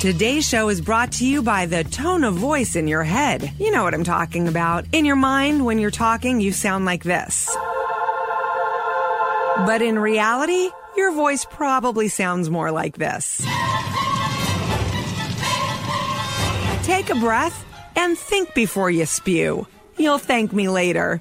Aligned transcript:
Today's 0.00 0.48
show 0.48 0.70
is 0.70 0.80
brought 0.80 1.12
to 1.12 1.26
you 1.26 1.42
by 1.42 1.66
the 1.66 1.84
tone 1.84 2.24
of 2.24 2.32
voice 2.32 2.74
in 2.74 2.88
your 2.88 3.04
head. 3.04 3.52
You 3.58 3.70
know 3.70 3.82
what 3.82 3.92
I'm 3.92 4.02
talking 4.02 4.48
about. 4.48 4.86
In 4.92 5.04
your 5.04 5.14
mind, 5.14 5.62
when 5.62 5.78
you're 5.78 5.90
talking, 5.90 6.40
you 6.40 6.52
sound 6.52 6.86
like 6.86 7.04
this. 7.04 7.54
But 9.66 9.82
in 9.82 9.98
reality, 9.98 10.70
your 10.96 11.12
voice 11.12 11.44
probably 11.50 12.08
sounds 12.08 12.48
more 12.48 12.70
like 12.70 12.96
this. 12.96 13.44
Take 16.82 17.10
a 17.10 17.16
breath 17.20 17.62
and 17.94 18.16
think 18.16 18.54
before 18.54 18.90
you 18.90 19.04
spew. 19.04 19.66
You'll 19.98 20.16
thank 20.16 20.54
me 20.54 20.70
later. 20.70 21.20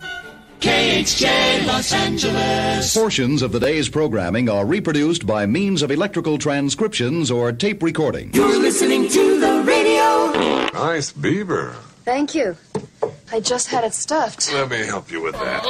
KHJ 0.60 1.66
Los 1.68 1.94
Angeles. 1.94 2.94
Portions 2.94 3.42
of 3.42 3.54
the 3.54 3.62
day's 3.62 3.88
programming 3.88 4.50
are 4.50 4.66
reproduced 4.66 5.26
by 5.26 5.46
means 5.46 5.82
of 5.82 5.90
electrical 5.90 6.38
transcriptions 6.38 7.32
or 7.32 7.54
tape 7.54 7.82
recording. 7.82 8.34
You're 8.34 8.60
listening 8.60 9.08
to 9.08 9.40
the 9.40 9.64
radio. 9.66 10.70
Nice 10.74 11.14
beaver. 11.14 11.78
Thank 12.04 12.36
you. 12.36 12.58
I 13.32 13.40
just 13.40 13.68
had 13.70 13.86
it 13.86 13.94
stuffed. 13.94 14.52
Let 14.52 14.70
me 14.70 14.86
help 14.86 15.10
you 15.10 15.22
with 15.22 15.36
that. 15.36 15.64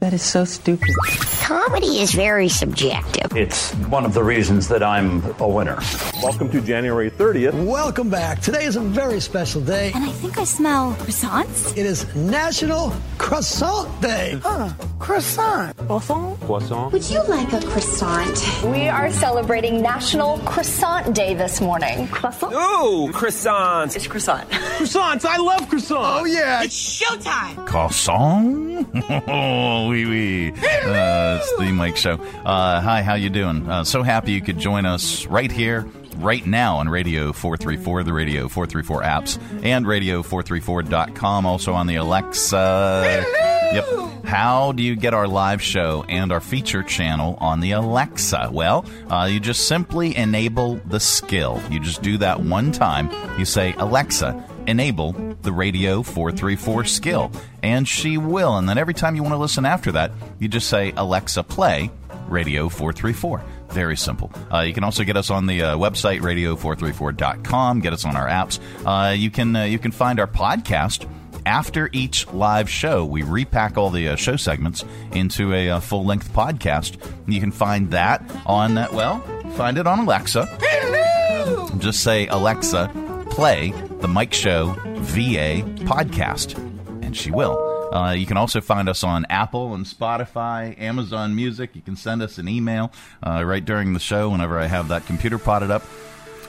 That 0.00 0.12
is 0.12 0.22
so 0.22 0.44
stupid. 0.44 0.94
Comedy 1.42 2.00
is 2.00 2.12
very 2.12 2.48
subjective. 2.48 3.27
It's 3.38 3.70
one 3.86 4.04
of 4.04 4.14
the 4.14 4.24
reasons 4.24 4.66
that 4.66 4.82
I'm 4.82 5.22
a 5.38 5.46
winner. 5.46 5.78
Welcome 6.24 6.50
to 6.50 6.60
January 6.60 7.08
30th. 7.08 7.54
Welcome 7.64 8.10
back. 8.10 8.40
Today 8.40 8.64
is 8.64 8.74
a 8.74 8.80
very 8.80 9.20
special 9.20 9.60
day. 9.60 9.92
And 9.94 10.02
I 10.02 10.08
think 10.08 10.38
I 10.38 10.42
smell 10.42 10.94
croissants. 10.94 11.70
It 11.78 11.86
is 11.86 12.12
National 12.16 12.92
Croissant 13.16 14.02
Day. 14.02 14.40
Huh, 14.42 14.72
croissant. 14.98 15.76
Croissant? 15.76 16.40
Croissant. 16.40 16.92
Would 16.92 17.08
you 17.08 17.22
like 17.28 17.52
a 17.52 17.64
croissant? 17.64 18.64
We 18.72 18.88
are 18.88 19.12
celebrating 19.12 19.82
National 19.82 20.38
Croissant 20.38 21.14
Day 21.14 21.34
this 21.34 21.60
morning. 21.60 22.08
Croissant? 22.08 22.52
Oh, 22.56 23.08
croissants. 23.14 23.94
It's 23.94 24.08
croissant. 24.08 24.50
Croissants. 24.78 25.24
I 25.24 25.36
love 25.36 25.60
croissants. 25.68 26.20
Oh, 26.20 26.24
yeah. 26.24 26.64
It's 26.64 27.02
showtime. 27.02 27.64
Croissant? 27.66 28.88
oui, 29.88 30.04
oui. 30.06 30.52
Uh, 30.58 31.38
it's 31.40 31.56
the 31.56 31.70
Mike 31.72 31.96
Show. 31.96 32.14
Uh, 32.44 32.80
hi, 32.80 33.02
how 33.02 33.14
you 33.14 33.27
doing? 33.28 33.68
Uh, 33.68 33.84
so 33.84 34.02
happy 34.02 34.32
you 34.32 34.40
could 34.40 34.58
join 34.58 34.86
us 34.86 35.26
right 35.26 35.50
here, 35.50 35.86
right 36.16 36.44
now 36.46 36.76
on 36.76 36.88
Radio 36.88 37.32
434, 37.32 38.04
the 38.04 38.12
Radio 38.12 38.48
434 38.48 39.02
apps, 39.02 39.38
and 39.64 39.86
Radio434.com, 39.86 41.46
also 41.46 41.74
on 41.74 41.86
the 41.86 41.96
Alexa. 41.96 43.24
Yep. 43.72 44.24
How 44.24 44.72
do 44.72 44.82
you 44.82 44.96
get 44.96 45.14
our 45.14 45.28
live 45.28 45.60
show 45.60 46.04
and 46.08 46.32
our 46.32 46.40
feature 46.40 46.82
channel 46.82 47.36
on 47.40 47.60
the 47.60 47.72
Alexa? 47.72 48.50
Well, 48.52 48.86
uh, 49.10 49.28
you 49.30 49.40
just 49.40 49.68
simply 49.68 50.16
enable 50.16 50.76
the 50.86 51.00
skill. 51.00 51.62
You 51.70 51.80
just 51.80 52.02
do 52.02 52.18
that 52.18 52.40
one 52.40 52.72
time. 52.72 53.10
You 53.38 53.44
say, 53.44 53.74
Alexa, 53.76 54.42
enable 54.66 55.12
the 55.42 55.52
Radio 55.52 56.02
434 56.02 56.84
skill, 56.84 57.32
and 57.62 57.86
she 57.86 58.18
will. 58.18 58.56
And 58.56 58.68
then 58.68 58.78
every 58.78 58.94
time 58.94 59.16
you 59.16 59.22
want 59.22 59.34
to 59.34 59.38
listen 59.38 59.64
after 59.64 59.92
that, 59.92 60.12
you 60.38 60.48
just 60.48 60.68
say, 60.68 60.92
Alexa, 60.96 61.42
play 61.44 61.90
Radio 62.28 62.68
434. 62.68 63.42
Very 63.70 63.96
simple. 63.96 64.30
Uh, 64.52 64.60
you 64.60 64.72
can 64.72 64.84
also 64.84 65.04
get 65.04 65.16
us 65.16 65.30
on 65.30 65.46
the 65.46 65.62
uh, 65.62 65.76
website 65.76 66.20
radio434.com. 66.20 67.80
Get 67.80 67.92
us 67.92 68.04
on 68.04 68.16
our 68.16 68.26
apps. 68.28 68.58
Uh, 68.84 69.12
you 69.12 69.30
can 69.30 69.54
uh, 69.56 69.64
you 69.64 69.78
can 69.78 69.92
find 69.92 70.20
our 70.20 70.26
podcast 70.26 71.08
after 71.46 71.88
each 71.92 72.26
live 72.32 72.68
show. 72.68 73.04
We 73.04 73.22
repack 73.22 73.76
all 73.78 73.90
the 73.90 74.08
uh, 74.08 74.16
show 74.16 74.36
segments 74.36 74.84
into 75.12 75.54
a 75.54 75.70
uh, 75.70 75.80
full 75.80 76.04
length 76.04 76.32
podcast. 76.32 76.96
You 77.26 77.40
can 77.40 77.52
find 77.52 77.90
that 77.92 78.22
on 78.46 78.74
that. 78.74 78.92
well, 78.92 79.20
find 79.52 79.78
it 79.78 79.86
on 79.86 80.00
Alexa. 80.00 80.46
Hello. 80.60 81.68
Just 81.78 82.02
say 82.02 82.26
Alexa, 82.26 82.90
play 83.30 83.72
the 84.00 84.08
Mike 84.08 84.34
Show 84.34 84.72
VA 84.96 85.62
podcast, 85.84 86.56
and 87.02 87.16
she 87.16 87.30
will. 87.30 87.67
Uh, 87.92 88.10
you 88.10 88.26
can 88.26 88.36
also 88.36 88.60
find 88.60 88.88
us 88.88 89.02
on 89.02 89.24
Apple 89.30 89.74
and 89.74 89.86
Spotify, 89.86 90.78
Amazon 90.78 91.34
Music. 91.34 91.70
You 91.74 91.80
can 91.80 91.96
send 91.96 92.22
us 92.22 92.38
an 92.38 92.48
email 92.48 92.92
uh, 93.26 93.42
right 93.44 93.64
during 93.64 93.94
the 93.94 94.00
show 94.00 94.28
whenever 94.30 94.58
I 94.58 94.66
have 94.66 94.88
that 94.88 95.06
computer 95.06 95.38
potted 95.38 95.70
up. 95.70 95.84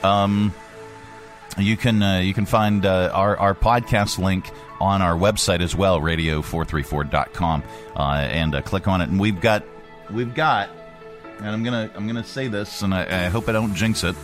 Um, 0.04 0.54
you 1.58 1.76
can 1.76 2.02
uh, 2.02 2.18
you 2.18 2.34
can 2.34 2.46
find 2.46 2.84
uh, 2.86 3.10
our 3.12 3.36
our 3.36 3.54
podcast 3.54 4.18
link 4.18 4.50
on 4.80 5.02
our 5.02 5.14
website 5.14 5.60
as 5.60 5.74
well, 5.74 6.00
radio434.com, 6.00 7.62
uh, 7.96 8.00
and 8.00 8.54
uh, 8.54 8.62
click 8.62 8.86
on 8.86 9.00
it. 9.00 9.08
And 9.08 9.18
we've 9.18 9.40
got 9.40 9.64
we've 10.10 10.34
got, 10.34 10.68
and 11.38 11.48
I'm 11.48 11.62
gonna 11.64 11.90
I'm 11.94 12.06
gonna 12.06 12.24
say 12.24 12.48
this, 12.48 12.82
and 12.82 12.94
I, 12.94 13.26
I 13.26 13.28
hope 13.28 13.48
I 13.48 13.52
don't 13.52 13.74
jinx 13.74 14.04
it. 14.04 14.14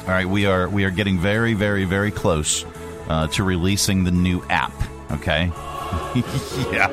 All 0.00 0.14
right, 0.14 0.28
we 0.28 0.46
are 0.46 0.68
we 0.68 0.84
are 0.84 0.90
getting 0.90 1.18
very 1.18 1.54
very 1.54 1.84
very 1.84 2.10
close 2.10 2.64
to 3.32 3.42
releasing 3.42 4.04
the 4.04 4.10
new 4.10 4.42
app. 4.50 4.72
Okay, 5.10 5.50
yeah. 6.72 6.88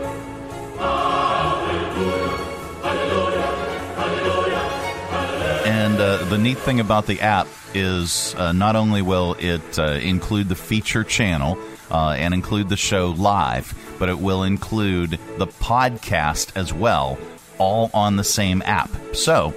And 5.66 6.00
uh, 6.00 6.24
the 6.26 6.38
neat 6.38 6.58
thing 6.58 6.80
about 6.80 7.06
the 7.08 7.22
app 7.22 7.48
is 7.74 8.36
uh, 8.36 8.52
not 8.52 8.76
only 8.76 9.02
will 9.02 9.36
it 9.40 9.80
uh, 9.80 9.94
include 9.94 10.48
the 10.48 10.56
feature 10.56 11.04
channel 11.04 11.58
uh, 11.92 12.12
and 12.12 12.34
include 12.34 12.70
the 12.70 12.78
show 12.78 13.12
live, 13.12 13.74
but 14.00 14.10
it 14.10 14.20
will 14.20 14.44
include 14.44 15.20
the 15.38 15.48
podcast 15.48 16.56
as 16.56 16.74
well, 16.74 17.18
all 17.58 17.90
on 17.94 18.16
the 18.16 18.24
same 18.24 18.62
app. 18.66 18.90
So. 19.14 19.54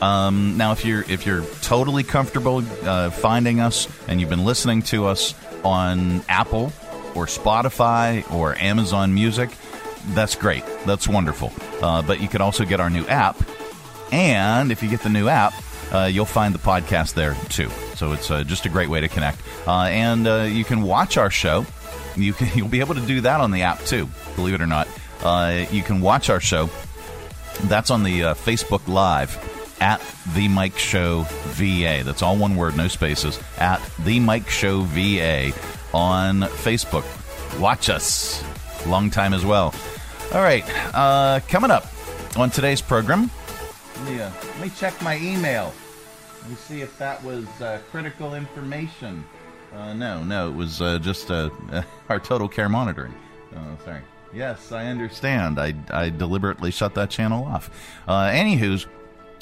Um, 0.00 0.56
now, 0.56 0.70
if 0.70 0.84
you're 0.84 1.02
if 1.08 1.26
you're 1.26 1.42
totally 1.60 2.04
comfortable 2.04 2.62
uh, 2.84 3.10
finding 3.10 3.58
us 3.58 3.88
and 4.06 4.20
you've 4.20 4.30
been 4.30 4.44
listening 4.44 4.82
to 4.82 5.06
us 5.06 5.34
on 5.64 6.22
Apple 6.28 6.72
or 7.18 7.26
Spotify 7.26 8.30
or 8.32 8.56
Amazon 8.56 9.12
Music, 9.12 9.50
that's 10.14 10.36
great. 10.36 10.64
That's 10.86 11.08
wonderful. 11.08 11.52
Uh, 11.82 12.00
but 12.00 12.20
you 12.20 12.28
could 12.28 12.40
also 12.40 12.64
get 12.64 12.78
our 12.78 12.88
new 12.88 13.04
app, 13.06 13.36
and 14.12 14.70
if 14.70 14.82
you 14.82 14.88
get 14.88 15.00
the 15.00 15.08
new 15.08 15.28
app, 15.28 15.52
uh, 15.92 16.04
you'll 16.04 16.24
find 16.24 16.54
the 16.54 16.60
podcast 16.60 17.14
there 17.14 17.34
too. 17.48 17.70
So 17.96 18.12
it's 18.12 18.30
uh, 18.30 18.44
just 18.44 18.66
a 18.66 18.68
great 18.68 18.88
way 18.88 19.00
to 19.00 19.08
connect. 19.08 19.40
Uh, 19.66 19.82
and 19.84 20.28
uh, 20.28 20.42
you 20.42 20.64
can 20.64 20.82
watch 20.82 21.16
our 21.16 21.30
show. 21.30 21.66
You 22.14 22.32
can, 22.32 22.50
you'll 22.56 22.68
be 22.68 22.80
able 22.80 22.94
to 22.94 23.04
do 23.04 23.22
that 23.22 23.40
on 23.40 23.50
the 23.50 23.62
app 23.62 23.80
too. 23.80 24.08
Believe 24.36 24.54
it 24.54 24.60
or 24.60 24.66
not, 24.66 24.86
uh, 25.24 25.64
you 25.72 25.82
can 25.82 26.00
watch 26.00 26.30
our 26.30 26.40
show. 26.40 26.70
That's 27.64 27.90
on 27.90 28.04
the 28.04 28.20
Facebook 28.20 28.86
Live 28.86 29.36
at 29.80 30.00
the 30.34 30.46
Mike 30.46 30.78
Show 30.78 31.26
VA. 31.28 32.02
That's 32.04 32.22
all 32.22 32.36
one 32.36 32.54
word, 32.54 32.76
no 32.76 32.86
spaces. 32.86 33.40
At 33.58 33.80
the 34.04 34.20
Mike 34.20 34.48
Show 34.48 34.82
VA 34.82 35.52
on 35.94 36.42
Facebook. 36.42 37.04
Watch 37.60 37.88
us. 37.88 38.44
Long 38.86 39.10
time 39.10 39.34
as 39.34 39.44
well. 39.44 39.74
All 40.32 40.42
right, 40.42 40.64
uh, 40.94 41.40
coming 41.48 41.70
up 41.70 41.86
on 42.36 42.50
today's 42.50 42.80
program. 42.82 43.30
Let 43.96 44.04
me, 44.10 44.20
uh, 44.20 44.30
let 44.42 44.60
me 44.60 44.70
check 44.76 45.00
my 45.02 45.16
email. 45.18 45.72
Let 46.42 46.50
me 46.50 46.56
see 46.56 46.82
if 46.82 46.96
that 46.98 47.22
was 47.24 47.46
uh, 47.60 47.80
critical 47.90 48.34
information. 48.34 49.24
Uh, 49.74 49.92
no, 49.94 50.22
no, 50.22 50.48
it 50.48 50.54
was 50.54 50.80
uh, 50.80 50.98
just 50.98 51.30
uh, 51.30 51.50
our 52.08 52.20
total 52.20 52.48
care 52.48 52.68
monitoring. 52.68 53.14
Oh, 53.56 53.78
sorry. 53.84 54.02
Yes, 54.32 54.72
I 54.72 54.86
understand. 54.86 55.58
I, 55.58 55.74
I 55.90 56.10
deliberately 56.10 56.70
shut 56.70 56.94
that 56.94 57.10
channel 57.10 57.44
off. 57.44 57.70
Uh, 58.06 58.28
anywho's, 58.28 58.86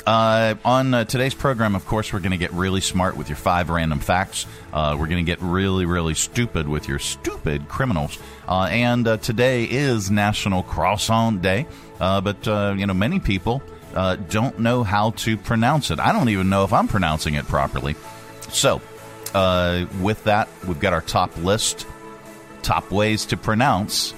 uh, 0.06 0.54
on 0.64 0.94
uh, 0.94 1.04
today's 1.04 1.34
program, 1.34 1.74
of 1.74 1.86
course, 1.86 2.12
we're 2.12 2.20
going 2.20 2.32
to 2.32 2.36
get 2.36 2.52
really 2.52 2.80
smart 2.80 3.16
with 3.16 3.28
your 3.28 3.36
five 3.36 3.70
random 3.70 3.98
facts. 3.98 4.46
Uh, 4.72 4.96
we're 4.98 5.08
going 5.08 5.24
to 5.24 5.28
get 5.28 5.40
really, 5.40 5.84
really 5.84 6.14
stupid 6.14 6.68
with 6.68 6.88
your 6.88 6.98
stupid 6.98 7.68
criminals. 7.68 8.18
Uh, 8.46 8.68
and 8.70 9.08
uh, 9.08 9.16
today 9.16 9.64
is 9.64 10.10
National 10.10 10.62
Croissant 10.62 11.42
Day, 11.42 11.66
uh, 12.00 12.20
but 12.20 12.46
you 12.46 12.86
know 12.86 12.94
many 12.94 13.18
people 13.18 13.62
don't 14.28 14.58
know 14.58 14.84
how 14.84 15.10
to 15.12 15.36
pronounce 15.36 15.90
it. 15.90 15.98
I 15.98 16.12
don't 16.12 16.28
even 16.28 16.50
know 16.50 16.64
if 16.64 16.72
I'm 16.72 16.86
pronouncing 16.86 17.34
it 17.34 17.46
properly. 17.46 17.96
So, 18.50 18.80
with 20.00 20.22
that, 20.24 20.48
we've 20.68 20.78
got 20.78 20.92
our 20.92 21.00
top 21.00 21.36
list, 21.38 21.86
top 22.62 22.90
ways 22.92 23.26
to 23.26 23.36
pronounce 23.36 24.14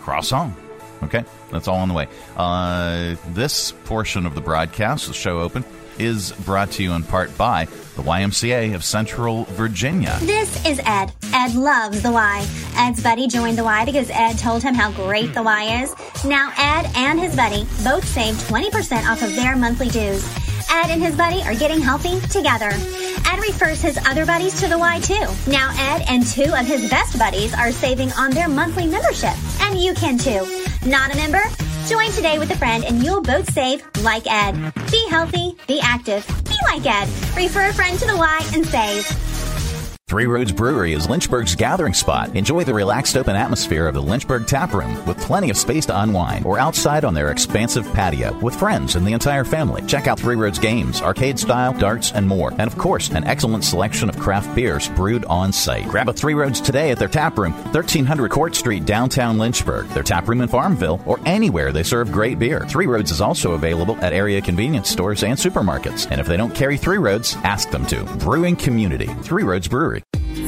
croissant. 0.00 0.54
Okay, 1.02 1.24
that's 1.50 1.68
all 1.68 1.78
on 1.78 1.88
the 1.88 1.94
way. 1.94 2.08
Uh, 2.36 3.16
this 3.30 3.72
portion 3.84 4.26
of 4.26 4.34
the 4.34 4.40
broadcast, 4.40 5.08
the 5.08 5.14
show 5.14 5.40
open, 5.40 5.64
is 5.98 6.32
brought 6.32 6.70
to 6.72 6.82
you 6.82 6.92
in 6.92 7.02
part 7.02 7.36
by 7.36 7.66
the 7.96 8.02
YMCA 8.02 8.74
of 8.74 8.84
Central 8.84 9.44
Virginia. 9.44 10.16
This 10.20 10.64
is 10.64 10.80
Ed. 10.84 11.12
Ed 11.34 11.54
loves 11.54 12.02
the 12.02 12.10
Y. 12.10 12.46
Ed's 12.76 13.02
buddy 13.02 13.28
joined 13.28 13.58
the 13.58 13.64
Y 13.64 13.84
because 13.84 14.08
Ed 14.10 14.34
told 14.38 14.62
him 14.62 14.74
how 14.74 14.90
great 14.92 15.34
the 15.34 15.42
Y 15.42 15.82
is. 15.82 15.94
Now, 16.24 16.50
Ed 16.56 16.90
and 16.96 17.20
his 17.20 17.36
buddy 17.36 17.64
both 17.84 18.04
save 18.04 18.34
20% 18.36 19.06
off 19.10 19.22
of 19.22 19.34
their 19.34 19.56
monthly 19.56 19.88
dues. 19.88 20.26
Ed 20.70 20.90
and 20.90 21.02
his 21.02 21.14
buddy 21.14 21.42
are 21.42 21.54
getting 21.54 21.80
healthy 21.80 22.18
together. 22.28 22.70
Ed 22.70 23.38
refers 23.40 23.82
his 23.82 23.98
other 24.06 24.24
buddies 24.24 24.58
to 24.60 24.68
the 24.68 24.78
Y 24.78 25.00
too. 25.00 25.26
Now 25.50 25.70
Ed 25.78 26.04
and 26.08 26.26
two 26.26 26.54
of 26.54 26.66
his 26.66 26.88
best 26.88 27.18
buddies 27.18 27.52
are 27.52 27.72
saving 27.72 28.10
on 28.12 28.30
their 28.30 28.48
monthly 28.48 28.86
membership. 28.86 29.34
And 29.60 29.78
you 29.78 29.92
can 29.92 30.16
too. 30.16 30.61
Not 30.84 31.14
a 31.14 31.16
member? 31.16 31.42
Join 31.86 32.10
today 32.10 32.40
with 32.40 32.50
a 32.50 32.56
friend 32.56 32.84
and 32.84 33.04
you'll 33.04 33.22
both 33.22 33.48
save 33.52 33.84
like 34.02 34.26
Ed. 34.26 34.72
Be 34.90 35.06
healthy, 35.08 35.56
be 35.68 35.80
active, 35.80 36.26
be 36.44 36.56
like 36.64 36.84
Ed. 36.84 37.06
Refer 37.36 37.68
a 37.68 37.72
friend 37.72 37.96
to 38.00 38.06
the 38.06 38.16
Y 38.16 38.50
and 38.52 38.66
save. 38.66 39.31
Three 40.12 40.26
Roads 40.26 40.52
Brewery 40.52 40.92
is 40.92 41.08
Lynchburg's 41.08 41.54
gathering 41.54 41.94
spot. 41.94 42.36
Enjoy 42.36 42.64
the 42.64 42.74
relaxed 42.74 43.16
open 43.16 43.34
atmosphere 43.34 43.86
of 43.86 43.94
the 43.94 44.02
Lynchburg 44.02 44.46
Tap 44.46 44.74
Room 44.74 45.06
with 45.06 45.16
plenty 45.16 45.48
of 45.48 45.56
space 45.56 45.86
to 45.86 45.98
unwind 46.02 46.44
or 46.44 46.58
outside 46.58 47.06
on 47.06 47.14
their 47.14 47.30
expansive 47.30 47.90
patio 47.94 48.38
with 48.40 48.54
friends 48.54 48.94
and 48.94 49.06
the 49.06 49.14
entire 49.14 49.42
family. 49.42 49.80
Check 49.86 50.08
out 50.08 50.20
Three 50.20 50.36
Roads 50.36 50.58
games, 50.58 51.00
arcade 51.00 51.38
style, 51.38 51.72
darts, 51.72 52.12
and 52.12 52.28
more. 52.28 52.50
And 52.50 52.70
of 52.70 52.76
course, 52.76 53.08
an 53.08 53.24
excellent 53.24 53.64
selection 53.64 54.10
of 54.10 54.18
craft 54.18 54.54
beers 54.54 54.90
brewed 54.90 55.24
on 55.24 55.50
site. 55.50 55.88
Grab 55.88 56.10
a 56.10 56.12
Three 56.12 56.34
Roads 56.34 56.60
today 56.60 56.90
at 56.90 56.98
their 56.98 57.08
tap 57.08 57.38
room, 57.38 57.54
1300 57.72 58.30
Court 58.30 58.54
Street, 58.54 58.84
downtown 58.84 59.38
Lynchburg, 59.38 59.88
their 59.94 60.02
tap 60.02 60.28
room 60.28 60.42
in 60.42 60.48
Farmville, 60.48 61.00
or 61.06 61.20
anywhere 61.24 61.72
they 61.72 61.82
serve 61.82 62.12
great 62.12 62.38
beer. 62.38 62.66
Three 62.68 62.86
Roads 62.86 63.12
is 63.12 63.22
also 63.22 63.52
available 63.52 63.96
at 64.04 64.12
area 64.12 64.42
convenience 64.42 64.90
stores 64.90 65.22
and 65.22 65.38
supermarkets. 65.38 66.06
And 66.10 66.20
if 66.20 66.26
they 66.26 66.36
don't 66.36 66.54
carry 66.54 66.76
Three 66.76 66.98
Roads, 66.98 67.34
ask 67.44 67.70
them 67.70 67.86
to. 67.86 68.04
Brewing 68.18 68.56
Community, 68.56 69.06
Three 69.06 69.42
Roads 69.44 69.68
Brewery. 69.68 70.01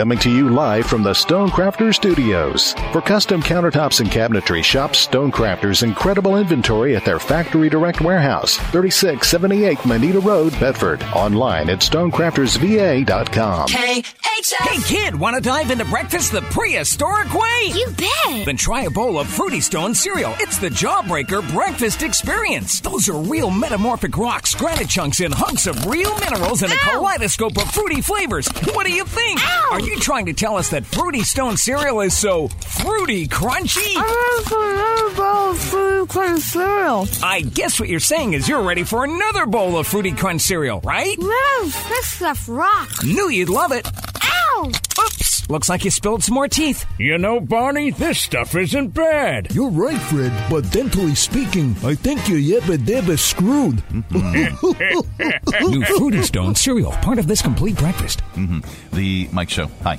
Coming 0.00 0.18
to 0.20 0.30
you 0.30 0.48
live 0.48 0.86
from 0.86 1.02
the 1.02 1.10
Stonecrafters 1.10 1.96
Studios. 1.96 2.72
For 2.90 3.02
custom 3.02 3.42
countertops 3.42 4.00
and 4.00 4.08
cabinetry, 4.08 4.64
shop 4.64 4.92
Stonecrafters' 4.92 5.82
incredible 5.82 6.38
inventory 6.38 6.96
at 6.96 7.04
their 7.04 7.18
Factory 7.18 7.68
Direct 7.68 8.00
Warehouse, 8.00 8.56
3678 8.56 9.84
Moneta 9.84 10.20
Road, 10.20 10.58
Bedford. 10.58 11.02
Online 11.14 11.68
at 11.68 11.80
stonecraftersva.com. 11.80 13.68
Hey 13.68 14.02
hey, 14.42 14.78
kid, 14.82 15.14
want 15.14 15.36
to 15.36 15.42
dive 15.42 15.70
into 15.70 15.84
breakfast 15.84 16.32
the 16.32 16.40
prehistoric 16.42 17.32
way? 17.34 17.72
You 17.72 17.86
bet. 17.96 18.46
Then 18.46 18.56
try 18.56 18.82
a 18.82 18.90
bowl 18.90 19.18
of 19.18 19.26
Fruity 19.26 19.60
Stone 19.60 19.94
cereal. 19.94 20.34
It's 20.38 20.58
the 20.58 20.68
Jawbreaker 20.68 21.48
breakfast 21.52 22.02
experience. 22.02 22.80
Those 22.80 23.08
are 23.08 23.18
real 23.18 23.50
metamorphic 23.50 24.16
rocks, 24.16 24.54
granite 24.54 24.88
chunks, 24.88 25.20
and 25.20 25.34
hunks 25.34 25.66
of 25.66 25.86
real 25.86 26.16
minerals 26.18 26.62
in 26.62 26.70
a 26.70 26.76
kaleidoscope 26.76 27.56
of 27.58 27.70
fruity 27.70 28.00
flavors. 28.00 28.48
What 28.72 28.86
do 28.86 28.92
you 28.92 29.04
think? 29.04 29.40
Ow. 29.42 29.68
Are 29.72 29.80
you 29.80 29.89
trying 29.96 30.26
to 30.26 30.32
tell 30.32 30.56
us 30.56 30.70
that 30.70 30.84
Fruity 30.86 31.22
Stone 31.22 31.56
cereal 31.56 32.00
is 32.00 32.16
so 32.16 32.48
fruity 32.48 33.26
crunchy? 33.26 33.94
I 33.96 34.42
want 34.50 34.72
another 34.72 35.16
bowl 35.16 35.50
of 35.50 35.58
Fruity 35.58 36.06
Crunch 36.12 36.40
cereal. 36.42 37.06
I 37.22 37.40
guess 37.42 37.80
what 37.80 37.88
you're 37.88 38.00
saying 38.00 38.34
is 38.34 38.48
you're 38.48 38.62
ready 38.62 38.84
for 38.84 39.04
another 39.04 39.46
bowl 39.46 39.78
of 39.78 39.86
Fruity 39.86 40.12
Crunch 40.12 40.42
cereal, 40.42 40.80
right? 40.80 41.16
Yes, 41.18 41.88
this 41.88 42.06
stuff 42.06 42.48
rocks. 42.48 43.04
Knew 43.04 43.28
you'd 43.28 43.48
love 43.48 43.72
it. 43.72 43.86
Ow! 44.22 44.66
Oops! 44.66 45.29
Looks 45.50 45.68
like 45.68 45.84
you 45.84 45.90
spilled 45.90 46.22
some 46.22 46.36
more 46.36 46.46
teeth. 46.46 46.86
You 46.96 47.18
know, 47.18 47.40
Barney, 47.40 47.90
this 47.90 48.20
stuff 48.20 48.54
isn't 48.54 48.94
bad. 48.94 49.52
You're 49.52 49.68
right, 49.68 50.00
Fred, 50.00 50.32
but 50.48 50.62
dentally 50.66 51.16
speaking, 51.16 51.74
I 51.82 51.96
think 51.96 52.28
you're 52.28 52.38
yebba 52.38 52.76
dabba 52.78 53.18
screwed. 53.18 53.82
New 55.68 55.84
Fruity 55.84 56.22
Stone 56.22 56.54
cereal, 56.54 56.92
part 56.92 57.18
of 57.18 57.26
this 57.26 57.42
complete 57.42 57.76
breakfast. 57.76 58.22
Mm-hmm. 58.36 58.96
The 58.96 59.28
Mike 59.32 59.50
Show. 59.50 59.66
Hi. 59.82 59.98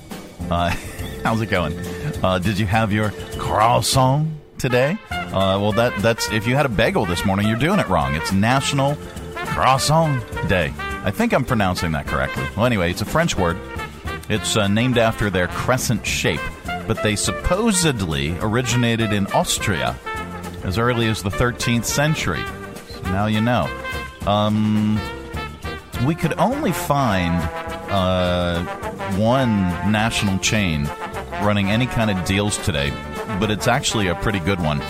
Uh, 0.49 0.69
how's 1.25 1.41
it 1.41 1.49
going? 1.49 1.77
Uh, 2.23 2.39
did 2.39 2.57
you 2.57 2.65
have 2.65 2.93
your 2.93 3.11
croissant 3.37 4.29
today? 4.57 4.97
Uh, 5.11 5.59
well, 5.59 5.73
that 5.73 6.01
that's 6.01 6.31
if 6.31 6.47
you 6.47 6.55
had 6.55 6.65
a 6.65 6.69
bagel 6.69 7.05
this 7.05 7.25
morning, 7.25 7.49
you're 7.49 7.59
doing 7.59 7.79
it 7.79 7.89
wrong. 7.89 8.15
It's 8.15 8.31
National 8.31 8.95
Croissant 9.35 10.23
Day. 10.47 10.71
I 11.03 11.11
think 11.11 11.33
I'm 11.33 11.43
pronouncing 11.43 11.91
that 11.91 12.07
correctly. 12.07 12.45
Well, 12.55 12.65
anyway, 12.65 12.91
it's 12.91 13.01
a 13.01 13.05
French 13.05 13.35
word. 13.35 13.57
It's 14.31 14.55
uh, 14.55 14.69
named 14.69 14.97
after 14.97 15.29
their 15.29 15.49
crescent 15.49 16.05
shape, 16.05 16.39
but 16.87 17.03
they 17.03 17.17
supposedly 17.17 18.37
originated 18.39 19.11
in 19.11 19.27
Austria 19.33 19.99
as 20.63 20.77
early 20.77 21.09
as 21.09 21.21
the 21.21 21.29
13th 21.29 21.83
century. 21.83 22.41
So 22.87 23.01
now 23.11 23.25
you 23.25 23.41
know. 23.41 23.67
Um, 24.25 24.97
we 26.05 26.15
could 26.15 26.31
only 26.39 26.71
find 26.71 27.35
uh, 27.91 28.63
one 29.17 29.51
national 29.91 30.39
chain 30.39 30.85
running 31.43 31.69
any 31.69 31.85
kind 31.85 32.09
of 32.09 32.23
deals 32.23 32.57
today, 32.59 32.93
but 33.37 33.51
it's 33.51 33.67
actually 33.67 34.07
a 34.07 34.15
pretty 34.15 34.39
good 34.39 34.61
one. 34.61 34.81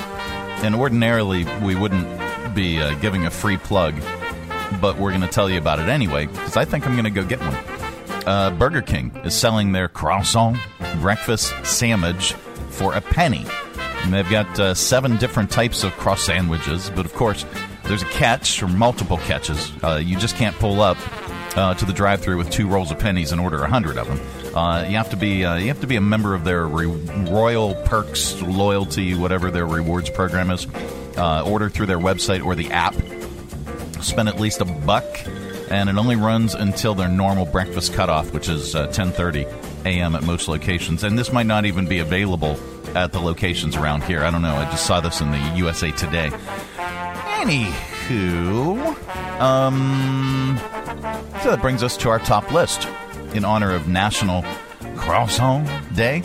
And 0.62 0.76
ordinarily, 0.76 1.46
we 1.64 1.74
wouldn't 1.74 2.54
be 2.54 2.80
uh, 2.80 2.94
giving 3.00 3.26
a 3.26 3.32
free 3.32 3.58
plug, 3.58 3.96
but 4.80 5.00
we're 5.00 5.10
going 5.10 5.22
to 5.22 5.28
tell 5.28 5.50
you 5.50 5.58
about 5.58 5.80
it 5.80 5.90
anyway, 5.90 6.28
because 6.28 6.58
I 6.58 6.66
think 6.66 6.86
I'm 6.86 6.94
going 6.94 7.06
to 7.06 7.10
go 7.10 7.26
get 7.26 7.40
one. 7.40 7.71
Uh, 8.26 8.52
Burger 8.52 8.82
King 8.82 9.12
is 9.24 9.36
selling 9.36 9.72
their 9.72 9.88
croissant 9.88 10.58
breakfast 11.00 11.54
sandwich 11.66 12.34
for 12.70 12.94
a 12.94 13.02
penny. 13.02 13.46
And 14.04 14.14
they've 14.14 14.30
got 14.30 14.60
uh, 14.60 14.74
seven 14.74 15.18
different 15.18 15.52
types 15.52 15.84
of 15.84 15.92
cross 15.94 16.24
sandwiches, 16.24 16.90
but 16.96 17.06
of 17.06 17.14
course, 17.14 17.46
there's 17.84 18.02
a 18.02 18.08
catch 18.08 18.62
or 18.64 18.68
multiple 18.68 19.18
catches. 19.18 19.72
Uh, 19.84 20.02
you 20.04 20.18
just 20.18 20.36
can't 20.36 20.56
pull 20.58 20.82
up 20.82 20.98
uh, 21.58 21.74
to 21.76 21.86
the 21.86 21.94
drive-through 21.94 22.38
with 22.38 22.50
two 22.50 22.68
rolls 22.68 22.92
of 22.92 23.00
pennies 23.00 23.32
and 23.32 23.42
order 23.42 23.64
a 23.64 23.70
hundred 23.70 23.98
of 23.98 24.08
them. 24.08 24.56
Uh, 24.56 24.84
you 24.84 24.98
have 24.98 25.10
to 25.10 25.18
be 25.18 25.46
uh, 25.46 25.56
you 25.56 25.68
have 25.68 25.82
to 25.82 25.88
be 25.88 25.96
a 25.96 26.02
member 26.02 26.34
of 26.34 26.44
their 26.44 26.68
re- 26.68 26.86
Royal 27.30 27.76
Perks 27.86 28.42
loyalty, 28.42 29.14
whatever 29.16 29.52
their 29.52 29.66
rewards 29.66 30.10
program 30.10 30.52
is. 30.52 30.68
Uh, 31.18 31.44
order 31.46 31.70
through 31.70 31.86
their 31.86 32.00
website 32.00 32.44
or 32.44 32.56
the 32.56 32.72
app. 32.72 32.96
Spend 34.02 34.30
at 34.30 34.40
least 34.40 34.62
a 34.62 34.66
buck, 34.66 35.06
and 35.72 35.90
it 35.90 35.98
only 35.98 36.16
runs 36.18 36.54
until 36.54 36.94
their 36.94 37.08
normal 37.08 37.46
breakfast 37.46 37.94
cutoff, 37.94 38.34
which 38.34 38.50
is 38.50 38.76
10:30 38.76 39.46
a.m. 39.86 40.16
at 40.16 40.24
most 40.24 40.48
locations. 40.48 41.04
And 41.04 41.18
this 41.18 41.32
might 41.32 41.46
not 41.46 41.66
even 41.66 41.88
be 41.88 42.00
available 42.00 42.60
at 42.94 43.14
the 43.14 43.20
locations 43.20 43.76
around 43.76 44.04
here. 44.04 44.24
I 44.24 44.32
don't 44.32 44.42
know. 44.42 44.56
I 44.56 44.66
just 44.66 44.86
saw 44.86 45.00
this 45.00 45.22
in 45.22 45.32
the 45.32 45.40
USA 45.56 45.92
Today. 45.92 46.30
Anywho, 47.40 48.78
um, 49.40 50.60
so 51.42 51.50
that 51.52 51.62
brings 51.62 51.82
us 51.82 51.98
to 51.98 52.10
our 52.10 52.20
top 52.20 52.52
list 52.52 52.88
in 53.34 53.46
honor 53.46 53.74
of 53.74 53.88
National 53.88 54.44
Croissant 54.98 55.68
Day. 55.96 56.22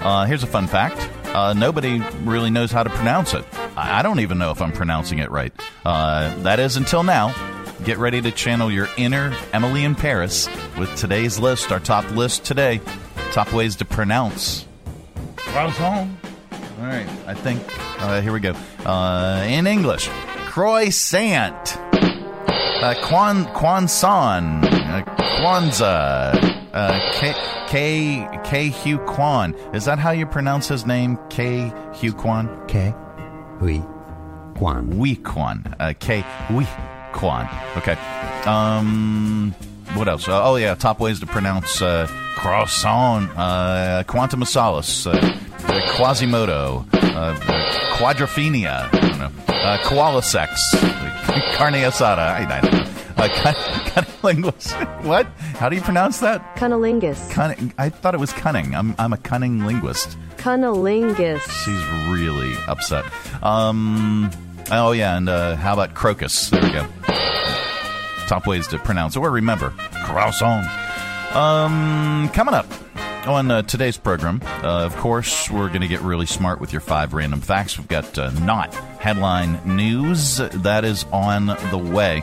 Uh, 0.00 0.26
here's 0.26 0.42
a 0.42 0.46
fun 0.46 0.66
fact: 0.66 0.98
uh, 1.34 1.54
nobody 1.54 2.00
really 2.22 2.50
knows 2.50 2.70
how 2.70 2.82
to 2.82 2.90
pronounce 2.90 3.32
it. 3.34 3.44
I 3.76 4.02
don't 4.02 4.20
even 4.20 4.38
know 4.38 4.50
if 4.50 4.60
I'm 4.60 4.72
pronouncing 4.72 5.20
it 5.20 5.30
right. 5.30 5.52
Uh, 5.84 6.36
that 6.42 6.60
is 6.60 6.76
until 6.76 7.02
now. 7.02 7.34
Get 7.84 7.96
ready 7.96 8.20
to 8.20 8.30
channel 8.30 8.70
your 8.70 8.88
inner 8.98 9.34
Emily 9.54 9.84
in 9.84 9.94
Paris 9.94 10.48
with 10.78 10.94
today's 10.96 11.38
list. 11.38 11.72
Our 11.72 11.80
top 11.80 12.08
list 12.10 12.44
today: 12.44 12.80
top 13.32 13.52
ways 13.54 13.76
to 13.76 13.86
pronounce 13.86 14.66
croissant. 15.36 16.10
All 16.52 16.86
right, 16.86 17.08
I 17.26 17.34
think 17.34 17.62
uh, 18.02 18.20
here 18.20 18.32
we 18.32 18.40
go. 18.40 18.54
Uh, 18.84 19.44
in 19.48 19.66
English, 19.66 20.08
croissant, 20.46 21.76
uh, 22.82 22.94
quan 23.02 23.46
quanson, 23.54 24.62
uh, 24.62 25.02
Kwanzaa, 25.40 26.70
uh, 26.74 27.12
K 27.14 27.34
K 27.68 28.40
K 28.44 28.68
Hugh 28.68 28.98
Kwan. 28.98 29.54
Is 29.72 29.86
that 29.86 29.98
how 29.98 30.10
you 30.10 30.26
pronounce 30.26 30.68
his 30.68 30.84
name? 30.84 31.18
K 31.30 31.72
Hugh 31.94 32.12
Kwan. 32.12 32.66
K. 32.68 32.94
Oui. 33.60 33.82
Kwan. 34.54 34.98
Wee 34.98 35.16
Kwan. 35.16 35.74
Uh, 35.80 35.94
K 35.98 36.24
Wee 36.50 36.66
Kwan. 37.12 37.48
Okay. 37.76 37.96
Um. 38.46 39.54
What 39.94 40.08
else? 40.08 40.28
Uh, 40.28 40.44
oh 40.44 40.56
yeah, 40.56 40.74
top 40.76 41.00
ways 41.00 41.18
to 41.20 41.26
pronounce 41.26 41.82
uh, 41.82 42.06
croissant. 42.36 43.28
Uh, 43.36 44.04
Quantum 44.06 44.40
Masalis. 44.40 45.06
Uh, 45.06 45.18
Quasimodo. 45.96 46.86
Uh, 46.92 47.34
quadrophenia. 47.96 48.88
I 48.92 49.00
don't 49.00 49.18
know. 49.18 49.30
Uh, 49.48 49.78
koala 49.84 50.22
sex. 50.22 50.70
Carne 51.54 51.74
asada. 51.74 52.18
I, 52.18 52.58
I 52.58 52.60
don't 52.60 52.72
know. 52.72 52.90
Uh, 53.16 53.28
cun- 53.28 53.54
cunnilingus. 54.04 55.04
what? 55.04 55.26
How 55.58 55.68
do 55.68 55.76
you 55.76 55.82
pronounce 55.82 56.20
that? 56.20 56.56
Cunnilingus. 56.56 57.30
Cunning. 57.30 57.74
I 57.76 57.90
thought 57.90 58.14
it 58.14 58.20
was 58.20 58.32
cunning. 58.32 58.74
I'm, 58.74 58.94
I'm 58.98 59.12
a 59.12 59.18
cunning 59.18 59.66
linguist. 59.66 60.16
Cunnilingus. 60.36 61.42
She's 61.64 61.86
really 62.08 62.54
upset. 62.66 63.04
Um. 63.42 64.30
Oh 64.70 64.92
yeah, 64.92 65.16
and 65.16 65.28
uh, 65.28 65.56
how 65.56 65.72
about 65.74 65.94
crocus? 65.94 66.50
There 66.50 66.62
we 66.62 66.70
go. 66.70 66.86
Top 68.26 68.46
ways 68.46 68.68
to 68.68 68.78
pronounce 68.78 69.16
it 69.16 69.18
or 69.20 69.30
remember 69.30 69.70
croissant. 70.04 70.66
Um, 71.34 72.28
coming 72.30 72.54
up, 72.54 72.66
On 73.26 73.50
uh, 73.50 73.62
today's 73.62 73.96
program, 73.98 74.40
uh, 74.62 74.84
of 74.84 74.96
course, 74.96 75.50
we're 75.50 75.68
going 75.68 75.82
to 75.82 75.88
get 75.88 76.00
really 76.00 76.26
smart 76.26 76.60
with 76.60 76.72
your 76.72 76.80
five 76.80 77.12
random 77.12 77.40
facts. 77.40 77.76
We've 77.78 77.86
got 77.88 78.16
uh, 78.18 78.30
not 78.40 78.72
headline 78.74 79.60
news 79.76 80.38
that 80.38 80.84
is 80.84 81.04
on 81.12 81.46
the 81.46 81.78
way. 81.78 82.22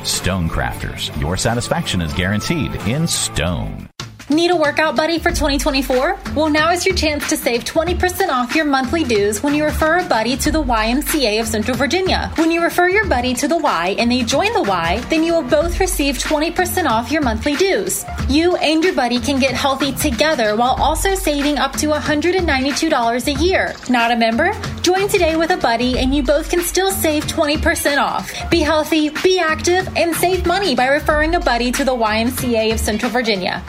Stonecrafters. 0.03 1.19
Your 1.21 1.37
satisfaction 1.37 2.01
is 2.01 2.13
guaranteed 2.13 2.73
in 2.87 3.07
stone. 3.07 3.90
Need 4.29 4.51
a 4.51 4.55
workout 4.55 4.95
buddy 4.95 5.19
for 5.19 5.29
2024? 5.29 6.17
Well, 6.35 6.49
now 6.49 6.71
is 6.71 6.85
your 6.85 6.95
chance 6.95 7.27
to 7.29 7.35
save 7.35 7.63
20% 7.63 8.29
off 8.29 8.55
your 8.55 8.65
monthly 8.65 9.03
dues 9.03 9.43
when 9.43 9.53
you 9.53 9.65
refer 9.65 9.99
a 9.99 10.05
buddy 10.05 10.37
to 10.37 10.51
the 10.51 10.63
YMCA 10.63 11.41
of 11.41 11.47
Central 11.47 11.75
Virginia. 11.75 12.31
When 12.35 12.51
you 12.51 12.61
refer 12.61 12.87
your 12.87 13.05
buddy 13.07 13.33
to 13.35 13.47
the 13.47 13.57
Y 13.57 13.95
and 13.97 14.11
they 14.11 14.23
join 14.23 14.53
the 14.53 14.63
Y, 14.63 15.03
then 15.09 15.23
you 15.23 15.33
will 15.33 15.43
both 15.43 15.79
receive 15.79 16.17
20% 16.17 16.85
off 16.85 17.11
your 17.11 17.21
monthly 17.21 17.55
dues. 17.55 18.05
You 18.29 18.55
and 18.57 18.83
your 18.83 18.93
buddy 18.93 19.19
can 19.19 19.39
get 19.39 19.53
healthy 19.53 19.91
together 19.91 20.55
while 20.55 20.75
also 20.79 21.15
saving 21.15 21.57
up 21.57 21.73
to 21.77 21.87
$192 21.87 23.27
a 23.27 23.43
year. 23.43 23.75
Not 23.89 24.11
a 24.11 24.15
member? 24.15 24.53
Join 24.81 25.07
today 25.07 25.35
with 25.35 25.51
a 25.51 25.57
buddy 25.57 25.99
and 25.99 26.15
you 26.15 26.23
both 26.23 26.49
can 26.49 26.61
still 26.61 26.91
save 26.91 27.25
20% 27.25 27.97
off. 27.97 28.31
Be 28.49 28.59
healthy, 28.61 29.09
be 29.09 29.39
active, 29.39 29.89
and 29.97 30.15
save 30.15 30.45
money 30.45 30.75
by 30.75 30.87
referring 30.87 31.35
a 31.35 31.39
buddy 31.39 31.71
to 31.71 31.83
the 31.83 31.91
YMCA 31.91 32.71
of 32.71 32.79
Central 32.79 33.11
Virginia. 33.11 33.63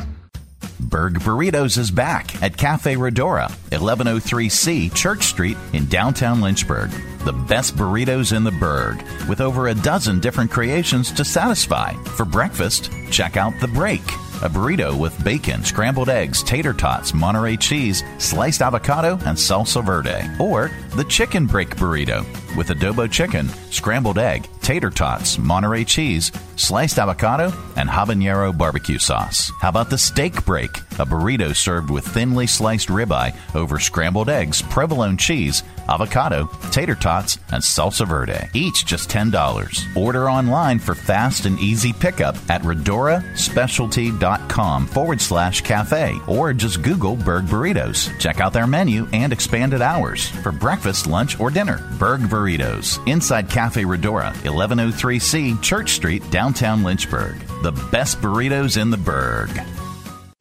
Berg 0.93 1.21
Burritos 1.21 1.79
is 1.79 1.91
back 1.91 2.43
at 2.43 2.59
Cafe 2.59 2.97
Redora, 2.97 3.51
1103C 3.71 4.95
Church 4.95 5.23
Street 5.25 5.57
in 5.73 5.87
downtown 5.87 6.43
Lynchburg. 6.43 6.91
The 7.25 7.33
best 7.33 7.77
burritos 7.77 8.37
in 8.37 8.45
the 8.45 8.51
Berg, 8.51 9.03
with 9.27 9.41
over 9.41 9.69
a 9.69 9.75
dozen 9.75 10.21
different 10.21 10.51
creations 10.51 11.11
to 11.13 11.25
satisfy. 11.25 11.95
For 12.17 12.27
breakfast, 12.27 12.91
check 13.11 13.39
out 13.39 13.55
The 13.59 13.69
Break, 13.69 14.03
a 14.43 14.49
burrito 14.49 14.99
with 14.99 15.23
bacon, 15.23 15.63
scrambled 15.63 16.09
eggs, 16.09 16.43
tater 16.43 16.73
tots, 16.73 17.15
Monterey 17.15 17.57
cheese, 17.57 18.03
sliced 18.19 18.61
avocado, 18.61 19.13
and 19.25 19.37
salsa 19.37 19.85
verde. 19.85 20.29
Or 20.41 20.71
the 20.97 21.05
Chicken 21.05 21.47
Break 21.47 21.77
Burrito, 21.77 22.25
with 22.57 22.69
adobo 22.69 23.11
chicken, 23.11 23.49
scrambled 23.71 24.19
egg, 24.19 24.49
tater 24.61 24.91
tots, 24.91 25.39
Monterey 25.39 25.85
cheese, 25.85 26.33
sliced 26.57 26.99
avocado, 26.99 27.53
and 27.77 27.89
habanero 27.89 28.57
barbecue 28.57 28.99
sauce. 28.99 29.53
How 29.61 29.69
about 29.69 29.91
the 29.91 29.99
steak 29.99 30.45
break? 30.45 30.77
A 30.99 31.07
burrito 31.07 31.55
served 31.55 31.91
with 31.91 32.05
thinly 32.05 32.49
sliced 32.49 32.89
ribeye 32.89 33.37
over 33.55 33.79
scrambled 33.79 34.29
eggs, 34.29 34.61
provolone 34.61 35.17
cheese, 35.17 35.63
avocado, 35.93 36.49
tater 36.71 36.95
tots, 36.95 37.39
and 37.51 37.63
salsa 37.63 38.07
verde. 38.07 38.49
Each 38.55 38.87
just 38.87 39.11
$10. 39.11 39.97
Order 39.97 40.31
online 40.31 40.79
for 40.79 40.95
fast 40.95 41.47
and 41.47 41.59
easy 41.59 41.93
pickup 41.93 42.37
at 42.49 42.63
redoraspecialty.com 42.63 44.87
forward 44.87 45.21
slash 45.21 45.61
cafe 45.61 46.19
or 46.27 46.53
just 46.53 46.83
Google 46.83 47.17
Berg 47.17 47.45
Burritos. 47.45 48.19
Check 48.19 48.41
out 48.41 48.53
their 48.53 48.67
menu 48.67 49.07
and 49.13 49.33
expanded 49.33 49.83
hours 49.83 50.29
for 50.29 50.53
breakfast, 50.53 51.07
lunch, 51.07 51.39
or 51.41 51.51
dinner. 51.51 51.79
Berg 51.99 52.21
Burritos 52.23 53.05
inside 53.07 53.51
Cafe 53.51 53.83
Redora, 53.83 54.33
1103C 54.45 55.61
Church 55.63 55.93
Street, 55.93 56.29
downtown 56.31 56.83
Lynchburg. 56.83 57.37
The 57.63 57.73
best 57.91 58.21
burritos 58.21 58.81
in 58.81 58.91
the 58.91 58.97
Berg. 58.97 59.51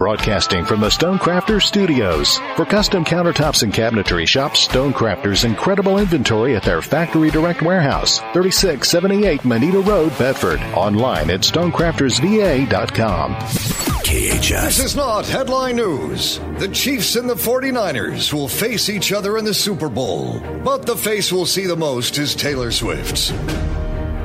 Broadcasting 0.02 0.66
from 0.66 0.80
the 0.80 0.88
Stonecrafters 0.88 1.62
Studios. 1.62 2.40
For 2.56 2.66
custom 2.66 3.06
countertops 3.06 3.62
and 3.62 3.72
cabinetry, 3.72 4.28
shop 4.28 4.54
Stonecrafters' 4.54 5.46
incredible 5.46 6.00
inventory 6.00 6.56
at 6.56 6.64
their 6.64 6.82
Factory 6.82 7.30
Direct 7.30 7.62
Warehouse, 7.62 8.18
3678 8.34 9.46
Moneta 9.46 9.80
Road, 9.82 10.10
Bedford. 10.18 10.60
Online 10.74 11.30
at 11.30 11.42
stonecraftersva.com. 11.42 13.36
KHS. 13.36 14.66
This 14.66 14.80
is 14.80 14.96
not 14.96 15.28
headline 15.28 15.76
news. 15.76 16.40
The 16.58 16.70
Chiefs 16.70 17.16
and 17.16 17.30
the 17.30 17.36
49ers 17.36 18.34
will 18.34 18.48
face 18.48 18.90
each 18.90 19.14
other 19.14 19.38
in 19.38 19.46
the 19.46 19.54
Super 19.54 19.88
Bowl, 19.88 20.40
but 20.64 20.88
the 20.88 20.98
face 20.98 21.32
we'll 21.32 21.46
see 21.46 21.68
the 21.68 21.76
most 21.76 22.18
is 22.18 22.34
Taylor 22.34 22.72
Swift's. 22.72 23.32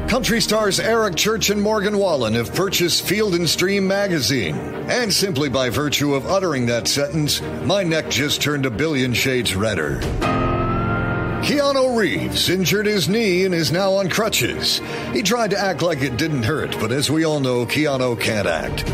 Country 0.08 0.40
stars 0.40 0.78
Eric 0.78 1.16
Church 1.16 1.50
and 1.50 1.60
Morgan 1.60 1.98
Wallen 1.98 2.34
have 2.34 2.54
purchased 2.54 3.04
Field 3.04 3.34
and 3.34 3.48
Stream 3.48 3.88
magazine. 3.88 4.54
And 4.88 5.12
simply 5.12 5.48
by 5.48 5.68
virtue 5.68 6.14
of 6.14 6.26
uttering 6.26 6.66
that 6.66 6.86
sentence, 6.86 7.42
my 7.64 7.82
neck 7.82 8.08
just 8.08 8.40
turned 8.40 8.66
a 8.66 8.70
billion 8.70 9.12
shades 9.12 9.56
redder. 9.56 9.98
Keanu 11.42 11.96
Reeves 11.96 12.48
injured 12.48 12.86
his 12.86 13.08
knee 13.08 13.46
and 13.46 13.54
is 13.54 13.72
now 13.72 13.94
on 13.94 14.08
crutches. 14.08 14.80
He 15.12 15.22
tried 15.22 15.50
to 15.50 15.58
act 15.58 15.82
like 15.82 16.00
it 16.02 16.16
didn't 16.16 16.44
hurt, 16.44 16.78
but 16.78 16.92
as 16.92 17.10
we 17.10 17.24
all 17.24 17.40
know, 17.40 17.66
Keanu 17.66 18.18
can't 18.18 18.46
act. 18.46 18.84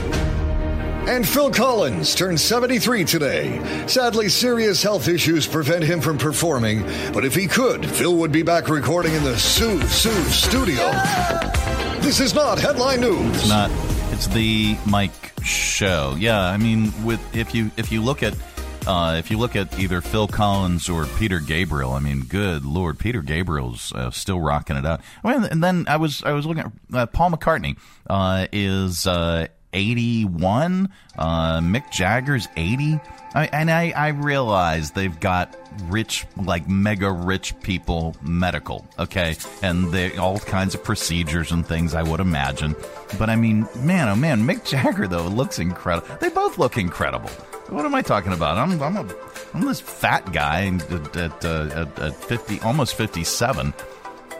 And 1.08 1.28
Phil 1.28 1.50
Collins 1.50 2.14
turned 2.14 2.40
73 2.40 3.04
today. 3.04 3.86
Sadly, 3.88 4.28
serious 4.28 4.82
health 4.82 5.08
issues 5.08 5.48
prevent 5.48 5.82
him 5.82 6.00
from 6.00 6.16
performing, 6.16 6.82
but 7.12 7.24
if 7.24 7.34
he 7.34 7.48
could, 7.48 7.84
Phil 7.84 8.16
would 8.16 8.30
be 8.30 8.42
back 8.42 8.68
recording 8.68 9.12
in 9.14 9.24
the 9.24 9.32
Sussudio. 9.32 10.92
This 12.02 12.20
is 12.20 12.34
not 12.34 12.58
headline 12.58 13.00
news. 13.00 13.36
It's 13.36 13.48
not. 13.48 13.70
It's 14.12 14.28
the 14.28 14.76
Mike 14.86 15.32
Show. 15.42 16.14
Yeah, 16.18 16.40
I 16.40 16.56
mean, 16.56 16.92
with 17.04 17.20
if 17.34 17.52
you 17.52 17.72
if 17.76 17.90
you 17.90 18.00
look 18.00 18.22
at 18.22 18.34
uh, 18.86 19.16
if 19.18 19.30
you 19.30 19.38
look 19.38 19.56
at 19.56 19.78
either 19.78 20.00
Phil 20.00 20.28
Collins 20.28 20.88
or 20.88 21.06
Peter 21.18 21.40
Gabriel, 21.40 21.92
I 21.92 21.98
mean, 22.00 22.22
good 22.22 22.64
lord, 22.64 22.98
Peter 22.98 23.22
Gabriel's 23.22 23.92
uh, 23.92 24.10
still 24.10 24.40
rocking 24.40 24.76
it 24.76 24.86
out. 24.86 25.00
I 25.24 25.36
mean, 25.36 25.44
and 25.50 25.64
then 25.64 25.84
I 25.88 25.96
was 25.96 26.22
I 26.22 26.32
was 26.32 26.46
looking 26.46 26.64
at 26.64 26.72
uh, 26.94 27.06
Paul 27.06 27.32
McCartney 27.32 27.76
uh, 28.08 28.46
is 28.52 29.06
uh, 29.06 29.48
81. 29.72 30.90
Uh, 31.16 31.60
Mick 31.60 31.90
Jagger's 31.90 32.48
80. 32.56 33.00
I, 33.34 33.46
and 33.46 33.70
I, 33.70 33.92
I 33.96 34.08
realize 34.08 34.90
they've 34.90 35.18
got 35.18 35.56
rich, 35.84 36.26
like 36.36 36.68
mega 36.68 37.10
rich 37.10 37.58
people 37.60 38.14
medical, 38.20 38.86
okay? 38.98 39.36
And 39.62 39.90
they 39.90 40.16
all 40.18 40.38
kinds 40.38 40.74
of 40.74 40.84
procedures 40.84 41.50
and 41.50 41.66
things, 41.66 41.94
I 41.94 42.02
would 42.02 42.20
imagine. 42.20 42.76
But 43.18 43.30
I 43.30 43.36
mean, 43.36 43.66
man, 43.76 44.08
oh 44.08 44.16
man, 44.16 44.46
Mick 44.46 44.64
Jagger, 44.66 45.08
though, 45.08 45.26
looks 45.26 45.58
incredible. 45.58 46.14
They 46.20 46.28
both 46.28 46.58
look 46.58 46.76
incredible. 46.76 47.30
What 47.68 47.86
am 47.86 47.94
I 47.94 48.02
talking 48.02 48.34
about? 48.34 48.58
I'm, 48.58 48.82
I'm, 48.82 48.96
a, 48.98 49.14
I'm 49.54 49.62
this 49.62 49.80
fat 49.80 50.30
guy 50.32 50.66
at, 50.66 51.16
at, 51.16 51.44
uh, 51.44 51.68
at, 51.72 51.98
at 51.98 52.14
50, 52.14 52.60
almost 52.60 52.96
57. 52.96 53.72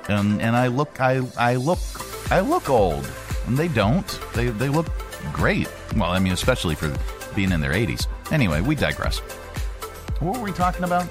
And, 0.09 0.43
and 0.43 0.55
I 0.55 0.67
look, 0.67 1.01
I, 1.01 1.23
I 1.39 1.55
look, 1.57 1.79
I 2.31 2.41
look 2.41 2.69
old. 2.69 3.11
And 3.47 3.57
they 3.57 3.69
don't. 3.69 4.07
They, 4.35 4.49
they 4.49 4.69
look 4.69 4.87
great. 5.33 5.69
Well, 5.97 6.11
I 6.11 6.19
mean, 6.19 6.33
especially 6.33 6.75
for 6.75 6.95
being 7.35 7.53
in 7.53 7.61
their 7.61 7.73
80s. 7.73 8.07
Anyway, 8.31 8.61
we 8.61 8.75
digress. 8.75 9.19
What 10.21 10.39
were 10.39 10.45
we 10.45 10.53
talking 10.53 10.85
about? 10.85 11.07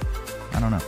I 0.53 0.59
don't 0.59 0.71
know. 0.71 0.81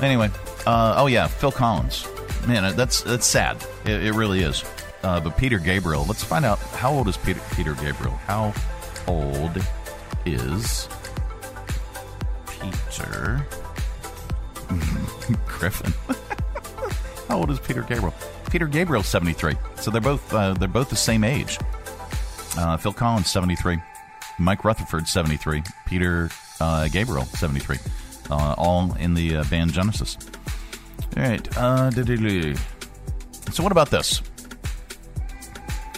Anyway, 0.00 0.30
uh, 0.66 0.94
oh 0.96 1.06
yeah, 1.06 1.26
Phil 1.26 1.52
Collins. 1.52 2.06
Man, 2.46 2.76
that's 2.76 3.02
that's 3.02 3.26
sad. 3.26 3.64
It, 3.84 4.04
it 4.04 4.12
really 4.12 4.40
is. 4.40 4.64
Uh, 5.02 5.20
but 5.20 5.36
Peter 5.36 5.58
Gabriel. 5.58 6.04
Let's 6.06 6.24
find 6.24 6.44
out 6.44 6.58
how 6.58 6.92
old 6.92 7.08
is 7.08 7.16
Peter 7.16 7.40
Peter 7.54 7.74
Gabriel. 7.74 8.14
How 8.26 8.52
old 9.06 9.62
is 10.24 10.88
Peter 12.60 13.46
Griffin? 15.46 15.92
how 17.28 17.38
old 17.38 17.50
is 17.50 17.60
Peter 17.60 17.82
Gabriel? 17.82 18.14
Peter 18.50 18.66
Gabriel, 18.66 19.02
seventy 19.02 19.32
three. 19.32 19.56
So 19.76 19.90
they're 19.90 20.00
both 20.00 20.32
uh, 20.32 20.54
they're 20.54 20.68
both 20.68 20.90
the 20.90 20.96
same 20.96 21.24
age. 21.24 21.58
Uh, 22.56 22.76
Phil 22.76 22.92
Collins, 22.92 23.30
73. 23.30 23.78
Mike 24.38 24.64
Rutherford, 24.64 25.08
73. 25.08 25.62
Peter 25.86 26.30
uh, 26.60 26.88
Gabriel, 26.88 27.24
73. 27.24 27.78
Uh, 28.30 28.54
all 28.56 28.94
in 28.94 29.14
the 29.14 29.36
uh, 29.36 29.44
band 29.44 29.72
Genesis. 29.72 30.16
All 31.16 31.22
right. 31.22 31.56
Uh, 31.56 31.90
so, 31.90 33.62
what 33.62 33.72
about 33.72 33.90
this? 33.90 34.22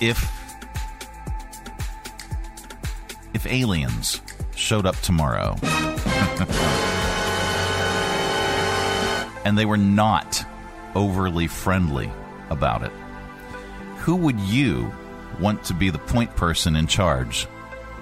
If 0.01 0.29
if 3.33 3.47
aliens 3.47 4.21
showed 4.55 4.87
up 4.87 4.97
tomorrow 4.97 5.57
and 9.45 9.57
they 9.57 9.65
were 9.65 9.77
not 9.77 10.45
overly 10.95 11.47
friendly 11.47 12.11
about 12.51 12.83
it, 12.83 12.93
who 13.99 14.17
would 14.17 14.39
you 14.41 14.93
want 15.40 15.64
to 15.64 15.75
be 15.75 15.90
the 15.90 15.99
point 15.99 16.35
person 16.37 16.76
in 16.76 16.87
charge 16.87 17.49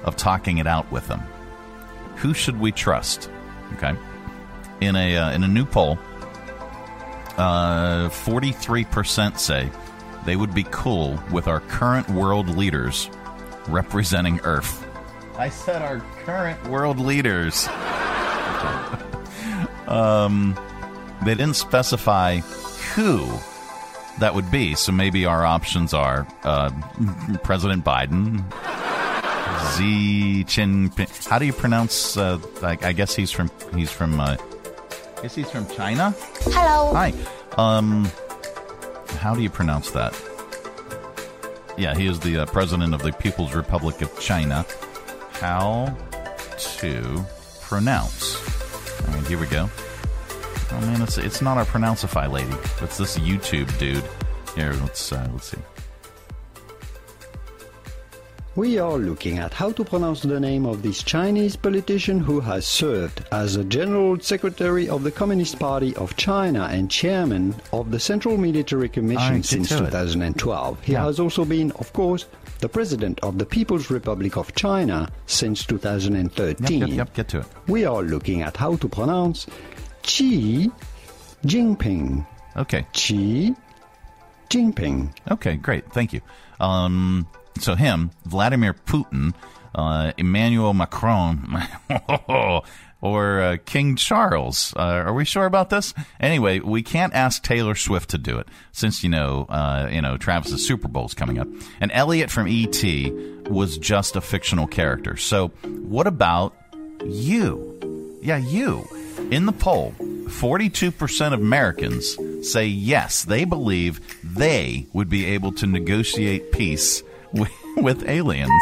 of 0.05 0.17
talking 0.17 0.59
it 0.59 0.67
out 0.67 0.91
with 0.93 1.09
them. 1.09 1.21
Who 2.17 2.35
should 2.35 2.61
we 2.61 2.73
trust? 2.73 3.31
Okay. 3.75 3.95
In 4.81 4.97
a 4.97 5.17
uh, 5.17 5.31
in 5.33 5.45
a 5.45 5.49
new 5.49 5.65
poll, 5.65 5.99
uh, 7.37 8.09
43% 8.09 9.39
say 9.39 9.71
they 10.25 10.37
would 10.37 10.55
be 10.55 10.65
cool 10.71 11.21
with 11.33 11.49
our 11.49 11.61
current 11.61 12.09
world 12.11 12.49
leaders 12.49 13.11
representing 13.69 14.41
Earth. 14.45 14.87
I 15.37 15.49
said 15.49 15.83
our 15.83 15.99
current 16.25 16.65
world 16.69 17.01
leaders. 17.01 17.67
um, 19.89 20.57
they 21.25 21.35
didn't 21.35 21.57
specify 21.57 22.39
who 22.95 23.37
that 24.19 24.35
would 24.35 24.51
be, 24.51 24.75
so 24.75 24.93
maybe 24.93 25.27
our 25.27 25.45
options 25.45 25.93
are 25.95 26.27
uh, 26.45 26.71
President 27.43 27.85
Biden, 27.85 28.39
Xi 29.77 30.45
Jinping. 30.45 31.29
How 31.29 31.39
do 31.39 31.47
you 31.47 31.53
pronounce? 31.53 32.17
Uh, 32.17 32.39
I, 32.63 32.79
I 32.83 32.93
guess 32.93 33.15
he's 33.15 33.31
from 33.31 33.51
he's 33.75 33.91
from. 33.91 34.21
Uh, 34.21 34.37
I 35.19 35.23
guess 35.23 35.35
he's 35.35 35.51
from 35.51 35.67
China. 35.69 36.15
Hello. 36.43 36.93
Hi. 36.95 37.13
Um, 37.57 38.11
how 39.19 39.35
do 39.35 39.43
you 39.43 39.51
pronounce 39.51 39.91
that? 39.93 40.15
Yeah, 41.77 41.95
he 41.95 42.07
is 42.07 42.21
the 42.21 42.39
uh, 42.39 42.47
president 42.47 42.95
of 42.95 43.03
the 43.03 43.13
People's 43.13 43.55
Republic 43.55 44.01
of 44.03 44.19
China. 44.21 44.65
How 45.33 45.97
to 46.79 47.25
pronounce? 47.63 48.39
I 49.09 49.15
mean, 49.15 49.25
here 49.25 49.39
we 49.39 49.47
go. 49.47 49.69
Oh 50.77 50.81
man, 50.81 51.03
it's 51.03 51.19
it's 51.19 51.41
not 51.43 51.57
our 51.59 51.65
pronounceify 51.65 52.31
lady. 52.31 52.57
It's 52.83 52.99
this 52.99 53.17
YouTube 53.19 53.77
dude. 53.79 54.05
Here, 54.57 54.73
let's 54.83 55.13
uh, 55.13 55.29
let's 55.33 55.49
see. 55.51 55.59
We 58.57 58.79
are 58.79 58.99
looking 58.99 59.39
at 59.39 59.53
how 59.53 59.73
to 59.73 59.85
pronounce 59.85 60.21
the 60.23 60.39
name 60.39 60.65
of 60.65 60.83
this 60.83 61.03
Chinese 61.03 61.57
politician 61.57 62.21
who 62.21 62.39
has 62.39 62.65
served 62.65 63.25
as 63.33 63.57
a 63.57 63.65
General 63.65 64.21
Secretary 64.21 64.89
of 64.89 65.03
the 65.03 65.11
Communist 65.11 65.59
Party 65.59 65.95
of 65.97 66.15
China 66.17 66.69
and 66.71 66.89
Chairman 66.89 67.57
of 67.73 67.91
the 67.91 67.99
Central 67.99 68.37
Military 68.37 68.89
Commission 68.89 69.43
since 69.43 69.71
to 69.71 69.79
it. 69.79 69.87
2012. 69.91 70.81
He 70.85 70.93
Yeah. 70.93 71.05
has 71.05 71.19
also 71.19 71.45
been, 71.45 71.73
of 71.73 71.93
course, 71.93 72.27
the 72.61 72.69
President 72.69 73.19
of 73.25 73.39
the 73.39 73.47
People's 73.47 73.91
Republic 73.91 74.37
of 74.37 74.55
China 74.55 75.11
since 75.27 75.67
2013. 75.67 76.79
Yep, 76.81 76.89
yep, 76.91 76.97
yep. 76.97 77.15
Get 77.15 77.29
to 77.31 77.39
it. 77.41 77.47
We 77.67 77.85
are 77.85 78.03
looking 78.03 78.43
at 78.43 78.57
how 78.57 78.77
to 78.77 78.89
pronounce 78.89 79.49
Xi 80.05 80.71
Jinping. 81.45 82.27
Okay. 82.57 82.87
Xi 82.93 83.55
Jinping. 84.49 85.13
Okay, 85.31 85.57
great. 85.57 85.91
Thank 85.93 86.13
you. 86.13 86.21
Um, 86.61 87.27
so 87.59 87.75
him, 87.75 88.11
Vladimir 88.25 88.75
Putin, 88.75 89.35
uh, 89.75 90.13
Emmanuel 90.17 90.75
Macron, 90.75 91.63
or 93.01 93.41
uh, 93.41 93.57
King 93.65 93.97
Charles. 93.97 94.73
Uh, 94.77 94.81
are 95.07 95.15
we 95.15 95.25
sure 95.25 95.47
about 95.47 95.71
this? 95.71 95.95
Anyway, 96.21 96.61
we 96.61 96.83
can't 96.83 97.13
ask 97.15 97.43
Taylor 97.43 97.75
Swift 97.75 98.11
to 98.11 98.19
do 98.19 98.39
it 98.39 98.49
since 98.73 99.03
you 99.03 99.11
know, 99.11 99.47
uh, 99.49 99.89
you 99.91 100.01
know, 100.01 100.17
Travis's 100.17 100.67
Super 100.67 100.89
Bowl 100.89 101.07
is 101.07 101.15
coming 101.15 101.39
up, 101.39 101.49
and 101.81 101.91
Elliot 101.93 102.31
from 102.31 102.47
ET 102.49 102.83
was 103.51 103.79
just 103.79 104.17
a 104.17 104.21
fictional 104.21 104.67
character. 104.67 105.17
So 105.17 105.49
what 105.49 106.07
about 106.07 106.57
you? 107.05 108.19
Yeah, 108.23 108.39
you. 108.39 108.87
In 109.31 109.47
the 109.47 109.53
poll, 109.53 109.95
42% 109.99 111.33
of 111.33 111.41
Americans 111.41 112.17
say 112.43 112.67
yes, 112.67 113.25
they 113.25 113.45
believe 113.45 114.01
they 114.23 114.87
would 114.93 115.09
be 115.09 115.25
able 115.27 115.53
to 115.53 115.67
negotiate 115.67 116.53
peace 116.53 117.03
with, 117.33 117.51
with 117.77 118.09
aliens. 118.09 118.51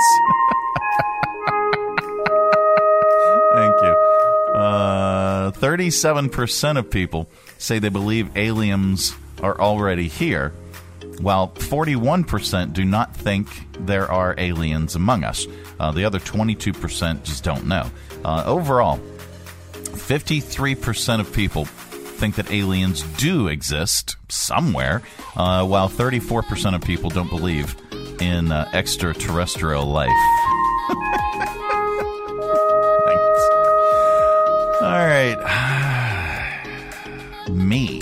Thank 3.54 3.74
you. 3.82 3.96
Uh, 4.54 5.50
37% 5.52 6.78
of 6.78 6.90
people 6.90 7.28
say 7.58 7.78
they 7.78 7.88
believe 7.88 8.36
aliens 8.36 9.14
are 9.42 9.60
already 9.60 10.08
here, 10.08 10.50
while 11.20 11.48
41% 11.48 12.72
do 12.72 12.84
not 12.84 13.16
think 13.16 13.48
there 13.86 14.10
are 14.10 14.34
aliens 14.38 14.94
among 14.94 15.24
us. 15.24 15.46
Uh, 15.80 15.90
the 15.90 16.04
other 16.04 16.18
22% 16.18 17.24
just 17.24 17.44
don't 17.44 17.66
know. 17.66 17.90
Uh, 18.24 18.44
overall, 18.46 19.00
53% 19.92 21.20
of 21.20 21.32
people 21.32 21.64
think 21.64 22.36
that 22.36 22.50
aliens 22.52 23.02
do 23.16 23.48
exist 23.48 24.16
somewhere, 24.28 25.02
uh, 25.36 25.66
while 25.66 25.88
34% 25.88 26.74
of 26.74 26.82
people 26.82 27.10
don't 27.10 27.28
believe 27.28 27.74
in 28.20 28.52
uh, 28.52 28.70
extraterrestrial 28.72 29.86
life. 29.86 30.08
All 34.80 35.06
right. 35.06 35.36
Me. 37.50 38.00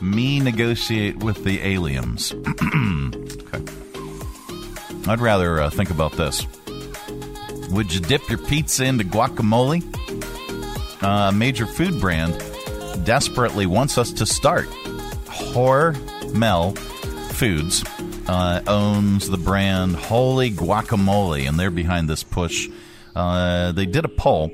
Me 0.00 0.40
negotiate 0.40 1.18
with 1.18 1.44
the 1.44 1.60
aliens. 1.62 2.32
okay. 3.52 3.62
I'd 5.06 5.20
rather 5.20 5.60
uh, 5.60 5.70
think 5.70 5.90
about 5.90 6.12
this. 6.12 6.46
Would 7.70 7.92
you 7.92 8.00
dip 8.00 8.28
your 8.28 8.38
pizza 8.38 8.84
into 8.84 9.04
guacamole? 9.04 9.82
Uh, 11.02 11.30
a 11.30 11.32
major 11.32 11.66
food 11.66 12.00
brand 12.00 12.32
desperately 13.04 13.66
wants 13.66 13.98
us 13.98 14.12
to 14.12 14.26
start. 14.26 14.68
Hormel 15.26 16.78
Foods 17.32 17.84
uh, 18.28 18.62
owns 18.66 19.28
the 19.28 19.36
brand 19.36 19.96
Holy 19.96 20.50
Guacamole, 20.50 21.48
and 21.48 21.58
they're 21.58 21.70
behind 21.70 22.08
this 22.08 22.22
push. 22.22 22.68
Uh, 23.16 23.72
they 23.72 23.86
did 23.86 24.04
a 24.04 24.08
poll 24.08 24.50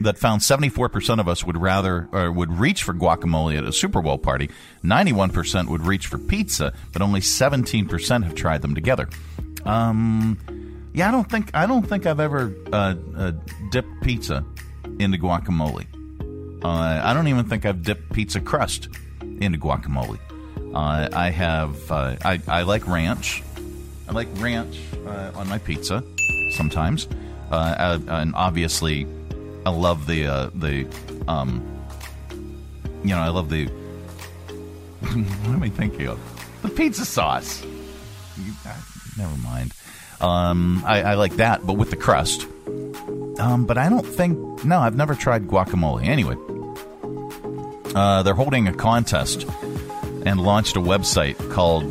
that 0.00 0.18
found 0.18 0.40
74% 0.40 1.20
of 1.20 1.28
us 1.28 1.44
would 1.44 1.56
rather 1.56 2.08
or 2.12 2.32
would 2.32 2.52
reach 2.58 2.82
for 2.82 2.94
guacamole 2.94 3.56
at 3.56 3.64
a 3.64 3.72
Super 3.72 4.02
Bowl 4.02 4.18
party. 4.18 4.50
91% 4.82 5.68
would 5.68 5.82
reach 5.82 6.06
for 6.06 6.18
pizza, 6.18 6.72
but 6.92 7.02
only 7.02 7.20
17% 7.20 8.24
have 8.24 8.34
tried 8.34 8.62
them 8.62 8.74
together. 8.74 9.08
Um, 9.64 10.38
yeah, 10.94 11.08
I 11.08 11.10
don't 11.12 11.30
think 11.30 11.50
I 11.54 11.66
don't 11.66 11.86
think 11.86 12.06
I've 12.06 12.20
ever 12.20 12.54
uh, 12.72 12.94
uh, 13.16 13.32
dipped 13.70 14.02
pizza 14.02 14.44
into 14.98 15.18
guacamole. 15.18 15.86
Uh, 16.64 17.00
I 17.02 17.12
don't 17.12 17.28
even 17.28 17.44
think 17.48 17.66
I've 17.66 17.82
dipped 17.82 18.12
pizza 18.12 18.40
crust 18.40 18.88
into 19.40 19.58
guacamole. 19.58 20.18
Uh, 20.74 21.08
I 21.12 21.30
have. 21.30 21.90
Uh, 21.90 22.16
I, 22.24 22.40
I 22.48 22.62
like 22.62 22.86
ranch. 22.86 23.42
I 24.08 24.12
like 24.12 24.28
ranch 24.36 24.78
uh, 25.06 25.32
on 25.34 25.48
my 25.48 25.58
pizza 25.58 26.02
sometimes, 26.56 27.08
uh, 27.50 27.54
uh, 27.54 27.98
and 28.08 28.34
obviously, 28.34 29.06
I 29.64 29.70
love 29.70 30.06
the 30.06 30.26
uh, 30.26 30.50
the 30.54 30.86
um, 31.28 31.62
you 33.02 33.10
know 33.10 33.18
I 33.20 33.28
love 33.28 33.48
the 33.48 33.66
what 35.00 35.54
am 35.54 35.62
I 35.62 35.68
thinking 35.68 36.08
of? 36.08 36.18
The 36.62 36.68
pizza 36.68 37.04
sauce. 37.04 37.64
You- 37.64 38.52
Never 39.18 39.36
mind. 39.38 39.72
Um, 40.22 40.82
I, 40.86 41.02
I 41.02 41.14
like 41.14 41.36
that, 41.36 41.66
but 41.66 41.74
with 41.74 41.90
the 41.90 41.96
crust. 41.96 42.46
Um, 43.38 43.64
but 43.66 43.78
I 43.78 43.88
don't 43.88 44.06
think. 44.06 44.64
No, 44.64 44.78
I've 44.78 44.96
never 44.96 45.14
tried 45.14 45.48
guacamole. 45.48 46.04
Anyway, 46.06 46.36
uh, 47.94 48.22
they're 48.22 48.34
holding 48.34 48.68
a 48.68 48.72
contest 48.72 49.46
and 50.24 50.40
launched 50.40 50.76
a 50.76 50.80
website 50.80 51.36
called 51.50 51.84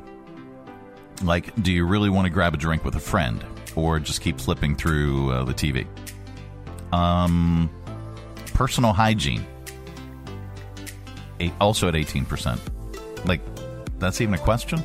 Like, 1.22 1.54
do 1.62 1.72
you 1.72 1.86
really 1.86 2.10
want 2.10 2.26
to 2.26 2.30
grab 2.30 2.54
a 2.54 2.56
drink 2.56 2.84
with 2.84 2.96
a 2.96 3.00
friend 3.00 3.44
or 3.76 4.00
just 4.00 4.20
keep 4.20 4.40
flipping 4.40 4.76
through 4.76 5.30
uh, 5.30 5.44
the 5.44 5.54
TV? 5.54 5.86
Um, 6.92 7.70
personal 8.52 8.92
hygiene, 8.92 9.46
eight, 11.42 11.52
also 11.60 11.88
at 11.88 11.94
18%. 11.94 12.58
Like, 13.24 13.40
that's 13.98 14.20
even 14.20 14.34
a 14.34 14.38
question? 14.38 14.82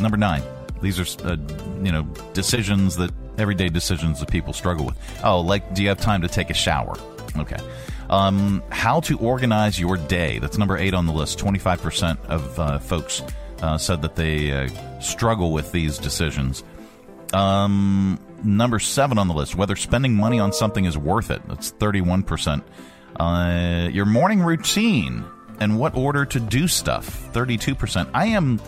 Number 0.00 0.16
nine. 0.16 0.42
These 0.82 1.00
are, 1.00 1.26
uh, 1.26 1.36
you 1.82 1.92
know, 1.92 2.02
decisions 2.32 2.96
that, 2.96 3.10
everyday 3.38 3.68
decisions 3.68 4.20
that 4.20 4.30
people 4.30 4.52
struggle 4.52 4.86
with. 4.86 4.96
Oh, 5.24 5.40
like, 5.40 5.74
do 5.74 5.82
you 5.82 5.88
have 5.88 6.00
time 6.00 6.22
to 6.22 6.28
take 6.28 6.50
a 6.50 6.54
shower? 6.54 6.96
Okay. 7.36 7.56
Um, 8.10 8.62
how 8.70 9.00
to 9.00 9.18
organize 9.18 9.80
your 9.80 9.96
day. 9.96 10.38
That's 10.38 10.58
number 10.58 10.76
eight 10.76 10.94
on 10.94 11.06
the 11.06 11.12
list. 11.12 11.38
25% 11.38 12.26
of 12.26 12.58
uh, 12.60 12.78
folks 12.78 13.22
uh, 13.62 13.78
said 13.78 14.02
that 14.02 14.14
they 14.14 14.52
uh, 14.52 15.00
struggle 15.00 15.52
with 15.52 15.72
these 15.72 15.98
decisions. 15.98 16.62
Um, 17.32 18.20
number 18.44 18.78
seven 18.78 19.18
on 19.18 19.26
the 19.28 19.34
list, 19.34 19.56
whether 19.56 19.74
spending 19.74 20.14
money 20.14 20.38
on 20.38 20.52
something 20.52 20.84
is 20.84 20.96
worth 20.96 21.30
it. 21.30 21.42
That's 21.48 21.72
31%. 21.72 22.62
Uh, 23.18 23.88
your 23.90 24.06
morning 24.06 24.42
routine 24.42 25.24
and 25.60 25.78
what 25.78 25.94
order 25.94 26.24
to 26.24 26.40
do 26.40 26.68
stuff. 26.68 27.28
32%. 27.32 28.10
I 28.14 28.26
am 28.26 28.60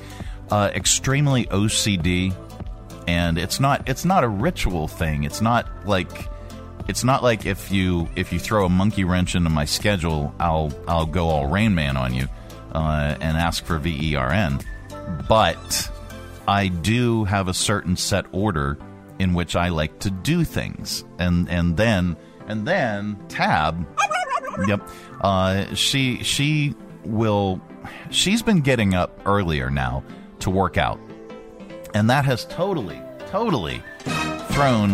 uh, 0.51 0.71
extremely 0.75 1.47
OCD, 1.47 2.35
and 3.07 3.39
it's 3.39 3.61
not 3.61 3.89
it's 3.89 4.05
not 4.05 4.25
a 4.25 4.29
ritual 4.29 4.89
thing. 4.89 5.25
It's 5.25 5.41
not 5.41 5.87
like 5.87 6.29
it's 6.89 7.05
not 7.05 7.23
like 7.23 7.47
if 7.47 7.71
you 7.71 8.09
if 8.17 8.33
you 8.33 8.39
throw 8.39 8.67
a 8.67 8.69
monkey 8.69 9.05
wrench 9.05 9.35
into 9.35 9.51
my 9.51 9.65
schedule, 9.65 10.35
I'll 10.39 10.73
I'll 10.87 11.07
go 11.07 11.29
all 11.29 11.47
Rain 11.47 11.75
Man 11.75 11.97
on 11.97 12.15
you 12.15 12.29
uh, 12.73 13.17
and 13.21 13.37
ask 13.37 13.65
for 13.65 13.79
V 13.79 14.13
E 14.13 14.15
R 14.15 14.31
N. 14.31 14.61
But 15.29 15.91
I 16.47 16.69
do 16.69 17.25
have 17.25 17.49
a 17.49 17.55
certain 17.55 17.97
set 17.97 18.27
order 18.33 18.79
in 19.19 19.35
which 19.35 19.57
I 19.57 19.71
like 19.71 19.99
to 20.01 20.11
do 20.11 20.45
things, 20.45 21.05
and 21.19 21.49
and 21.49 21.77
then 21.77 22.17
and 22.47 22.67
then 22.67 23.19
Tab, 23.29 23.87
yep, 24.69 24.89
uh, 25.27 25.75
she 25.75 26.23
she 26.23 26.73
will 27.05 27.61
she's 28.11 28.43
been 28.43 28.61
getting 28.61 28.95
up 28.95 29.21
earlier 29.27 29.71
now 29.71 30.05
to 30.39 30.51
work 30.51 30.79
out, 30.79 31.01
and 31.95 32.09
that 32.09 32.25
has 32.25 32.45
totally 32.45 33.01
totally 33.27 33.83
thrown 34.53 34.93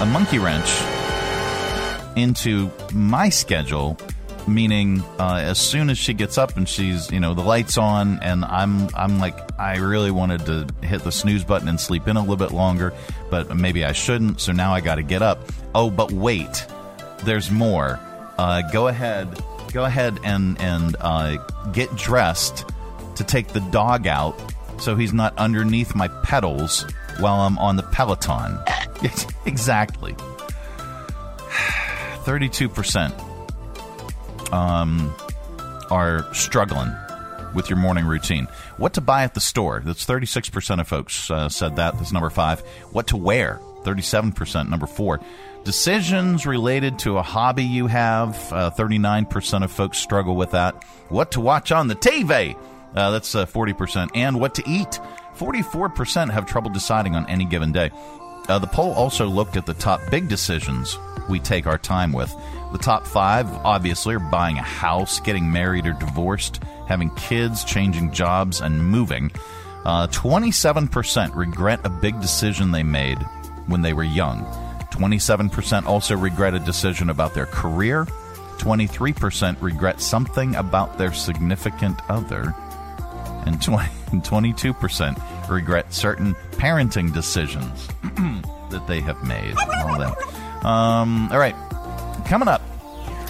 a 0.00 0.06
monkey 0.12 0.38
wrench 0.38 0.70
into 2.16 2.70
my 2.92 3.30
schedule 3.30 3.96
meaning 4.46 5.00
uh, 5.18 5.40
as 5.42 5.58
soon 5.58 5.88
as 5.88 5.96
she 5.96 6.12
gets 6.12 6.36
up 6.36 6.56
and 6.58 6.68
she's 6.68 7.10
you 7.10 7.18
know 7.18 7.32
the 7.34 7.42
lights 7.42 7.76
on 7.76 8.20
and 8.22 8.44
i'm 8.44 8.88
i'm 8.94 9.18
like 9.18 9.36
i 9.58 9.76
really 9.78 10.10
wanted 10.12 10.46
to 10.46 10.86
hit 10.86 11.02
the 11.02 11.10
snooze 11.10 11.42
button 11.42 11.66
and 11.66 11.80
sleep 11.80 12.06
in 12.06 12.16
a 12.16 12.20
little 12.20 12.36
bit 12.36 12.52
longer 12.52 12.92
but 13.28 13.56
maybe 13.56 13.84
i 13.84 13.90
shouldn't 13.90 14.40
so 14.40 14.52
now 14.52 14.72
i 14.72 14.80
got 14.80 14.96
to 14.96 15.02
get 15.02 15.20
up. 15.20 15.50
Oh 15.74 15.90
but 15.90 16.12
wait 16.12 16.66
there's 17.24 17.50
more 17.50 17.98
uh, 18.38 18.62
go 18.72 18.88
ahead 18.88 19.28
go 19.72 19.84
ahead 19.84 20.18
and 20.24 20.60
and 20.60 20.96
uh, 21.00 21.36
get 21.72 21.94
dressed 21.96 22.64
to 23.16 23.24
take 23.24 23.48
the 23.48 23.60
dog 23.60 24.06
out 24.06 24.38
so 24.78 24.94
he's 24.94 25.12
not 25.12 25.36
underneath 25.38 25.94
my 25.94 26.08
pedals 26.22 26.84
while 27.18 27.40
i'm 27.40 27.58
on 27.58 27.76
the 27.76 27.82
peloton 27.84 28.58
exactly 29.46 30.12
32% 32.24 34.52
um, 34.52 35.14
are 35.90 36.32
struggling 36.34 36.94
with 37.54 37.70
your 37.70 37.78
morning 37.78 38.04
routine. 38.04 38.46
What 38.76 38.94
to 38.94 39.00
buy 39.00 39.24
at 39.24 39.34
the 39.34 39.40
store? 39.40 39.82
That's 39.84 40.04
36% 40.04 40.80
of 40.80 40.86
folks 40.86 41.30
uh, 41.30 41.48
said 41.48 41.76
that. 41.76 41.96
That's 41.96 42.12
number 42.12 42.30
five. 42.30 42.60
What 42.92 43.08
to 43.08 43.16
wear? 43.16 43.60
37%. 43.86 44.68
Number 44.68 44.86
four. 44.86 45.20
Decisions 45.64 46.46
related 46.46 46.98
to 47.00 47.18
a 47.18 47.22
hobby 47.22 47.64
you 47.64 47.86
have. 47.86 48.36
Uh, 48.52 48.70
39% 48.70 49.64
of 49.64 49.72
folks 49.72 49.98
struggle 49.98 50.36
with 50.36 50.52
that. 50.52 50.84
What 51.08 51.32
to 51.32 51.40
watch 51.40 51.72
on 51.72 51.88
the 51.88 51.96
TV? 51.96 52.56
Uh, 52.94 53.10
that's 53.10 53.34
uh, 53.34 53.46
40%. 53.46 54.10
And 54.14 54.40
what 54.40 54.54
to 54.54 54.62
eat? 54.68 55.00
44% 55.36 56.30
have 56.30 56.46
trouble 56.46 56.70
deciding 56.70 57.14
on 57.14 57.28
any 57.28 57.44
given 57.44 57.72
day. 57.72 57.90
Uh, 58.48 58.58
the 58.58 58.66
poll 58.68 58.92
also 58.92 59.26
looked 59.26 59.56
at 59.56 59.66
the 59.66 59.74
top 59.74 60.00
big 60.10 60.28
decisions 60.28 60.96
we 61.28 61.40
take 61.40 61.66
our 61.66 61.78
time 61.78 62.12
with. 62.12 62.32
The 62.72 62.78
top 62.78 63.06
five, 63.06 63.52
obviously, 63.64 64.14
are 64.14 64.20
buying 64.20 64.58
a 64.58 64.62
house, 64.62 65.20
getting 65.20 65.50
married 65.50 65.86
or 65.86 65.94
divorced, 65.94 66.62
having 66.86 67.10
kids, 67.16 67.64
changing 67.64 68.12
jobs, 68.12 68.60
and 68.60 68.86
moving. 68.86 69.32
Uh, 69.84 70.06
27% 70.08 71.34
regret 71.34 71.80
a 71.84 71.90
big 71.90 72.20
decision 72.20 72.70
they 72.70 72.82
made 72.82 73.18
when 73.66 73.82
they 73.82 73.92
were 73.92 74.04
young. 74.04 74.44
27% 74.90 75.86
also 75.86 76.16
regret 76.16 76.54
a 76.54 76.58
decision 76.58 77.10
about 77.10 77.34
their 77.34 77.46
career. 77.46 78.06
23% 78.58 79.60
regret 79.60 80.00
something 80.00 80.54
about 80.56 80.96
their 80.96 81.12
significant 81.12 82.00
other. 82.08 82.54
And 83.44 83.60
20, 83.60 83.88
22% 84.10 85.50
regret 85.50 85.92
certain 85.92 86.34
parenting 86.52 87.12
decisions 87.12 87.86
that 88.70 88.86
they 88.86 89.00
have 89.00 89.22
made. 89.24 89.54
All 89.58 89.98
that. 89.98 90.16
Um, 90.64 91.30
all 91.30 91.38
right, 91.38 91.54
coming 92.26 92.48
up, 92.48 92.62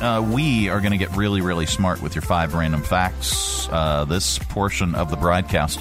uh, 0.01 0.27
we 0.33 0.68
are 0.68 0.81
going 0.81 0.92
to 0.92 0.99
get 0.99 1.14
really, 1.16 1.40
really 1.40 1.66
smart 1.66 2.01
with 2.01 2.14
your 2.14 2.22
five 2.22 2.55
random 2.55 2.83
facts. 2.83 3.68
Uh, 3.68 4.05
this 4.05 4.38
portion 4.38 4.94
of 4.94 5.11
the 5.11 5.16
broadcast 5.16 5.81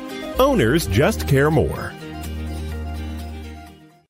Owners 0.39 0.87
just 0.87 1.27
care 1.27 1.51
more. 1.51 1.93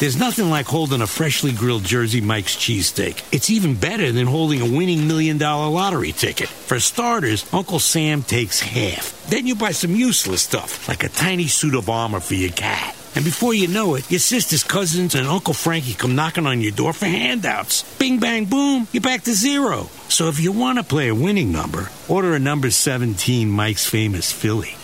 There's 0.00 0.18
nothing 0.18 0.50
like 0.50 0.66
holding 0.66 1.02
a 1.02 1.06
freshly 1.06 1.52
grilled 1.52 1.84
Jersey 1.84 2.20
Mike's 2.20 2.56
cheesesteak. 2.56 3.22
It's 3.32 3.50
even 3.50 3.74
better 3.74 4.10
than 4.12 4.26
holding 4.26 4.60
a 4.60 4.76
winning 4.78 5.06
million 5.06 5.38
dollar 5.38 5.70
lottery 5.70 6.12
ticket. 6.12 6.48
For 6.48 6.80
starters, 6.80 7.46
Uncle 7.52 7.78
Sam 7.78 8.22
takes 8.22 8.60
half. 8.60 9.26
Then 9.28 9.46
you 9.46 9.54
buy 9.54 9.70
some 9.70 9.94
useless 9.94 10.42
stuff, 10.42 10.88
like 10.88 11.04
a 11.04 11.08
tiny 11.08 11.46
suit 11.46 11.74
of 11.74 11.88
armor 11.88 12.20
for 12.20 12.34
your 12.34 12.50
cat. 12.50 12.94
And 13.14 13.24
before 13.24 13.54
you 13.54 13.68
know 13.68 13.94
it, 13.94 14.10
your 14.10 14.18
sister's 14.18 14.64
cousins 14.64 15.14
and 15.14 15.28
Uncle 15.28 15.54
Frankie 15.54 15.94
come 15.94 16.16
knocking 16.16 16.46
on 16.46 16.60
your 16.60 16.72
door 16.72 16.92
for 16.92 17.06
handouts. 17.06 17.84
Bing, 17.98 18.18
bang, 18.18 18.46
boom, 18.46 18.88
you're 18.90 19.00
back 19.00 19.22
to 19.22 19.34
zero. 19.34 19.88
So 20.08 20.28
if 20.28 20.40
you 20.40 20.50
want 20.50 20.78
to 20.78 20.84
play 20.84 21.08
a 21.08 21.14
winning 21.14 21.52
number, 21.52 21.90
order 22.08 22.34
a 22.34 22.40
number 22.40 22.70
17 22.70 23.48
Mike's 23.48 23.86
Famous 23.86 24.32
Philly. 24.32 24.74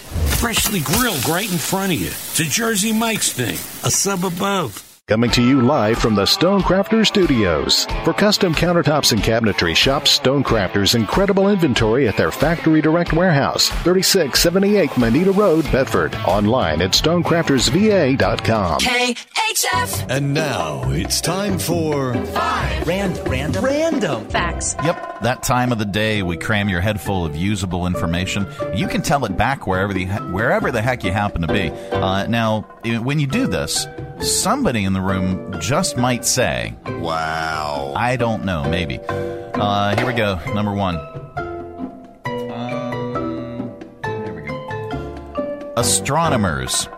Freshly 0.40 0.80
grilled 0.80 1.28
right 1.28 1.50
in 1.50 1.58
front 1.58 1.92
of 1.92 2.00
you. 2.00 2.08
It's 2.08 2.40
a 2.40 2.44
Jersey 2.44 2.92
Mike's 2.92 3.32
thing, 3.32 3.54
a 3.84 3.90
sub 3.90 4.24
above. 4.24 4.89
Coming 5.10 5.30
to 5.32 5.42
you 5.42 5.60
live 5.60 5.98
from 5.98 6.14
the 6.14 6.22
Stonecrafters 6.22 7.08
Studios. 7.08 7.84
For 8.04 8.12
custom 8.12 8.54
countertops 8.54 9.10
and 9.10 9.20
cabinetry, 9.20 9.74
shop 9.74 10.04
Stonecrafters' 10.04 10.94
incredible 10.94 11.48
inventory 11.48 12.06
at 12.06 12.16
their 12.16 12.30
Factory 12.30 12.80
Direct 12.80 13.12
Warehouse, 13.12 13.70
3678 13.82 14.96
Moneta 14.96 15.32
Road, 15.32 15.64
Bedford. 15.72 16.14
Online 16.26 16.80
at 16.80 16.92
stonecraftersva.com. 16.92 18.78
KHF. 18.78 20.06
And 20.08 20.32
now 20.32 20.88
it's 20.92 21.20
time 21.20 21.58
for 21.58 22.14
Five. 22.26 22.86
Random. 22.86 23.24
Random. 23.24 23.64
Random. 23.64 24.28
Facts. 24.28 24.76
Yep, 24.84 25.22
that 25.22 25.42
time 25.42 25.72
of 25.72 25.78
the 25.78 25.84
day 25.84 26.22
we 26.22 26.36
cram 26.36 26.68
your 26.68 26.80
head 26.80 27.00
full 27.00 27.24
of 27.24 27.34
usable 27.34 27.88
information. 27.88 28.46
You 28.74 28.86
can 28.86 29.02
tell 29.02 29.24
it 29.24 29.36
back 29.36 29.66
wherever 29.66 29.92
the 29.92 30.06
wherever 30.06 30.70
the 30.70 30.80
heck 30.80 31.02
you 31.02 31.10
happen 31.10 31.42
to 31.42 31.52
be. 31.52 31.70
Uh, 31.90 32.26
now, 32.28 32.60
when 32.84 33.18
you 33.18 33.26
do 33.26 33.48
this, 33.48 33.86
somebody 34.20 34.84
in 34.84 34.92
the 34.92 34.99
room 35.00 35.58
just 35.60 35.96
might 35.96 36.24
say, 36.24 36.74
"Wow." 36.86 37.92
I 37.96 38.16
don't 38.16 38.44
know, 38.44 38.68
maybe. 38.68 38.98
Uh, 39.08 39.96
here 39.96 40.06
we 40.06 40.12
go. 40.12 40.38
Number 40.54 40.72
one. 40.72 40.96
Um, 42.50 43.72
here 44.04 44.34
we 44.34 44.42
go. 44.42 45.72
Astronomers 45.76 46.88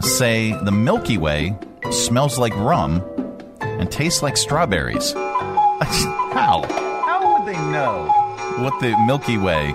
say 0.00 0.52
the 0.64 0.72
Milky 0.72 1.18
Way 1.18 1.56
smells 1.90 2.38
like 2.38 2.54
rum 2.56 3.02
and 3.60 3.90
tastes 3.90 4.22
like 4.22 4.36
strawberries. 4.36 5.12
How? 6.32 6.64
How 6.68 7.38
would 7.38 7.46
they 7.48 7.58
know 7.60 8.06
what 8.62 8.78
the 8.80 8.96
Milky 9.06 9.38
Way 9.38 9.74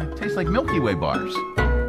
it 0.00 0.16
tastes 0.16 0.36
like 0.36 0.46
Milky 0.46 0.78
Way 0.80 0.94
bars? 0.94 1.34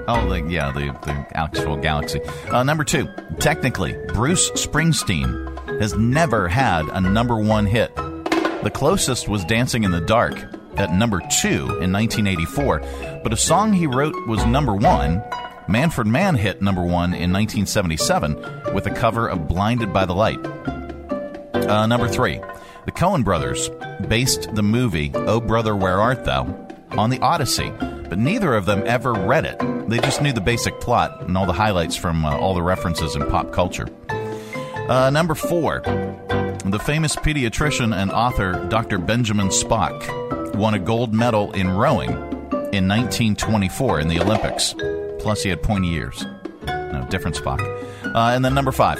Oh, 0.07 0.29
the, 0.29 0.41
yeah, 0.49 0.71
the, 0.71 0.91
the 1.05 1.27
actual 1.37 1.77
galaxy. 1.77 2.21
Uh, 2.49 2.63
number 2.63 2.83
two, 2.83 3.07
technically, 3.39 3.93
Bruce 4.09 4.51
Springsteen 4.51 5.79
has 5.79 5.95
never 5.95 6.47
had 6.47 6.85
a 6.89 6.99
number 6.99 7.37
one 7.37 7.65
hit. 7.65 7.95
The 7.95 8.71
closest 8.73 9.27
was 9.27 9.43
Dancing 9.45 9.83
in 9.83 9.91
the 9.91 10.01
Dark 10.01 10.35
at 10.77 10.93
number 10.93 11.19
two 11.41 11.79
in 11.81 11.91
1984, 11.91 13.21
but 13.23 13.33
a 13.33 13.37
song 13.37 13.73
he 13.73 13.87
wrote 13.87 14.15
was 14.27 14.45
number 14.45 14.73
one. 14.73 15.23
Manfred 15.67 16.07
Mann 16.07 16.35
hit 16.35 16.61
number 16.61 16.81
one 16.81 17.13
in 17.13 17.31
1977 17.31 18.73
with 18.73 18.85
a 18.85 18.91
cover 18.91 19.27
of 19.27 19.47
Blinded 19.47 19.93
by 19.93 20.05
the 20.05 20.13
Light. 20.13 20.39
Uh, 21.55 21.85
number 21.87 22.07
three, 22.09 22.41
the 22.85 22.91
Coen 22.91 23.23
brothers 23.23 23.69
based 24.07 24.53
the 24.55 24.63
movie 24.63 25.11
Oh 25.13 25.39
Brother, 25.39 25.75
Where 25.75 26.01
Art 26.01 26.25
Thou 26.25 26.43
on 26.91 27.09
the 27.09 27.19
Odyssey, 27.19 27.71
but 28.09 28.17
neither 28.17 28.53
of 28.55 28.65
them 28.65 28.83
ever 28.85 29.13
read 29.13 29.45
it. 29.45 29.57
They 29.89 29.99
just 29.99 30.21
knew 30.21 30.33
the 30.33 30.41
basic 30.41 30.79
plot 30.79 31.21
and 31.21 31.37
all 31.37 31.45
the 31.45 31.53
highlights 31.53 31.95
from 31.95 32.25
uh, 32.25 32.35
all 32.37 32.53
the 32.53 32.61
references 32.61 33.15
in 33.15 33.29
pop 33.29 33.51
culture. 33.51 33.87
Uh, 34.09 35.09
number 35.11 35.35
four, 35.35 35.81
the 36.65 36.79
famous 36.83 37.15
pediatrician 37.15 37.95
and 37.95 38.11
author 38.11 38.67
Dr. 38.69 38.97
Benjamin 38.97 39.47
Spock 39.47 40.55
won 40.55 40.73
a 40.73 40.79
gold 40.79 41.13
medal 41.13 41.51
in 41.53 41.69
rowing 41.69 42.11
in 42.73 42.87
1924 42.87 43.99
in 43.99 44.07
the 44.07 44.19
Olympics. 44.19 44.75
Plus, 45.19 45.43
he 45.43 45.49
had 45.49 45.63
pointy 45.63 45.89
ears. 45.93 46.25
No, 46.65 47.05
different 47.09 47.37
Spock. 47.37 47.61
Uh, 48.03 48.31
and 48.35 48.43
then 48.43 48.53
number 48.53 48.71
five, 48.71 48.99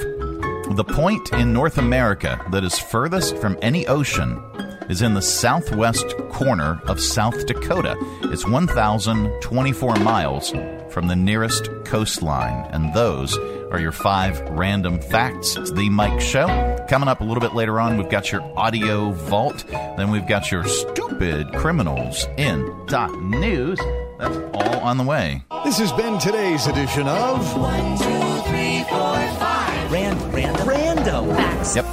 the 0.70 0.84
point 0.84 1.32
in 1.32 1.52
North 1.52 1.78
America 1.78 2.44
that 2.50 2.64
is 2.64 2.78
furthest 2.78 3.36
from 3.36 3.58
any 3.62 3.86
ocean 3.86 4.42
is 4.88 5.02
in 5.02 5.14
the 5.14 5.22
southwest 5.22 6.16
corner 6.30 6.80
of 6.86 7.00
South 7.00 7.46
Dakota. 7.46 7.96
It's 8.24 8.46
1,024 8.46 9.96
miles 9.96 10.52
from 10.90 11.08
the 11.08 11.16
nearest 11.16 11.68
coastline. 11.84 12.66
And 12.72 12.94
those 12.94 13.36
are 13.70 13.80
your 13.80 13.92
five 13.92 14.40
random 14.50 15.00
facts. 15.00 15.56
It's 15.56 15.72
the 15.72 15.90
Mike 15.90 16.20
Show. 16.20 16.46
Coming 16.88 17.08
up 17.08 17.20
a 17.20 17.24
little 17.24 17.40
bit 17.40 17.54
later 17.54 17.80
on, 17.80 17.96
we've 17.96 18.08
got 18.08 18.30
your 18.30 18.42
audio 18.58 19.10
vault. 19.12 19.64
Then 19.68 20.10
we've 20.10 20.26
got 20.28 20.50
your 20.52 20.64
stupid 20.64 21.52
criminals 21.54 22.26
in 22.36 22.86
dot 22.86 23.12
news. 23.20 23.78
That's 24.18 24.36
all 24.54 24.80
on 24.80 24.98
the 24.98 25.04
way. 25.04 25.42
This 25.64 25.78
has 25.78 25.92
been 25.92 26.18
today's 26.18 26.66
edition 26.66 27.08
of 27.08 27.56
One, 27.58 27.98
two, 27.98 28.48
three, 28.48 28.84
four, 28.88 29.16
five. 29.38 29.90
Random. 29.90 30.30
Random. 30.30 30.68
Random. 30.68 31.36
Facts. 31.36 31.76
Yep. 31.76 31.84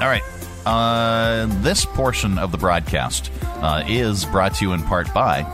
All 0.00 0.08
right. 0.08 0.22
Uh, 0.66 1.46
this 1.62 1.84
portion 1.84 2.38
of 2.38 2.50
the 2.50 2.58
broadcast 2.58 3.30
uh, 3.44 3.84
is 3.86 4.24
brought 4.24 4.54
to 4.54 4.64
you 4.64 4.72
in 4.72 4.82
part 4.82 5.12
by 5.12 5.44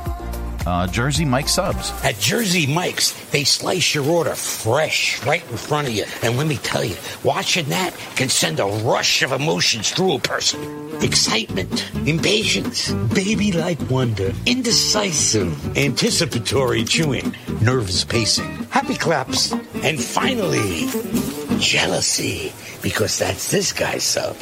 uh, 0.66 0.86
Jersey 0.86 1.24
Mike 1.24 1.48
Subs. 1.48 1.92
At 2.04 2.18
Jersey 2.18 2.66
Mike's, 2.66 3.12
they 3.30 3.44
slice 3.44 3.94
your 3.94 4.08
order 4.08 4.34
fresh 4.34 5.24
right 5.24 5.42
in 5.50 5.56
front 5.56 5.88
of 5.88 5.94
you. 5.94 6.04
And 6.22 6.36
let 6.36 6.46
me 6.46 6.56
tell 6.58 6.84
you, 6.84 6.96
watching 7.24 7.66
that 7.70 7.94
can 8.16 8.28
send 8.28 8.60
a 8.60 8.66
rush 8.66 9.22
of 9.22 9.32
emotions 9.32 9.90
through 9.90 10.14
a 10.14 10.18
person. 10.20 11.02
Excitement, 11.02 11.90
impatience, 12.06 12.92
baby 12.92 13.52
like 13.52 13.78
wonder, 13.90 14.32
indecisive, 14.46 15.76
anticipatory 15.76 16.84
chewing, 16.84 17.34
nervous 17.62 18.04
pacing, 18.04 18.64
happy 18.64 18.94
claps, 18.94 19.52
and 19.82 20.00
finally, 20.00 20.86
jealousy, 21.58 22.52
because 22.82 23.18
that's 23.18 23.50
this 23.50 23.72
guy's 23.72 24.04
sub. 24.04 24.36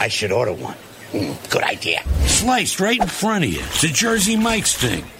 I 0.00 0.08
should 0.08 0.32
order 0.32 0.52
one. 0.54 0.76
Mm, 1.12 1.50
good 1.50 1.62
idea. 1.62 2.02
Sliced 2.26 2.80
right 2.80 2.98
in 3.00 3.06
front 3.06 3.44
of 3.44 3.50
you. 3.50 3.60
It's 3.60 3.84
a 3.84 3.88
Jersey 3.88 4.34
Mike's 4.34 4.74
thing. 4.74 5.04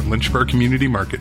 at 0.00 0.06
Lynchburg 0.06 0.48
Community 0.48 0.88
Market. 0.88 1.20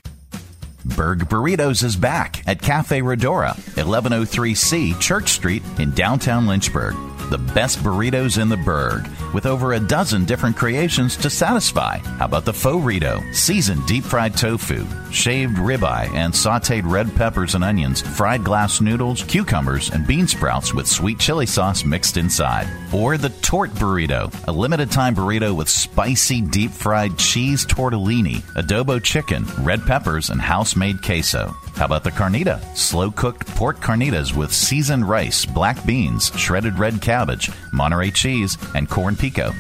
Berg 0.86 1.20
Burritos 1.30 1.84
is 1.84 1.96
back 1.96 2.42
at 2.48 2.62
Cafe 2.62 3.02
Redora, 3.02 3.56
1103C 3.76 5.00
Church 5.00 5.30
Street 5.30 5.62
in 5.78 5.92
downtown 5.92 6.48
Lynchburg. 6.48 6.96
The 7.30 7.38
best 7.38 7.80
burritos 7.80 8.42
in 8.42 8.50
the 8.50 8.58
Berg, 8.58 9.06
with 9.34 9.46
over 9.46 9.74
a 9.74 9.80
dozen 9.80 10.26
different 10.26 10.56
creations 10.56 11.16
to 11.18 11.30
satisfy. 11.30 11.98
How 11.98 12.26
about 12.26 12.46
the 12.46 12.54
faux 12.54 12.84
Rito? 12.84 13.22
Seasoned 13.32 13.86
deep 13.86 14.04
fried 14.04 14.36
tofu, 14.36 14.86
shaved 15.12 15.58
ribeye, 15.58 16.14
and 16.14 16.34
sauteed 16.34 16.84
red 16.86 17.14
peppers 17.16 17.56
and 17.56 17.64
onions, 17.64 18.02
fried 18.02 18.44
glass 18.44 18.82
noodles, 18.82 19.24
cucumbers, 19.24 19.90
and 19.92 20.08
bean 20.08 20.28
sprouts 20.28 20.74
with 20.74 20.88
sweet 20.88 21.20
chili 21.20 21.46
sauce 21.46 21.84
mixed 21.84 22.18
inside. 22.18 22.68
Or 22.94 23.18
the 23.18 23.30
Tort 23.30 23.72
Burrito, 23.72 24.34
a 24.48 24.52
limited 24.52 24.92
time 24.92 25.16
burrito 25.16 25.56
with 25.56 25.70
spicy 25.70 26.42
deep 26.42 26.72
fried 26.72 27.18
cheese 27.18 27.66
tortellini, 27.66 28.42
adobo 28.56 29.02
chicken, 29.02 29.46
red 29.60 29.82
peppers, 29.84 30.30
and 30.30 30.42
house 30.42 30.76
made 30.76 31.04
queso. 31.04 31.56
How 31.76 31.86
about 31.86 32.04
the 32.04 32.12
carnita? 32.12 32.60
Slow 32.76 33.10
cooked 33.10 33.48
pork 33.48 33.80
carnitas 33.80 34.36
with 34.36 34.54
seasoned 34.54 35.08
rice, 35.08 35.46
black 35.46 35.86
beans, 35.86 36.32
shredded 36.36 36.78
red 36.78 37.02
cabbage, 37.02 37.50
Monterey 37.72 38.12
cheese, 38.12 38.58
and 38.76 38.90
corn 38.90 39.16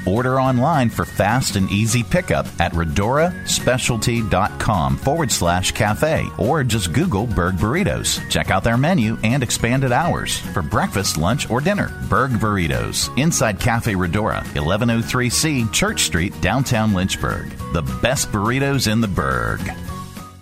Order 0.06 0.40
online 0.40 0.90
for 0.90 1.04
fast 1.06 1.56
and 1.56 1.70
easy 1.70 2.04
pickup 2.04 2.48
at 2.60 2.72
redoraspecialty.com 2.74 4.98
forward 4.98 5.32
slash 5.32 5.72
cafe 5.74 6.26
or 6.38 6.64
just 6.64 6.94
Google 6.94 7.28
Berg 7.28 7.56
Burritos. 7.56 8.28
Check 8.30 8.52
out 8.52 8.64
their 8.64 8.78
menu 8.78 9.18
and 9.24 9.44
expanded 9.44 9.92
hours 9.92 10.40
for 10.40 10.62
breakfast, 10.62 11.18
lunch, 11.18 11.50
or 11.50 11.60
dinner. 11.62 11.92
Berg 12.10 12.32
Burritos 12.32 13.10
inside 13.18 13.60
Cafe 13.60 13.94
Redora, 13.94 14.44
1103C 14.54 15.72
Church 15.74 16.04
Street, 16.04 16.40
downtown 16.42 16.94
Lynchburg. 16.94 17.50
The 17.74 17.82
best 18.02 18.32
burritos 18.32 18.92
in 18.92 19.02
the 19.02 19.08
Berg. 19.08 19.60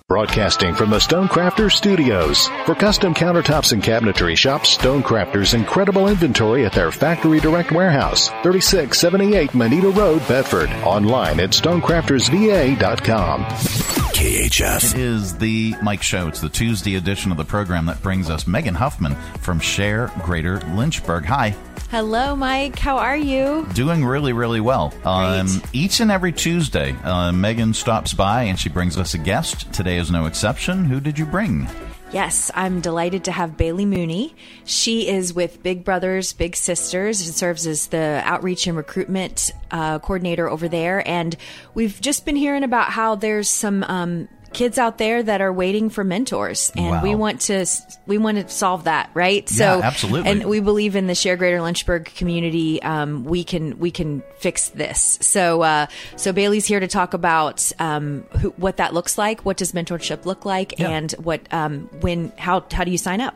Broadcasting 0.09 0.73
from 0.73 0.89
the 0.89 0.99
Stonecrafters 0.99 1.73
Studios. 1.73 2.47
For 2.65 2.73
custom 2.75 3.13
countertops 3.13 3.73
and 3.73 3.83
cabinetry, 3.83 4.37
shop 4.37 4.61
Stonecrafters' 4.61 5.53
incredible 5.53 6.07
inventory 6.07 6.65
at 6.65 6.71
their 6.71 6.93
Factory 6.93 7.41
Direct 7.41 7.73
Warehouse, 7.73 8.29
3678 8.41 9.53
Moneta 9.53 9.89
Road, 9.89 10.25
Bedford. 10.25 10.69
Online 10.85 11.41
at 11.41 11.49
stonecraftersva.com. 11.49 13.43
KHF. 13.43 14.93
It 14.93 14.99
is 15.01 15.37
the 15.37 15.75
Mike 15.83 16.01
Show. 16.01 16.29
It's 16.29 16.39
the 16.39 16.47
Tuesday 16.47 16.95
edition 16.95 17.31
of 17.31 17.37
the 17.37 17.43
program 17.43 17.85
that 17.87 18.01
brings 18.01 18.29
us 18.29 18.47
Megan 18.47 18.75
Huffman 18.75 19.13
from 19.41 19.59
Share 19.59 20.09
Greater 20.23 20.59
Lynchburg. 20.73 21.25
Hi. 21.25 21.53
Hello, 21.89 22.35
Mike. 22.35 22.77
How 22.77 22.97
are 22.97 23.15
you? 23.15 23.65
Doing 23.73 24.03
really, 24.03 24.33
really 24.33 24.59
well. 24.59 24.93
Um, 25.05 25.47
each 25.71 26.01
and 26.01 26.11
every 26.11 26.33
Tuesday, 26.33 26.91
uh, 27.03 27.31
Megan 27.31 27.73
stops 27.73 28.13
by 28.13 28.43
and 28.43 28.59
she 28.59 28.67
brings 28.67 28.97
us 28.97 29.13
a 29.13 29.17
guest. 29.17 29.71
Today 29.71 29.95
is 29.97 30.11
no 30.11 30.25
exception. 30.25 30.83
Who 30.83 30.99
did 30.99 31.17
you 31.17 31.25
bring? 31.25 31.65
Yes, 32.11 32.51
I'm 32.53 32.81
delighted 32.81 33.23
to 33.25 33.31
have 33.31 33.55
Bailey 33.55 33.85
Mooney. 33.85 34.35
She 34.65 35.07
is 35.07 35.33
with 35.33 35.63
Big 35.63 35.85
Brothers 35.85 36.33
Big 36.33 36.57
Sisters 36.57 37.25
and 37.25 37.33
serves 37.33 37.65
as 37.65 37.87
the 37.87 38.21
outreach 38.25 38.67
and 38.67 38.75
recruitment 38.75 39.51
uh, 39.71 39.99
coordinator 39.99 40.49
over 40.49 40.67
there. 40.67 41.07
And 41.07 41.37
we've 41.73 42.01
just 42.01 42.25
been 42.25 42.35
hearing 42.35 42.63
about 42.63 42.89
how 42.91 43.15
there's 43.15 43.49
some 43.49 43.83
um, 43.83 44.27
kids 44.57 44.77
out 44.77 44.97
there 44.97 45.21
that 45.21 45.39
are 45.39 45.53
waiting 45.53 45.89
for 45.89 46.03
mentors 46.03 46.71
and 46.75 46.87
Wow. 46.89 47.03
we 47.03 47.13
want 47.15 47.41
to 47.41 47.65
we 48.07 48.17
want 48.17 48.37
to 48.37 48.49
solve 48.49 48.85
that 48.85 49.09
right 49.13 49.49
Yeah, 49.51 49.81
absolutely. 49.83 50.29
and 50.31 50.45
we 50.45 50.59
believe 50.59 50.95
in 50.95 51.05
the 51.07 51.13
share 51.15 51.37
greater 51.37 51.61
lynchburg 51.61 52.05
community 52.05 52.81
um, 52.81 53.23
we 53.23 53.43
can 53.43 53.77
we 53.77 53.91
can 53.91 54.23
fix 54.39 54.69
this 54.69 55.19
so 55.21 55.61
uh, 55.61 55.85
so 56.15 56.33
bailey's 56.33 56.65
here 56.65 56.79
to 56.79 56.87
talk 56.87 57.13
about 57.13 57.71
um, 57.79 58.23
who, 58.41 58.49
what 58.57 58.77
that 58.77 58.93
looks 58.93 59.17
like 59.17 59.45
what 59.45 59.57
does 59.57 59.73
mentorship 59.73 60.25
look 60.25 60.43
like 60.45 60.73
Yeah. 60.79 60.89
and 60.89 61.11
what 61.13 61.41
um, 61.53 61.87
when 62.01 62.31
how 62.37 62.65
how 62.71 62.83
do 62.83 62.91
you 62.91 62.97
sign 62.97 63.21
up 63.21 63.35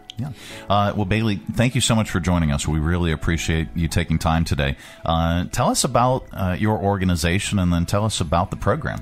Uh, 0.69 0.93
well, 0.95 1.05
Bailey, 1.05 1.37
thank 1.53 1.73
you 1.75 1.81
so 1.81 1.95
much 1.95 2.09
for 2.11 2.19
joining 2.19 2.51
us. 2.51 2.67
We 2.67 2.77
really 2.79 3.11
appreciate 3.11 3.69
you 3.75 3.87
taking 3.87 4.19
time 4.19 4.43
today. 4.45 4.75
Uh, 5.03 5.45
tell 5.51 5.69
us 5.69 5.83
about 5.83 6.25
uh, 6.31 6.55
your 6.59 6.77
organization 6.77 7.57
and 7.59 7.73
then 7.73 7.85
tell 7.87 8.05
us 8.05 8.21
about 8.21 8.51
the 8.51 8.55
program. 8.57 9.01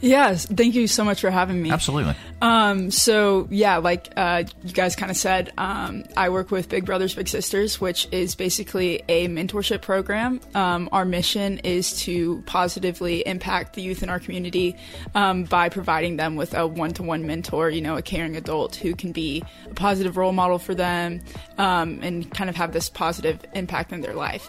Yes, 0.00 0.46
thank 0.46 0.74
you 0.74 0.86
so 0.86 1.04
much 1.04 1.20
for 1.20 1.30
having 1.30 1.60
me. 1.60 1.70
Absolutely. 1.70 2.14
Um, 2.40 2.90
so 2.90 3.48
yeah, 3.50 3.78
like 3.78 4.12
uh, 4.16 4.44
you 4.62 4.72
guys 4.72 4.94
kind 4.94 5.10
of 5.10 5.16
said, 5.16 5.52
um, 5.58 6.04
I 6.16 6.28
work 6.28 6.50
with 6.50 6.68
Big 6.68 6.84
Brothers 6.84 7.14
Big 7.14 7.26
Sisters, 7.26 7.80
which 7.80 8.06
is 8.12 8.36
basically 8.36 9.02
a 9.08 9.26
mentorship 9.26 9.82
program. 9.82 10.40
Um, 10.54 10.88
our 10.92 11.04
mission 11.04 11.58
is 11.58 12.00
to 12.02 12.42
positively 12.46 13.26
impact 13.26 13.74
the 13.74 13.82
youth 13.82 14.02
in 14.02 14.08
our 14.08 14.20
community 14.20 14.76
um, 15.14 15.44
by 15.44 15.68
providing 15.68 16.16
them 16.16 16.36
with 16.36 16.54
a 16.54 16.66
one-to-one 16.66 17.26
mentor, 17.26 17.70
you 17.70 17.80
know, 17.80 17.96
a 17.96 18.02
caring 18.02 18.36
adult 18.36 18.76
who 18.76 18.94
can 18.94 19.10
be 19.10 19.42
a 19.68 19.74
positive 19.74 20.16
role 20.16 20.32
model 20.32 20.58
for 20.58 20.74
them 20.74 21.20
um, 21.58 21.98
and 22.02 22.32
kind 22.32 22.48
of 22.48 22.54
have 22.54 22.72
this 22.72 22.88
positive 22.88 23.40
impact 23.54 23.92
in 23.92 24.00
their 24.00 24.14
life. 24.14 24.48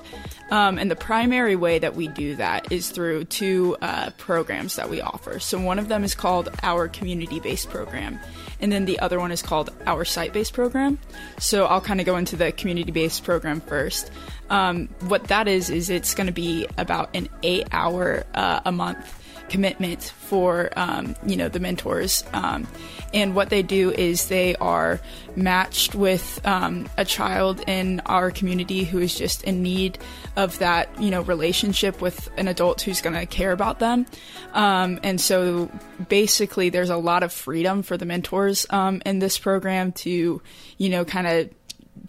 Um, 0.52 0.78
and 0.78 0.90
the 0.90 0.96
primary 0.96 1.56
way 1.56 1.80
that 1.80 1.96
we 1.96 2.08
do 2.08 2.36
that 2.36 2.72
is 2.72 2.90
through 2.90 3.26
two 3.26 3.78
uh, 3.82 4.10
programs 4.18 4.76
that 4.78 4.90
we 4.90 5.02
offer. 5.02 5.40
So 5.40 5.60
one 5.60 5.80
of 5.80 5.88
them 5.88 6.04
is 6.04 6.16
called 6.16 6.50
our 6.64 6.88
community-based 6.88 7.70
program, 7.70 8.20
and 8.60 8.72
then 8.72 8.86
the 8.86 9.00
other 9.00 9.20
one 9.20 9.32
is 9.32 9.42
called 9.42 9.70
our 9.86 10.06
site-based 10.06 10.54
program. 10.54 10.98
So 11.38 11.66
I'll 11.66 11.82
kind 11.82 12.00
of 12.00 12.06
go 12.06 12.18
into 12.18 12.36
the 12.36 12.52
community-based 12.52 13.24
program 13.24 13.62
first. 13.62 14.12
Um, 14.50 14.88
what 15.02 15.26
that 15.26 15.48
is 15.48 15.70
is 15.70 15.90
it's 15.90 16.16
going 16.16 16.28
to 16.28 16.34
be 16.34 16.66
about 16.78 17.16
an 17.16 17.30
eight-hour 17.44 18.24
uh, 18.34 18.62
a 18.66 18.72
month 18.72 19.19
commitment 19.50 20.04
for 20.04 20.70
um, 20.76 21.16
you 21.26 21.36
know 21.36 21.50
the 21.50 21.60
mentors. 21.60 22.24
Um, 22.34 22.68
and 23.14 23.36
what 23.36 23.50
they 23.50 23.64
do 23.64 23.92
is 23.92 24.28
they 24.28 24.56
are 24.58 25.00
matched 25.36 25.96
with 25.96 26.40
um, 26.46 26.88
a 26.98 27.06
child 27.06 27.62
in 27.68 28.02
our 28.06 28.30
community 28.30 28.84
who 28.84 29.00
is 29.00 29.16
just 29.16 29.44
in 29.44 29.64
need 29.64 29.98
of 30.36 30.60
that 30.60 30.90
you 31.02 31.10
know 31.10 31.22
relationship 31.22 32.02
with 32.02 32.30
an 32.38 32.48
adult 32.48 32.82
who's 32.82 33.02
going 33.02 33.16
to 33.16 33.26
care 33.26 33.52
about 33.52 33.80
them. 33.80 34.06
Um, 34.54 35.00
and 35.04 35.20
so 35.20 35.70
basically 36.08 36.70
there's 36.70 36.90
a 36.90 36.98
lot 36.98 37.24
of 37.24 37.34
freedom 37.34 37.84
for 37.84 37.98
the 37.98 38.06
mentors 38.06 38.66
um, 38.70 39.02
in 39.06 39.20
this 39.20 39.38
program 39.38 39.92
to 39.94 40.42
you 40.78 40.90
know 40.90 41.06
kind 41.06 41.28
of 41.28 41.50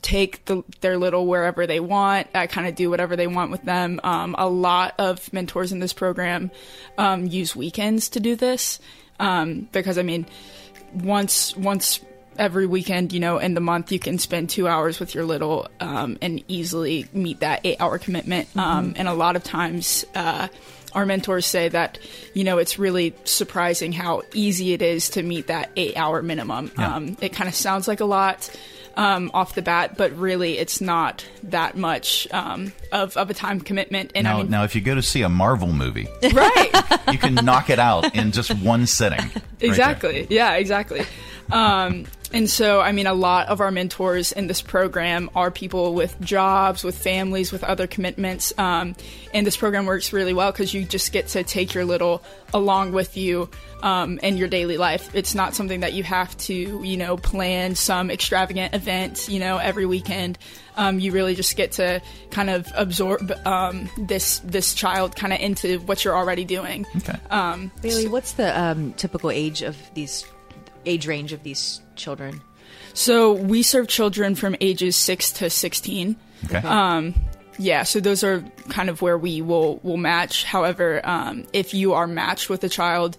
take 0.02 0.44
the, 0.46 0.62
their 0.80 0.96
little 0.98 1.26
wherever 1.26 1.66
they 1.66 1.80
want, 1.80 2.26
uh, 2.34 2.46
kind 2.46 2.66
of 2.66 2.74
do 2.74 2.90
whatever 2.90 3.16
they 3.16 3.26
want 3.26 3.50
with 3.50 3.62
them. 3.62 4.00
Um, 4.02 4.34
a 4.38 4.48
lot 4.48 4.94
of 4.98 5.32
mentors 5.32 5.72
in 5.72 5.78
this 5.78 5.92
program 5.92 6.50
um, 6.98 7.26
use 7.26 7.54
weekends 7.54 8.10
to 8.10 8.20
do 8.20 8.36
this 8.36 8.80
um, 9.18 9.68
because, 9.72 9.98
I 9.98 10.02
mean, 10.02 10.26
once 10.94 11.56
once 11.56 12.00
every 12.38 12.66
weekend, 12.66 13.12
you 13.12 13.20
know, 13.20 13.36
in 13.38 13.52
the 13.54 13.60
month, 13.60 13.92
you 13.92 13.98
can 13.98 14.18
spend 14.18 14.48
two 14.48 14.66
hours 14.66 14.98
with 14.98 15.14
your 15.14 15.24
little 15.24 15.68
um, 15.80 16.16
and 16.22 16.42
easily 16.48 17.06
meet 17.12 17.40
that 17.40 17.60
eight 17.64 17.76
hour 17.80 17.98
commitment. 17.98 18.48
Um, 18.56 18.94
Mhm. 18.94 18.98
and 18.98 19.08
a 19.08 19.12
lot 19.12 19.36
of 19.36 19.44
times, 19.44 20.06
uh, 20.14 20.48
our 20.92 21.06
mentors 21.06 21.46
say 21.46 21.68
that, 21.68 21.98
you 22.34 22.42
know, 22.42 22.58
it's 22.58 22.78
really 22.78 23.14
surprising 23.24 23.92
how 23.92 24.22
easy 24.32 24.72
it 24.72 24.82
is 24.82 25.10
to 25.10 25.22
meet 25.22 25.48
that 25.48 25.70
eight 25.76 25.96
hour 25.96 26.22
minimum. 26.22 26.70
Yeah. 26.78 26.96
Um, 26.96 27.16
it 27.20 27.32
kind 27.32 27.46
of 27.48 27.54
sounds 27.54 27.86
like 27.86 28.00
a 28.00 28.04
lot 28.06 28.50
um, 29.00 29.30
off 29.32 29.54
the 29.54 29.62
bat, 29.62 29.96
but 29.96 30.12
really 30.12 30.58
it's 30.58 30.82
not 30.82 31.24
that 31.44 31.74
much 31.74 32.28
um, 32.32 32.70
of, 32.92 33.16
of 33.16 33.30
a 33.30 33.34
time 33.34 33.58
commitment. 33.58 34.12
And 34.14 34.24
now, 34.24 34.40
I 34.40 34.42
mean, 34.42 34.50
now, 34.50 34.64
if 34.64 34.74
you 34.74 34.82
go 34.82 34.94
to 34.94 35.02
see 35.02 35.22
a 35.22 35.28
Marvel 35.30 35.72
movie, 35.72 36.06
right. 36.34 36.70
you 37.10 37.16
can 37.16 37.34
knock 37.36 37.70
it 37.70 37.78
out 37.78 38.14
in 38.14 38.30
just 38.30 38.50
one 38.60 38.84
sitting. 38.84 39.18
right. 39.24 39.42
Exactly. 39.58 40.26
yeah, 40.28 40.52
exactly. 40.56 41.06
Um, 41.50 42.04
and 42.32 42.48
so, 42.48 42.80
I 42.80 42.92
mean, 42.92 43.06
a 43.06 43.14
lot 43.14 43.48
of 43.48 43.60
our 43.60 43.70
mentors 43.70 44.30
in 44.30 44.46
this 44.46 44.62
program 44.62 45.30
are 45.34 45.50
people 45.50 45.94
with 45.94 46.18
jobs, 46.20 46.84
with 46.84 46.96
families, 46.96 47.50
with 47.50 47.64
other 47.64 47.86
commitments. 47.86 48.52
Um, 48.56 48.94
and 49.34 49.46
this 49.46 49.56
program 49.56 49.86
works 49.86 50.12
really 50.12 50.32
well 50.32 50.52
because 50.52 50.72
you 50.72 50.84
just 50.84 51.12
get 51.12 51.28
to 51.28 51.42
take 51.42 51.74
your 51.74 51.84
little 51.84 52.22
along 52.54 52.92
with 52.92 53.16
you 53.16 53.48
um, 53.82 54.18
in 54.22 54.36
your 54.36 54.46
daily 54.46 54.76
life. 54.76 55.10
It's 55.12 55.34
not 55.34 55.54
something 55.54 55.80
that 55.80 55.92
you 55.92 56.04
have 56.04 56.36
to, 56.38 56.54
you 56.54 56.96
know, 56.96 57.16
plan 57.16 57.74
some 57.74 58.10
extravagant 58.10 58.74
event, 58.74 59.28
you 59.28 59.40
know, 59.40 59.58
every 59.58 59.86
weekend. 59.86 60.38
Um, 60.76 61.00
you 61.00 61.12
really 61.12 61.34
just 61.34 61.56
get 61.56 61.72
to 61.72 62.00
kind 62.30 62.48
of 62.48 62.68
absorb 62.74 63.32
um, 63.44 63.90
this 63.98 64.38
this 64.40 64.72
child 64.72 65.16
kind 65.16 65.32
of 65.32 65.40
into 65.40 65.78
what 65.80 66.04
you're 66.04 66.16
already 66.16 66.44
doing. 66.44 66.86
Okay. 66.96 67.18
Um, 67.30 67.72
bailey 67.82 68.08
what's 68.08 68.32
the 68.32 68.58
um, 68.58 68.92
typical 68.94 69.30
age 69.30 69.62
of 69.62 69.76
these 69.94 70.24
age 70.86 71.06
range 71.06 71.32
of 71.32 71.42
these 71.42 71.80
children 72.00 72.40
So 72.94 73.32
we 73.32 73.62
serve 73.62 73.88
children 73.88 74.34
from 74.34 74.56
ages 74.60 74.96
six 74.96 75.32
to 75.34 75.50
sixteen. 75.50 76.16
Okay. 76.44 76.66
Um, 76.66 77.14
yeah, 77.58 77.82
so 77.82 78.00
those 78.00 78.24
are 78.24 78.42
kind 78.68 78.88
of 78.88 79.02
where 79.02 79.18
we 79.18 79.42
will 79.42 79.78
will 79.82 79.96
match. 79.96 80.44
However, 80.44 81.00
um, 81.04 81.46
if 81.52 81.74
you 81.74 81.92
are 81.92 82.06
matched 82.06 82.48
with 82.48 82.64
a 82.64 82.68
child, 82.68 83.16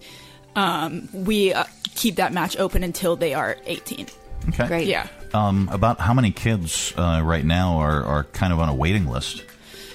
um, 0.56 1.08
we 1.12 1.52
uh, 1.52 1.64
keep 1.94 2.16
that 2.16 2.32
match 2.32 2.56
open 2.58 2.82
until 2.82 3.16
they 3.16 3.34
are 3.34 3.56
eighteen. 3.66 4.06
Okay. 4.48 4.66
Great. 4.66 4.88
Yeah. 4.88 5.06
Um, 5.34 5.68
about 5.72 6.00
how 6.00 6.12
many 6.12 6.30
kids 6.30 6.92
uh, 6.96 7.22
right 7.24 7.44
now 7.44 7.78
are, 7.78 8.02
are 8.04 8.24
kind 8.24 8.52
of 8.52 8.58
on 8.58 8.68
a 8.68 8.74
waiting 8.74 9.06
list? 9.06 9.44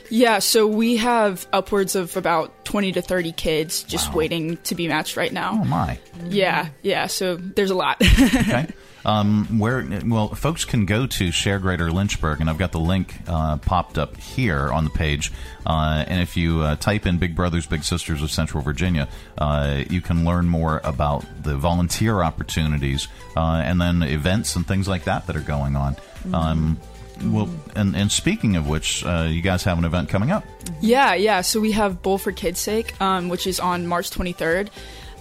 Yeah, 0.10 0.40
so 0.40 0.68
we 0.68 0.98
have 0.98 1.48
upwards 1.52 1.96
of 1.96 2.16
about 2.18 2.66
20 2.66 2.94
to 2.94 3.02
30 3.02 3.32
kids 3.34 3.84
just 3.84 4.14
waiting 4.14 4.58
to 4.58 4.76
be 4.76 4.88
matched 4.88 5.18
right 5.18 5.32
now. 5.32 5.60
Oh, 5.62 5.66
my. 5.66 6.00
Yeah, 6.30 6.70
yeah, 6.82 7.08
so 7.08 7.36
there's 7.36 7.72
a 7.72 7.76
lot. 7.76 8.02
Okay. 8.02 8.68
Um, 9.08 9.60
where 9.60 9.88
well, 10.06 10.36
folks 10.36 10.66
can 10.66 10.86
go 10.86 11.08
to 11.08 11.32
Share 11.32 11.60
Greater 11.60 11.90
Lynchburg, 11.90 12.42
and 12.42 12.50
I've 12.50 12.58
got 12.58 12.74
the 12.74 12.80
link 12.80 13.16
uh, 13.26 13.56
popped 13.56 13.98
up 13.98 14.18
here 14.18 14.70
on 14.70 14.84
the 14.84 14.90
page. 14.90 15.32
Uh, 15.66 16.04
and 16.06 16.22
if 16.22 16.36
you 16.36 16.60
uh, 16.60 16.76
type 16.76 17.06
in 17.06 17.18
"Big 17.18 17.34
Brothers 17.34 17.66
Big 17.66 17.86
Sisters 17.86 18.22
of 18.22 18.32
Central 18.32 18.62
Virginia," 18.62 19.08
uh, 19.38 19.84
you 19.90 20.02
can 20.02 20.26
learn 20.26 20.48
more 20.48 20.82
about 20.84 21.26
the 21.42 21.56
volunteer 21.56 22.22
opportunities 22.22 23.08
uh, 23.38 23.62
and 23.64 23.80
then 23.80 24.04
events 24.04 24.58
and 24.58 24.68
things 24.68 24.90
like 24.90 25.06
that 25.06 25.26
that 25.28 25.38
are 25.38 25.42
going 25.42 25.78
on. 25.78 25.96
Um, 26.34 26.78
well, 27.24 27.50
and, 27.76 27.96
and 27.96 28.12
speaking 28.12 28.56
of 28.56 28.68
which, 28.68 29.06
uh, 29.06 29.28
you 29.30 29.42
guys 29.42 29.64
have 29.64 29.78
an 29.78 29.86
event 29.86 30.10
coming 30.10 30.32
up. 30.32 30.44
Yeah, 30.82 31.14
yeah. 31.14 31.42
So 31.42 31.60
we 31.60 31.72
have 31.74 32.02
Bowl 32.02 32.18
for 32.18 32.32
Kids' 32.32 32.60
Sake, 32.60 33.00
um, 33.02 33.30
which 33.30 33.48
is 33.48 33.60
on 33.60 33.88
March 33.88 34.10
23rd. 34.10 34.70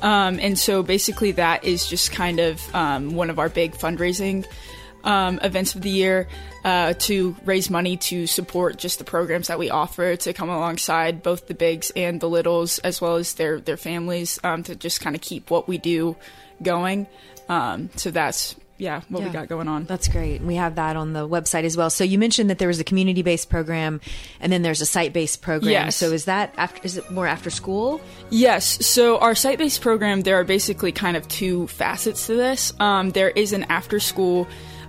Um, 0.03 0.39
and 0.41 0.59
so 0.59 0.83
basically, 0.83 1.33
that 1.33 1.65
is 1.65 1.87
just 1.87 2.13
kind 2.13 2.39
of 2.41 2.75
um, 2.75 3.15
one 3.15 3.31
of 3.31 3.39
our 3.39 3.49
big 3.49 3.73
fundraising 3.73 4.47
um, 5.05 5.39
events 5.43 5.75
of 5.75 5.83
the 5.83 5.91
year 5.91 6.29
uh, 6.65 6.93
to 6.95 7.37
raise 7.45 7.71
money 7.71 7.97
to 7.97 8.27
support 8.27 8.77
just 8.77 8.99
the 8.99 9.05
programs 9.05 9.47
that 9.47 9.59
we 9.59 9.71
offer 9.71 10.17
to 10.17 10.33
come 10.33 10.51
alongside 10.51 11.23
both 11.23 11.47
the 11.47 11.55
bigs 11.55 11.93
and 11.95 12.21
the 12.21 12.29
littles, 12.29 12.79
as 12.81 13.01
well 13.01 13.17
as 13.17 13.35
their, 13.35 13.61
their 13.61 13.77
families, 13.77 14.39
um, 14.45 14.63
to 14.65 14.75
just 14.75 15.01
kind 15.01 15.15
of 15.15 15.23
keep 15.23 15.49
what 15.49 15.69
we 15.69 15.79
do 15.79 16.17
going. 16.63 17.07
Um, 17.49 17.91
so 17.97 18.11
that's, 18.11 18.57
yeah, 18.79 19.01
what 19.09 19.23
we 19.23 19.31
got 19.31 19.49
going 19.49 19.69
on. 19.69 19.85
That's 19.85 20.09
great. 20.09 20.43
We 20.43 20.57
have 20.57 20.75
that 20.77 20.97
on 20.97 21.13
the 21.13 21.29
website 21.29 21.65
as 21.65 21.77
well. 21.77 21.91
So 21.91 22.05
you 22.05 22.19
mentioned 22.19 22.51
that 22.51 22.59
there 22.59 22.69
was 22.69 22.81
a 22.81 22.85
community 22.85 23.23
based 23.23 23.49
program, 23.49 24.01
and 24.41 24.53
then 24.53 24.63
there's 24.63 24.81
a 24.81 24.87
site 24.87 25.13
based 25.13 25.43
program. 25.43 25.71
Yes. 25.71 25.97
So 25.97 26.13
is 26.13 26.27
that 26.27 26.55
after? 26.57 26.81
Is 26.85 26.97
it 26.97 27.11
more 27.11 27.27
after 27.27 27.51
school? 27.51 28.01
Yes. 28.31 28.87
So 28.87 29.19
our 29.19 29.35
site-based 29.35 29.81
program, 29.81 30.23
there 30.23 30.39
are 30.39 30.45
basically 30.45 30.93
kind 30.93 31.17
of 31.17 31.27
two 31.29 31.67
facets 31.69 32.27
to 32.27 32.35
this. 32.37 32.73
Um, 32.81 33.11
there 33.11 33.31
is 33.31 33.53
an 33.53 33.65
after-school 33.65 34.47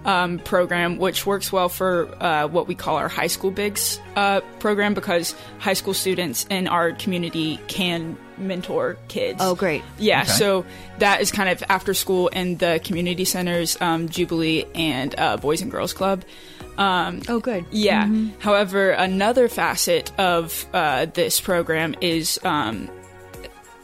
um, 0.07 0.39
program 0.39 0.97
which 0.97 1.25
works 1.25 1.51
well 1.51 1.69
for 1.69 2.07
uh, 2.23 2.47
what 2.47 2.67
we 2.67 2.73
call 2.73 2.95
our 2.95 3.09
high 3.09 3.27
school 3.27 3.51
bigs 3.51 3.99
uh, 4.15 4.39
program 4.59 4.95
because 4.95 5.35
high 5.59 5.73
school 5.73 5.93
students 5.93 6.47
in 6.49 6.67
our 6.67 6.93
community 6.93 7.59
can 7.67 8.17
mentor 8.37 8.97
kids. 9.09 9.37
Oh, 9.41 9.53
great. 9.55 9.83
Yeah. 9.99 10.21
Okay. 10.21 10.29
So 10.31 10.65
that 10.99 11.21
is 11.21 11.31
kind 11.31 11.49
of 11.49 11.63
after 11.69 11.93
school 11.93 12.27
in 12.29 12.57
the 12.57 12.79
community 12.83 13.25
centers, 13.25 13.77
um, 13.81 14.09
Jubilee 14.09 14.65
and 14.73 15.13
uh, 15.19 15.37
Boys 15.37 15.61
and 15.61 15.69
Girls 15.71 15.93
Club. 15.93 16.23
Um, 16.77 17.21
oh, 17.27 17.39
good. 17.39 17.65
Yeah. 17.71 18.05
Mhm. 18.05 18.39
However, 18.39 18.91
another 18.91 19.47
facet 19.47 20.11
of 20.19 20.65
uh, 20.73 21.07
this 21.13 21.41
program 21.41 21.95
is 22.01 22.39
um, 22.43 22.87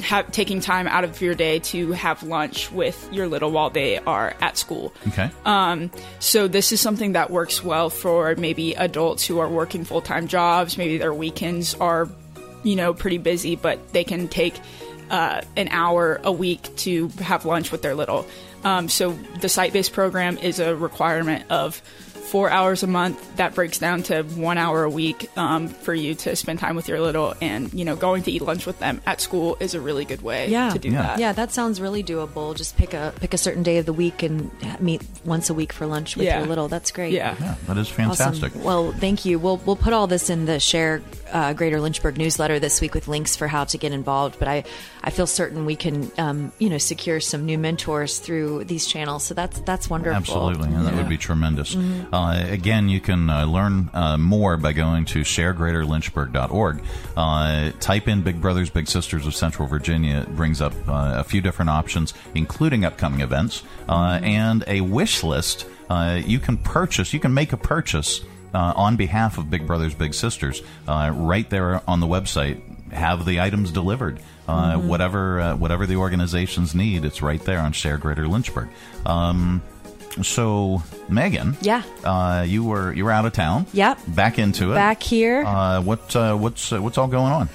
have, 0.03 0.31
taking 0.31 0.59
time 0.59 0.87
out 0.87 1.03
of 1.03 1.21
your 1.21 1.35
day 1.35 1.59
to 1.59 1.91
have 1.93 2.23
lunch 2.23 2.71
with 2.71 3.09
your 3.11 3.27
little 3.27 3.51
while 3.51 3.69
they 3.69 3.97
are 3.99 4.35
at 4.41 4.57
school. 4.57 4.93
Okay. 5.07 5.29
Um, 5.45 5.91
so 6.19 6.47
this 6.47 6.71
is 6.71 6.81
something 6.81 7.13
that 7.13 7.31
works 7.31 7.63
well 7.63 7.89
for 7.89 8.35
maybe 8.35 8.73
adults 8.73 9.25
who 9.25 9.39
are 9.39 9.49
working 9.49 9.85
full 9.85 10.01
time 10.01 10.27
jobs. 10.27 10.77
Maybe 10.77 10.97
their 10.97 11.13
weekends 11.13 11.75
are, 11.75 12.07
you 12.63 12.75
know, 12.75 12.93
pretty 12.93 13.17
busy, 13.17 13.55
but 13.55 13.93
they 13.93 14.03
can 14.03 14.27
take 14.27 14.53
uh, 15.09 15.41
an 15.55 15.67
hour 15.69 16.19
a 16.23 16.31
week 16.31 16.75
to 16.77 17.07
have 17.19 17.45
lunch 17.45 17.71
with 17.71 17.81
their 17.81 17.95
little. 17.95 18.25
Um, 18.63 18.89
so 18.89 19.11
the 19.41 19.49
site 19.49 19.73
based 19.73 19.93
program 19.93 20.37
is 20.37 20.59
a 20.59 20.75
requirement 20.75 21.49
of 21.51 21.81
four 22.33 22.49
hours 22.49 22.81
a 22.81 22.87
month. 22.87 23.35
That 23.35 23.53
breaks 23.53 23.77
down 23.77 24.01
to 24.03 24.23
one 24.23 24.57
hour 24.57 24.83
a 24.83 24.89
week 24.89 25.29
um, 25.37 25.67
for 25.67 25.93
you 25.93 26.15
to 26.15 26.35
spend 26.35 26.57
time 26.57 26.75
with 26.75 26.87
your 26.87 26.99
little, 26.99 27.35
and 27.39 27.71
you 27.75 27.85
know, 27.85 27.95
going 27.95 28.23
to 28.23 28.31
eat 28.31 28.41
lunch 28.41 28.65
with 28.65 28.79
them 28.79 29.01
at 29.05 29.21
school 29.21 29.55
is 29.59 29.75
a 29.75 29.79
really 29.79 30.03
good 30.03 30.23
way 30.23 30.49
yeah. 30.49 30.71
to 30.71 30.79
do 30.79 30.89
Yeah. 30.89 31.01
that. 31.03 31.19
Yeah, 31.19 31.31
that 31.33 31.51
sounds 31.51 31.79
really 31.79 32.03
doable. 32.03 32.55
Just 32.55 32.75
pick 32.75 32.95
a 32.95 33.13
pick 33.19 33.35
a 33.35 33.37
certain 33.37 33.61
day 33.61 33.77
of 33.77 33.85
the 33.85 33.93
week 33.93 34.23
and 34.23 34.49
meet 34.79 35.03
once 35.23 35.51
a 35.51 35.53
week 35.53 35.71
for 35.71 35.85
lunch 35.85 36.17
with 36.17 36.25
Yeah. 36.25 36.39
your 36.39 36.47
little. 36.47 36.67
That's 36.67 36.89
great. 36.89 37.13
Yeah. 37.13 37.35
Yeah, 37.39 37.53
that 37.67 37.77
is 37.77 37.87
fantastic. 37.87 38.51
Awesome. 38.55 38.63
Well, 38.63 38.91
thank 38.93 39.25
you. 39.25 39.37
We'll 39.37 39.57
we'll 39.57 39.75
put 39.75 39.93
all 39.93 40.07
this 40.07 40.31
in 40.31 40.45
the 40.45 40.59
share 40.59 41.03
uh, 41.31 41.53
Greater 41.53 41.79
Lynchburg 41.79 42.17
newsletter 42.17 42.57
this 42.59 42.81
week 42.81 42.95
with 42.95 43.07
links 43.07 43.35
for 43.35 43.47
how 43.47 43.65
to 43.65 43.77
get 43.77 43.91
involved. 43.91 44.39
But 44.39 44.47
I 44.47 44.63
I 45.03 45.09
feel 45.09 45.27
certain 45.27 45.65
we 45.65 45.75
can 45.75 46.09
um, 46.17 46.53
you 46.59 46.69
know 46.69 46.77
secure 46.77 47.19
some 47.19 47.45
new 47.45 47.57
mentors 47.57 48.19
through 48.19 48.63
these 48.63 48.85
channels. 48.87 49.23
So 49.23 49.33
that's 49.33 49.59
that's 49.61 49.89
wonderful. 49.89 50.15
Absolutely, 50.15 50.69
and 50.73 50.85
that 50.85 50.95
would 50.95 51.09
be 51.09 51.17
tremendous. 51.17 51.75
Mhm. 51.75 52.07
Uh, 52.13 52.51
again, 52.51 52.87
you 52.87 53.01
can 53.01 53.29
uh, 53.29 53.45
learn 53.45 53.89
uh, 53.93 54.17
more 54.17 54.55
by 54.55 54.71
going 54.71 55.05
to 55.05 55.19
sharegreaterlynchburg.org. 55.19 56.83
Uh, 57.17 57.71
type 57.79 58.07
in 58.07 58.21
Big 58.21 58.41
Brothers 58.41 58.69
Big 58.69 58.87
Sisters 58.87 59.27
of 59.27 59.35
Central 59.35 59.67
Virginia. 59.67 60.21
It 60.21 60.35
brings 60.35 60.61
up 60.61 60.73
uh, 60.87 61.15
a 61.17 61.23
few 61.23 61.41
different 61.41 61.69
options, 61.69 62.13
including 62.33 62.85
upcoming 62.85 63.21
events 63.21 63.63
uh, 63.89 64.19
and 64.23 64.63
a 64.67 64.81
wish 64.81 65.23
list. 65.23 65.65
Uh, 65.89 66.21
you 66.25 66.39
can 66.39 66.57
purchase. 66.57 67.13
You 67.13 67.19
can 67.19 67.33
make 67.33 67.51
a 67.53 67.57
purchase. 67.57 68.21
Uh, 68.53 68.71
on 68.75 68.95
behalf 68.95 69.39
of 69.39 69.49
Big 69.49 69.65
Brothers 69.65 69.95
Big 69.95 70.13
Sisters, 70.13 70.61
uh, 70.87 71.11
right 71.15 71.49
there 71.49 71.81
on 71.87 71.99
the 72.01 72.05
website, 72.05 72.61
have 72.91 73.25
the 73.25 73.41
items 73.41 73.71
delivered. 73.71 74.19
Uh, 74.47 74.73
Mhm. 74.73 74.83
Whatever 74.87 75.39
uh, 75.39 75.55
whatever 75.55 75.85
the 75.85 75.95
organizations 75.95 76.75
need, 76.75 77.05
it's 77.05 77.21
right 77.21 77.43
there 77.45 77.59
on 77.59 77.71
Share 77.71 77.97
Greater 77.97 78.27
Lynchburg. 78.27 78.67
Um, 79.05 79.61
so, 80.21 80.83
Megan, 81.09 81.57
Yeah. 81.61 81.81
uh, 82.03 82.43
you 82.47 82.63
were 82.63 82.91
you 82.93 83.05
were 83.05 83.11
out 83.11 83.25
of 83.25 83.33
town. 83.33 83.65
Yep. 83.73 83.99
Back 84.09 84.37
into 84.39 84.71
it. 84.71 84.75
Back 84.75 85.01
here. 85.01 85.43
Uh, 85.45 85.81
what 85.81 86.15
uh, 86.15 86.35
what's 86.35 86.71
uh, 86.73 86.81
what's 86.81 86.97
all 86.97 87.07
going 87.07 87.31
on? 87.31 87.49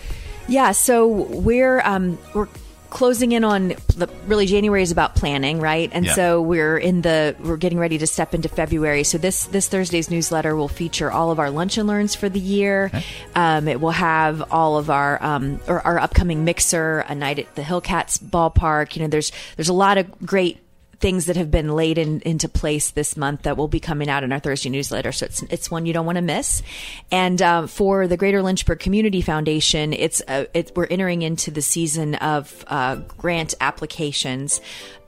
Yeah, 0.49 0.73
so 0.73 1.07
we're 1.07 1.81
um, 1.85 2.19
we're 2.35 2.49
closing 2.91 3.33
in 3.33 3.45
on 3.45 3.69
the, 3.97 4.09
really 4.27 4.47
January 4.47 4.83
is 4.83 4.91
about 4.91 5.15
planning, 5.15 5.61
right? 5.61 5.91
And 5.93 6.07
Yeah. 6.07 6.15
so 6.15 6.41
we're 6.43 6.79
in 6.79 7.03
the 7.03 7.37
we're 7.43 7.57
getting 7.57 7.79
ready 7.79 7.99
to 7.99 8.07
step 8.07 8.35
into 8.35 8.49
February. 8.49 9.05
So 9.05 9.19
this 9.19 9.45
this 9.47 9.69
Thursday's 9.69 10.11
newsletter 10.11 10.57
will 10.57 10.69
feature 10.69 11.11
all 11.11 11.31
of 11.31 11.39
our 11.39 11.51
lunch 11.51 11.77
and 11.79 11.87
learns 11.87 12.15
for 12.15 12.29
the 12.29 12.41
year. 12.41 12.91
Um, 13.35 13.69
it 13.69 13.81
will 13.81 13.91
have 13.91 14.43
all 14.53 14.79
of 14.79 14.91
our 14.91 15.23
um, 15.23 15.61
or 15.69 15.81
our 15.87 15.99
upcoming 15.99 16.45
mixer, 16.45 17.01
a 17.09 17.15
night 17.15 17.39
at 17.39 17.55
the 17.55 17.63
Hillcats 17.63 18.19
ballpark. 18.19 18.97
You 18.97 19.03
know, 19.03 19.09
there's 19.09 19.33
there's 19.57 19.69
a 19.69 19.75
lot 19.75 19.99
of 19.99 20.07
great 20.25 20.59
things 21.01 21.27
that 21.27 21.37
have 21.37 21.51
been 21.51 21.77
laid 21.77 21.97
in, 21.97 22.21
into 22.23 22.49
place 22.49 22.91
this 22.91 23.17
month 23.17 23.43
that 23.43 23.57
will 23.57 23.69
be 23.69 23.81
coming 23.81 24.09
out 24.09 24.25
in 24.25 24.33
our 24.33 24.41
Thursday 24.41 24.69
newsletter. 24.69 25.13
So 25.13 25.27
it's 25.27 25.43
it's 25.45 25.71
one 25.71 25.87
you 25.87 25.93
don't 25.93 26.07
want 26.07 26.17
to 26.17 26.23
miss. 26.23 26.63
And 27.11 27.41
um, 27.41 27.69
for 27.69 28.07
the 28.07 28.17
Greater 28.17 28.43
Lynchburg 28.43 28.81
Community 28.81 29.21
Foundation, 29.21 29.93
it's 29.93 30.21
uh, 30.27 30.47
it, 30.55 30.73
we're 30.75 30.87
entering 30.87 31.23
into 31.23 31.51
the 31.51 31.63
season 31.63 32.17
of 32.17 32.65
uh, 32.67 32.97
grant 33.17 33.55
applications. 33.61 34.61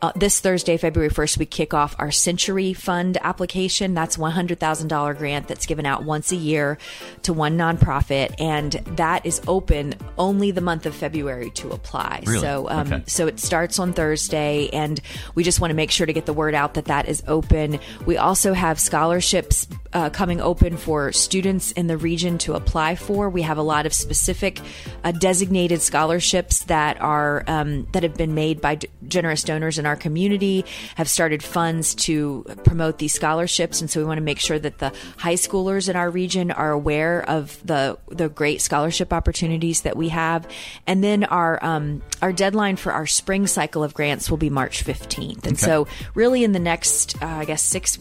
Uh, 0.03 0.13
this 0.17 0.41
Thursday, 0.41 0.79
February 0.79 1.11
1st, 1.11 1.37
we 1.37 1.45
kick 1.45 1.75
off 1.75 1.95
our 1.99 2.11
Century 2.11 2.73
Fund 2.73 3.19
application. 3.21 3.93
That's 3.93 4.17
$100,000 4.17 5.19
grant 5.19 5.47
that's 5.47 5.67
given 5.67 5.85
out 5.85 6.05
once 6.05 6.33
a 6.33 6.37
year 6.37 6.79
to 7.25 7.35
one 7.35 7.59
nonprofit. 7.59 8.35
And 8.41 8.73
that 8.97 9.27
is 9.27 9.43
open 9.47 9.95
only 10.17 10.53
the 10.53 10.63
month 10.63 10.87
of 10.87 10.95
February 10.95 11.51
to 11.51 11.71
apply. 11.73 12.23
Really? 12.27 12.41
So, 12.41 12.67
um, 12.71 12.87
Okay. 12.93 13.03
so 13.07 13.27
it 13.27 13.39
starts 13.39 13.79
on 13.79 13.93
Thursday, 13.93 14.71
and 14.73 14.99
we 15.35 15.45
just 15.45 15.61
want 15.61 15.71
to 15.71 15.75
make 15.75 15.91
sure 15.91 16.07
to 16.07 16.15
get 16.15 16.25
the 16.25 16.33
word 16.33 16.55
out 16.55 16.75
that 16.75 16.87
that 16.87 17.07
is 17.07 17.23
open. 17.29 17.79
We 18.07 18.17
also 18.17 18.55
have 18.55 18.81
scholarships 18.81 19.67
uh, 19.93 20.09
coming 20.09 20.41
open 20.41 20.79
for 20.79 21.13
students 21.13 21.73
in 21.73 21.89
the 21.89 21.99
region 21.99 22.39
to 22.39 22.55
apply 22.55 22.95
for. 22.95 23.29
We 23.29 23.43
have 23.43 23.59
a 23.59 23.63
lot 23.63 23.85
of 23.85 23.93
specific 23.93 24.61
uh, 25.05 25.11
designated 25.13 25.83
scholarships 25.83 26.61
that 26.65 26.99
are 27.03 27.45
um, 27.49 27.87
that 27.93 28.03
have 28.05 28.15
been 28.15 28.33
made 28.35 28.61
by 28.61 28.77
d- 28.77 28.89
generous 29.09 29.43
donors 29.43 29.79
in 29.79 29.87
our 29.87 29.90
community. 29.97 30.65
Have 30.97 31.09
started 31.09 31.43
funds 31.43 31.95
to 31.97 32.45
promote 32.65 32.99
these 32.99 33.13
scholarships, 33.13 33.81
and 33.81 33.91
so 33.91 34.01
we 34.01 34.07
want 34.07 34.19
to 34.19 34.23
make 34.25 34.39
sure 34.41 34.59
that 34.59 34.79
the 34.79 34.93
high 35.17 35.35
schoolers 35.35 35.89
in 35.89 35.97
our 35.97 36.11
region 36.11 36.51
are 36.51 36.71
aware 36.71 37.29
of 37.29 37.61
the 37.67 37.99
the 38.09 38.29
great 38.29 38.61
scholarship 38.61 39.13
opportunities 39.13 39.83
that 39.83 39.97
we 39.97 40.09
have. 40.11 40.47
And 40.87 41.03
then 41.03 41.25
our 41.25 41.63
um, 41.65 42.03
our 42.23 42.33
deadline 42.33 42.77
for 42.77 42.93
our 42.93 43.07
spring 43.07 43.47
cycle 43.47 43.83
of 43.85 43.95
grants 43.95 44.31
will 44.31 44.37
be 44.39 44.51
March 44.51 44.85
15th. 44.85 45.45
And 45.47 45.53
Okay. 45.53 45.67
so, 45.67 45.87
really, 46.15 46.45
in 46.45 46.53
the 46.53 46.59
next, 46.59 47.21
uh, 47.23 47.27
I 47.27 47.45
guess, 47.45 47.63
six 47.63 47.99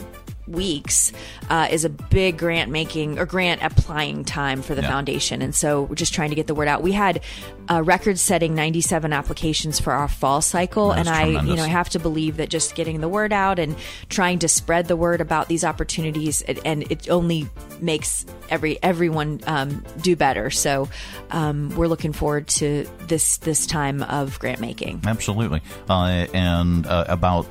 weeks 0.50 1.12
uh, 1.50 1.68
is 1.70 1.86
a 1.86 1.90
big 1.90 2.38
grant 2.38 2.72
making 2.72 3.20
or 3.20 3.26
grant 3.26 3.62
applying 3.64 4.26
time 4.26 4.62
for 4.62 4.76
the 4.76 4.82
Yeah. 4.82 4.90
foundation. 4.90 5.42
And 5.42 5.54
so, 5.54 5.84
we're 5.84 5.96
just 5.96 6.14
trying 6.14 6.30
to 6.30 6.36
get 6.36 6.48
the 6.48 6.56
word 6.56 6.68
out. 6.68 6.82
We 6.82 6.92
had 6.92 7.22
a 7.68 7.84
record 7.84 8.18
setting 8.18 8.56
97 8.56 9.14
applications 9.14 9.80
for 9.80 9.94
our 9.94 10.08
fall 10.08 10.42
cycle. 10.42 10.90
That's 10.90 11.08
and 11.08 11.10
I, 11.10 11.26
you 11.44 11.56
know, 11.56 11.64
I 11.64 11.68
have 11.68 11.90
to 11.90 12.00
believe 12.00 12.38
that 12.38 12.50
just 12.50 12.74
getting 12.76 13.00
the 13.00 13.08
word 13.10 13.32
out 13.32 13.60
and 13.60 13.76
trying 14.10 14.40
to 14.40 14.48
spread 14.48 14.88
the 14.88 14.96
word 14.96 15.22
about 15.22 15.48
these 15.48 15.64
opportunities, 15.64 16.42
it, 16.48 16.60
and 16.66 16.92
it 16.92 17.10
only 17.10 17.48
makes 17.80 18.26
every 18.50 18.82
everyone 18.82 19.40
um, 19.46 19.84
do 20.02 20.16
better. 20.16 20.50
So 20.50 20.90
um, 21.30 21.70
we're 21.76 21.88
looking 21.88 22.12
forward 22.12 22.48
to 22.48 22.88
this 23.08 23.38
this 23.38 23.68
time 23.68 24.02
of 24.04 24.40
grant 24.40 24.60
making. 24.62 25.02
Absolutely. 25.06 25.62
Uh, 25.88 26.26
and 26.34 26.88
uh, 26.88 27.06
about 27.08 27.46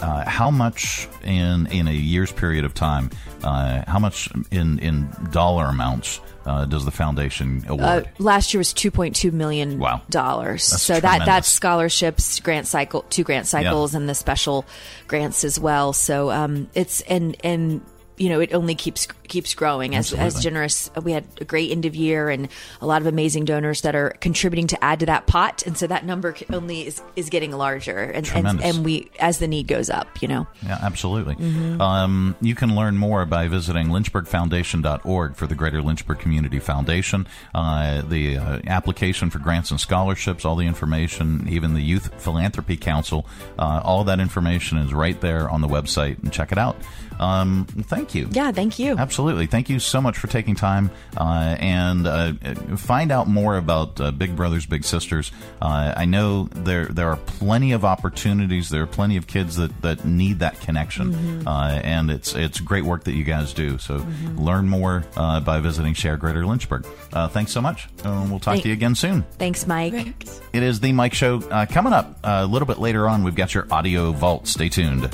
uh, 0.00 0.28
how 0.28 0.50
much 0.50 1.08
in 1.24 1.66
in 1.68 1.88
a 1.88 1.92
year's 1.92 2.32
period 2.32 2.64
of 2.64 2.74
time, 2.74 3.10
uh, 3.42 3.82
how 3.86 3.98
much 3.98 4.28
in 4.50 4.78
in 4.78 5.08
dollar 5.30 5.66
amounts 5.66 6.20
uh, 6.46 6.64
does 6.64 6.84
the 6.84 6.90
foundation 6.90 7.64
award? 7.68 7.82
Uh, 7.82 8.02
last 8.18 8.54
year 8.54 8.58
was 8.58 8.72
two 8.72 8.90
point 8.90 9.14
two 9.16 9.30
million 9.30 9.78
Wow. 9.78 10.02
dollars. 10.10 10.62
So 10.64 10.98
that 10.98 11.24
that's 11.26 11.48
scholarships, 11.48 12.40
grant 12.40 12.66
cycle, 12.66 13.02
two 13.10 13.24
grant 13.24 13.46
cycles, 13.46 13.94
and 13.94 14.08
the 14.08 14.14
special 14.14 14.64
grants 15.06 15.44
as 15.44 15.58
well. 15.60 15.92
So 15.92 16.30
um, 16.30 16.68
it's 16.74 17.00
and 17.02 17.36
and 17.44 17.80
you 18.18 18.28
know 18.28 18.40
it 18.40 18.52
only 18.52 18.74
keeps 18.74 19.06
keeps 19.28 19.54
growing 19.54 19.94
as 19.94 20.12
as 20.12 20.42
generous. 20.42 20.90
We 21.02 21.12
had 21.12 21.24
a 21.40 21.44
great 21.44 21.70
end 21.70 21.84
of 21.86 21.94
year 21.94 22.28
and 22.30 22.48
a 22.80 22.86
lot 22.86 23.00
of 23.02 23.06
amazing 23.06 23.44
donors 23.44 23.82
that 23.82 23.94
are 23.94 24.10
contributing 24.20 24.66
to 24.68 24.84
add 24.84 25.00
to 25.00 25.06
that 25.06 25.26
pot, 25.26 25.62
and 25.66 25.76
so 25.76 25.86
that 25.86 26.04
number 26.04 26.34
only 26.52 26.86
is 26.86 27.02
is 27.16 27.28
getting 27.30 27.52
larger, 27.52 27.98
and 27.98 28.28
and, 28.34 28.62
and 28.62 28.84
we 28.84 29.10
as 29.20 29.38
the 29.38 29.48
need 29.48 29.66
goes 29.68 29.90
up, 29.90 30.20
you 30.22 30.28
know. 30.28 30.46
Yeah, 30.62 30.78
absolutely. 30.82 31.34
Mhm. 31.36 31.80
Um, 31.80 32.36
you 32.40 32.54
can 32.54 32.74
learn 32.74 32.96
more 32.96 33.24
by 33.26 33.48
visiting 33.48 33.88
lynchburgfoundation.org 33.88 35.36
for 35.36 35.46
the 35.46 35.54
Greater 35.54 35.82
Lynchburg 35.82 36.18
Community 36.18 36.58
Foundation. 36.58 37.26
Uh, 37.54 38.02
the 38.02 38.36
uh, 38.38 38.60
application 38.66 39.30
for 39.30 39.38
grants 39.38 39.70
and 39.70 39.80
scholarships, 39.80 40.44
all 40.44 40.56
the 40.56 40.66
information, 40.66 41.46
even 41.48 41.74
the 41.74 41.82
Youth 41.82 42.20
Philanthropy 42.22 42.76
Council, 42.76 43.26
uh, 43.58 43.80
all 43.84 44.04
that 44.04 44.20
information 44.20 44.78
is 44.78 44.92
right 44.92 45.20
there 45.20 45.48
on 45.48 45.60
the 45.60 45.68
website, 45.68 46.22
and 46.22 46.32
check 46.32 46.52
it 46.52 46.58
out. 46.58 46.76
Um, 47.18 47.66
thank 47.66 48.14
you. 48.14 48.28
Yeah, 48.30 48.52
thank 48.52 48.78
you. 48.78 48.96
Absolutely. 48.96 49.46
Thank 49.46 49.68
you 49.68 49.78
so 49.80 50.00
much 50.00 50.16
for 50.18 50.26
taking 50.28 50.54
time 50.54 50.90
uh, 51.16 51.56
and 51.58 52.06
uh, 52.06 52.32
find 52.76 53.10
out 53.12 53.28
more 53.28 53.56
about 53.56 54.00
uh, 54.00 54.10
Big 54.10 54.36
Brothers 54.36 54.66
Big 54.66 54.84
Sisters. 54.84 55.32
Uh, 55.60 55.92
I 55.96 56.04
know 56.04 56.44
there 56.52 56.86
there 56.86 57.08
are 57.10 57.16
plenty 57.16 57.72
of 57.72 57.84
opportunities. 57.84 58.68
There 58.70 58.82
are 58.82 58.86
plenty 58.86 59.16
of 59.16 59.26
kids 59.26 59.56
that, 59.56 59.82
that 59.82 60.04
need 60.04 60.38
that 60.40 60.60
connection, 60.60 61.12
Mhm. 61.14 61.46
uh, 61.46 61.80
and 61.82 62.10
it's 62.10 62.34
it's 62.34 62.60
great 62.60 62.84
work 62.84 63.04
that 63.04 63.14
you 63.14 63.24
guys 63.24 63.52
do. 63.52 63.78
So 63.78 64.04
learn 64.36 64.68
more 64.68 65.04
uh, 65.16 65.40
by 65.40 65.60
visiting 65.60 65.94
Share 65.94 66.16
Greater 66.16 66.46
Lynchburg. 66.46 66.86
Uh, 67.12 67.28
thanks 67.28 67.52
so 67.52 67.60
much. 67.60 67.88
Uh, 68.04 68.26
we'll 68.28 68.38
talk 68.38 68.52
Thank- 68.54 68.62
to 68.62 68.68
you 68.68 68.74
again 68.74 68.94
soon. 68.94 69.22
Thanks, 69.38 69.66
Mike. 69.66 69.94
It 70.52 70.62
is 70.62 70.80
the 70.80 70.92
Mike 70.92 71.14
Show. 71.14 71.38
Uh, 71.50 71.66
coming 71.66 71.92
up 71.92 72.18
uh, 72.22 72.40
a 72.42 72.46
little 72.46 72.66
bit 72.66 72.78
later 72.78 73.08
on, 73.08 73.22
we've 73.24 73.34
got 73.34 73.54
your 73.54 73.66
audio 73.70 74.12
vault. 74.12 74.46
Stay 74.46 74.68
tuned. 74.68 75.08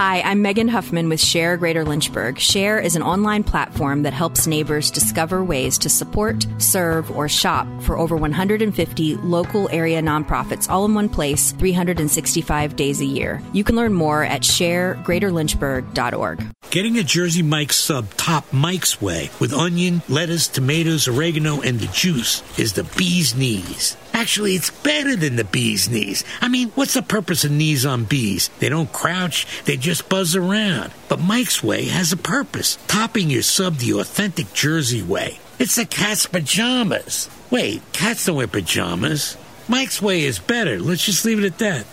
Hi, 0.00 0.22
I'm 0.22 0.40
Megan 0.40 0.68
Huffman 0.68 1.10
with 1.10 1.20
Share 1.20 1.58
Greater 1.58 1.84
Lynchburg. 1.84 2.38
Share 2.38 2.78
is 2.78 2.96
an 2.96 3.02
online 3.02 3.44
platform 3.44 4.04
that 4.04 4.14
helps 4.14 4.46
neighbors 4.46 4.90
discover 4.90 5.44
ways 5.44 5.76
to 5.76 5.90
support, 5.90 6.46
serve, 6.56 7.14
or 7.14 7.28
shop 7.28 7.66
for 7.82 7.98
over 7.98 8.16
150 8.16 9.16
local 9.16 9.68
area 9.68 10.00
nonprofits 10.00 10.70
all 10.70 10.86
in 10.86 10.94
one 10.94 11.10
place 11.10 11.52
365 11.52 12.76
days 12.76 13.02
a 13.02 13.04
year. 13.04 13.42
You 13.52 13.62
can 13.62 13.76
learn 13.76 13.92
more 13.92 14.24
at 14.24 14.40
sharegreaterlynchburg.org. 14.40 16.46
Getting 16.70 16.98
a 16.98 17.02
Jersey 17.02 17.42
Mike's 17.42 17.76
sub 17.76 18.08
top 18.14 18.50
Mike's 18.54 19.02
way 19.02 19.28
with 19.38 19.52
onion, 19.52 20.00
lettuce, 20.08 20.48
tomatoes, 20.48 21.08
oregano, 21.08 21.60
and 21.60 21.78
the 21.80 21.88
juice 21.88 22.42
is 22.58 22.72
the 22.72 22.84
bee's 22.96 23.34
knees. 23.34 23.98
Actually, 24.14 24.54
it's 24.54 24.70
better 24.70 25.16
than 25.16 25.34
the 25.34 25.42
bee's 25.42 25.90
knees. 25.90 26.22
I 26.40 26.46
mean, 26.46 26.68
what's 26.76 26.94
the 26.94 27.02
purpose 27.02 27.44
of 27.44 27.50
knees 27.50 27.84
on 27.84 28.04
bees? 28.04 28.50
They 28.60 28.68
don't 28.68 28.92
crouch, 28.92 29.48
they 29.64 29.76
just 29.76 29.89
buzz 30.08 30.36
around. 30.36 30.92
But 31.08 31.20
Mike's 31.20 31.62
Way 31.62 31.86
has 31.86 32.12
a 32.12 32.16
purpose, 32.16 32.78
topping 32.86 33.30
your 33.30 33.42
sub 33.42 33.76
the 33.76 33.98
authentic 33.98 34.52
Jersey 34.52 35.02
way. 35.02 35.38
It's 35.58 35.76
the 35.76 35.84
cat's 35.84 36.26
pajamas. 36.26 37.28
Wait, 37.50 37.82
cats 37.92 38.26
don't 38.26 38.36
wear 38.36 38.46
pajamas. 38.46 39.36
Mike's 39.68 40.00
Way 40.00 40.24
is 40.24 40.38
better. 40.38 40.78
Let's 40.78 41.04
just 41.04 41.24
leave 41.24 41.38
it 41.38 41.46
at 41.46 41.58
that. 41.58 41.86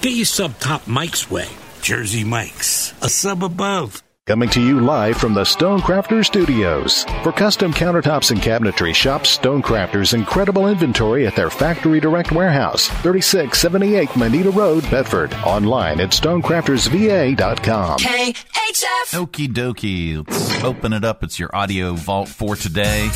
Get 0.00 0.12
your 0.12 0.26
sub 0.26 0.58
top 0.58 0.86
Mike's 0.86 1.30
Way. 1.30 1.48
Jersey 1.80 2.24
Mike's. 2.24 2.92
A 3.02 3.08
sub 3.08 3.44
above. 3.44 4.02
Coming 4.26 4.48
to 4.48 4.60
you 4.60 4.80
live 4.80 5.16
from 5.18 5.34
the 5.34 5.42
Stonecrafter 5.42 6.24
Studios. 6.24 7.04
For 7.22 7.30
custom 7.30 7.72
countertops 7.72 8.32
and 8.32 8.40
cabinetry, 8.40 8.92
shop 8.92 9.22
Stonecrafter's 9.22 10.14
incredible 10.14 10.66
inventory 10.66 11.28
at 11.28 11.36
their 11.36 11.48
Factory 11.48 12.00
Direct 12.00 12.32
Warehouse, 12.32 12.88
3678 12.88 14.16
Moneta 14.16 14.50
Road, 14.50 14.82
Bedford. 14.90 15.32
Online 15.44 16.00
at 16.00 16.10
stonecraftersva.com. 16.10 17.98
KHF. 18.00 19.14
Okie 19.14 19.46
dokie. 19.46 20.28
Let's 20.28 20.64
open 20.64 20.92
it 20.92 21.04
up. 21.04 21.22
It's 21.22 21.38
your 21.38 21.54
audio 21.54 21.94
vault 21.94 22.28
for 22.28 22.56
today. 22.56 23.08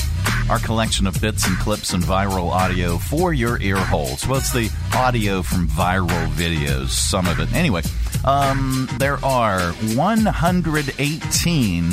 Our 0.50 0.58
collection 0.58 1.06
of 1.06 1.18
bits 1.20 1.46
and 1.46 1.56
clips 1.58 1.92
and 1.92 2.02
viral 2.02 2.50
audio 2.50 2.98
for 2.98 3.32
your 3.32 3.60
ear 3.62 3.76
holes. 3.76 4.26
Well, 4.26 4.40
it's 4.40 4.52
the 4.52 4.68
audio 4.92 5.42
from 5.42 5.68
viral 5.68 6.26
videos, 6.30 6.88
some 6.88 7.28
of 7.28 7.38
it. 7.38 7.52
Anyway, 7.54 7.82
um, 8.24 8.88
there 8.98 9.24
are 9.24 9.70
118 9.94 11.90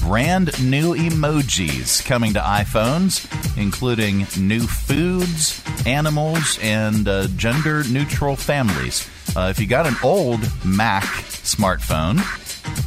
brand 0.00 0.70
new 0.70 0.96
emojis 0.96 2.04
coming 2.04 2.32
to 2.32 2.40
iPhones, 2.40 3.28
including 3.56 4.26
new 4.36 4.66
foods, 4.66 5.62
animals, 5.86 6.58
and 6.62 7.06
uh, 7.06 7.28
gender 7.36 7.84
neutral 7.84 8.34
families. 8.34 9.08
Uh, 9.36 9.46
if 9.50 9.60
you 9.60 9.68
got 9.68 9.86
an 9.86 9.94
old 10.02 10.40
Mac 10.64 11.04
smartphone, 11.04 12.18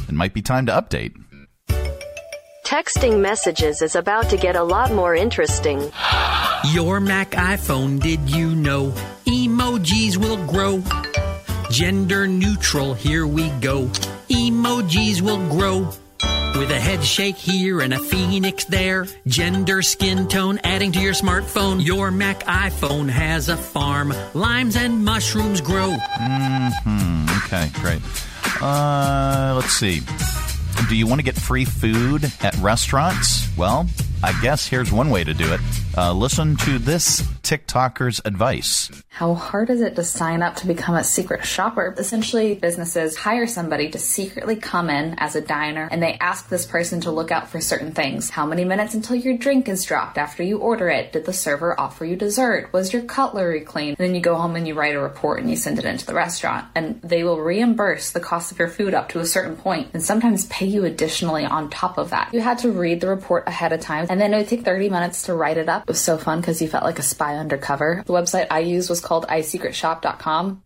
it 0.06 0.14
might 0.14 0.34
be 0.34 0.42
time 0.42 0.66
to 0.66 0.72
update. 0.72 1.14
Texting 2.68 3.20
messages 3.20 3.80
is 3.80 3.96
about 3.96 4.28
to 4.28 4.36
get 4.36 4.54
a 4.54 4.62
lot 4.62 4.92
more 4.92 5.14
interesting. 5.14 5.90
Your 6.66 7.00
Mac 7.00 7.30
iPhone, 7.30 7.98
did 7.98 8.28
you 8.28 8.54
know? 8.54 8.90
Emojis 9.24 10.18
will 10.18 10.36
grow. 10.46 10.82
Gender 11.70 12.26
neutral, 12.26 12.92
here 12.92 13.26
we 13.26 13.48
go. 13.62 13.86
Emojis 14.28 15.22
will 15.22 15.48
grow. 15.48 15.88
With 16.58 16.70
a 16.70 16.78
head 16.78 17.02
shake 17.02 17.36
here 17.36 17.80
and 17.80 17.94
a 17.94 17.98
phoenix 17.98 18.66
there. 18.66 19.06
Gender, 19.26 19.80
skin 19.80 20.28
tone, 20.28 20.60
adding 20.62 20.92
to 20.92 21.00
your 21.00 21.14
smartphone. 21.14 21.82
Your 21.82 22.10
Mac 22.10 22.40
iPhone 22.40 23.08
has 23.08 23.48
a 23.48 23.56
farm. 23.56 24.12
Limes 24.34 24.76
and 24.76 25.02
mushrooms 25.02 25.62
grow. 25.62 25.96
hmm 25.96 27.24
Okay, 27.46 27.70
great. 27.80 28.02
Uh, 28.60 29.54
let's 29.56 29.72
see. 29.72 30.02
Do 30.86 30.96
you 30.96 31.06
want 31.06 31.18
to 31.18 31.24
get 31.24 31.34
free 31.34 31.64
food 31.64 32.30
at 32.40 32.56
restaurants? 32.58 33.48
Well, 33.56 33.86
I 34.20 34.32
guess 34.42 34.66
here's 34.66 34.90
one 34.90 35.10
way 35.10 35.22
to 35.22 35.32
do 35.32 35.52
it. 35.52 35.60
Uh, 35.96 36.12
listen 36.12 36.56
to 36.56 36.78
this 36.78 37.22
TikToker's 37.42 38.20
advice. 38.24 38.90
How 39.08 39.34
hard 39.34 39.70
is 39.70 39.80
it 39.80 39.96
to 39.96 40.04
sign 40.04 40.42
up 40.42 40.56
to 40.56 40.66
become 40.66 40.96
a 40.96 41.04
secret 41.04 41.44
shopper? 41.44 41.94
Essentially, 41.96 42.54
businesses 42.54 43.16
hire 43.16 43.46
somebody 43.46 43.90
to 43.90 43.98
secretly 43.98 44.56
come 44.56 44.90
in 44.90 45.14
as 45.18 45.34
a 45.34 45.40
diner 45.40 45.88
and 45.90 46.02
they 46.02 46.14
ask 46.14 46.48
this 46.48 46.66
person 46.66 47.00
to 47.02 47.10
look 47.10 47.30
out 47.30 47.48
for 47.48 47.60
certain 47.60 47.92
things. 47.92 48.30
How 48.30 48.44
many 48.44 48.64
minutes 48.64 48.94
until 48.94 49.16
your 49.16 49.36
drink 49.36 49.68
is 49.68 49.84
dropped 49.84 50.18
after 50.18 50.42
you 50.42 50.58
order 50.58 50.88
it? 50.88 51.12
Did 51.12 51.24
the 51.24 51.32
server 51.32 51.78
offer 51.78 52.04
you 52.04 52.16
dessert? 52.16 52.72
Was 52.72 52.92
your 52.92 53.02
cutlery 53.02 53.60
clean? 53.60 53.90
And 53.90 53.98
then 53.98 54.14
you 54.14 54.20
go 54.20 54.34
home 54.36 54.56
and 54.56 54.66
you 54.66 54.74
write 54.74 54.96
a 54.96 55.00
report 55.00 55.40
and 55.40 55.48
you 55.48 55.56
send 55.56 55.78
it 55.78 55.84
into 55.84 56.06
the 56.06 56.14
restaurant 56.14 56.66
and 56.74 57.00
they 57.02 57.24
will 57.24 57.40
reimburse 57.40 58.10
the 58.10 58.20
cost 58.20 58.52
of 58.52 58.58
your 58.58 58.68
food 58.68 58.94
up 58.94 59.08
to 59.10 59.20
a 59.20 59.26
certain 59.26 59.56
point 59.56 59.90
and 59.94 60.02
sometimes 60.02 60.46
pay 60.46 60.66
you 60.66 60.84
additionally 60.84 61.44
on 61.44 61.70
top 61.70 61.98
of 61.98 62.10
that. 62.10 62.34
You 62.34 62.40
had 62.40 62.58
to 62.58 62.70
read 62.72 63.00
the 63.00 63.08
report 63.08 63.46
ahead 63.46 63.72
of 63.72 63.80
time 63.80 64.07
and 64.08 64.20
then 64.20 64.32
it 64.32 64.38
would 64.38 64.48
take 64.48 64.64
30 64.64 64.90
minutes 64.90 65.22
to 65.22 65.34
write 65.34 65.56
it 65.56 65.68
up. 65.68 65.82
It 65.82 65.88
was 65.88 66.00
so 66.00 66.18
fun 66.18 66.40
because 66.40 66.60
you 66.62 66.68
felt 66.68 66.84
like 66.84 66.98
a 66.98 67.02
spy 67.02 67.36
undercover. 67.36 68.02
The 68.06 68.12
website 68.12 68.46
I 68.50 68.60
used 68.60 68.88
was 68.88 69.00
called 69.00 69.26
isecretshop.com. 69.26 70.62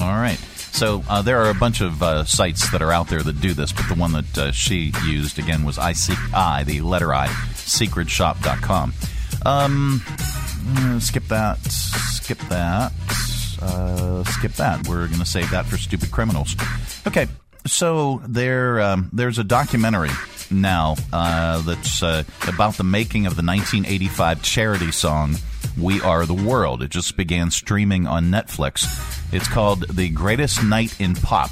All 0.00 0.06
right. 0.06 0.38
So 0.72 1.02
uh, 1.08 1.22
there 1.22 1.42
are 1.42 1.50
a 1.50 1.54
bunch 1.54 1.80
of 1.80 2.02
uh, 2.02 2.24
sites 2.24 2.70
that 2.70 2.82
are 2.82 2.92
out 2.92 3.08
there 3.08 3.22
that 3.22 3.40
do 3.40 3.52
this, 3.52 3.72
but 3.72 3.88
the 3.88 3.94
one 3.94 4.12
that 4.12 4.38
uh, 4.38 4.52
she 4.52 4.92
used 5.04 5.38
again 5.38 5.64
was 5.64 5.78
I, 5.78 5.94
I 6.34 6.64
the 6.64 6.80
letter 6.80 7.12
I, 7.12 7.26
secretshop.com. 7.26 8.94
Um, 9.44 10.02
uh, 10.76 11.00
skip 11.00 11.24
that. 11.24 11.58
Skip 11.66 12.38
that. 12.48 12.92
Uh, 13.60 14.24
skip 14.24 14.52
that. 14.52 14.86
We're 14.88 15.08
going 15.08 15.20
to 15.20 15.26
save 15.26 15.50
that 15.50 15.66
for 15.66 15.76
stupid 15.76 16.10
criminals. 16.10 16.56
Okay. 17.06 17.26
So 17.66 18.22
there, 18.26 18.80
um, 18.80 19.10
there's 19.12 19.38
a 19.38 19.44
documentary 19.44 20.10
now 20.52 20.96
uh, 21.12 21.60
that's 21.62 22.02
uh, 22.02 22.24
about 22.46 22.74
the 22.74 22.84
making 22.84 23.26
of 23.26 23.36
the 23.36 23.42
1985 23.42 24.42
charity 24.42 24.92
song 24.92 25.36
"We 25.78 26.00
Are 26.00 26.26
the 26.26 26.34
World." 26.34 26.82
It 26.82 26.90
just 26.90 27.16
began 27.16 27.50
streaming 27.50 28.06
on 28.06 28.30
Netflix. 28.30 28.86
It's 29.32 29.48
called 29.48 29.88
"The 29.88 30.08
Greatest 30.10 30.62
Night 30.62 31.00
in 31.00 31.14
Pop." 31.14 31.50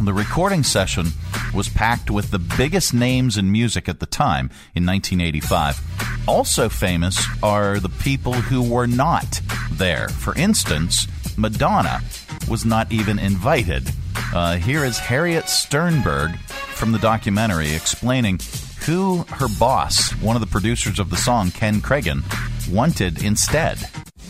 The 0.00 0.14
recording 0.14 0.62
session 0.62 1.08
was 1.52 1.68
packed 1.68 2.10
with 2.10 2.30
the 2.30 2.38
biggest 2.38 2.94
names 2.94 3.36
in 3.36 3.52
music 3.52 3.88
at 3.88 4.00
the 4.00 4.06
time 4.06 4.46
in 4.74 4.86
1985. 4.86 5.78
Also 6.26 6.68
famous 6.68 7.22
are 7.42 7.78
the 7.80 7.88
people 7.88 8.32
who 8.32 8.62
were 8.62 8.86
not 8.86 9.40
there. 9.72 10.08
For 10.08 10.34
instance, 10.36 11.06
Madonna 11.36 12.00
was 12.48 12.64
not 12.64 12.90
even 12.92 13.18
invited. 13.18 13.88
Uh, 14.34 14.56
here 14.56 14.84
is 14.84 14.98
Harriet 14.98 15.48
Sternberg 15.48 16.36
from 16.38 16.92
the 16.92 16.98
documentary 16.98 17.72
explaining 17.74 18.38
who 18.86 19.24
her 19.28 19.48
boss, 19.58 20.12
one 20.22 20.36
of 20.36 20.40
the 20.40 20.46
producers 20.46 20.98
of 20.98 21.10
the 21.10 21.16
song, 21.16 21.50
Ken 21.50 21.80
Kragen, 21.80 22.22
wanted 22.72 23.22
instead. 23.22 23.78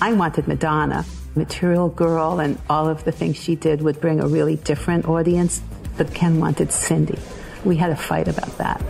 I 0.00 0.12
wanted 0.12 0.48
Madonna. 0.48 1.04
Material 1.36 1.88
Girl 1.88 2.40
and 2.40 2.58
all 2.68 2.88
of 2.88 3.04
the 3.04 3.12
things 3.12 3.36
she 3.36 3.54
did 3.54 3.82
would 3.82 4.00
bring 4.00 4.20
a 4.20 4.26
really 4.26 4.56
different 4.56 5.06
audience, 5.06 5.62
but 5.96 6.12
Ken 6.12 6.40
wanted 6.40 6.68
Cyndi. 6.68 7.18
We 7.64 7.76
had 7.76 7.90
a 7.90 7.96
fight 7.96 8.26
about 8.26 8.58
that. 8.58 8.82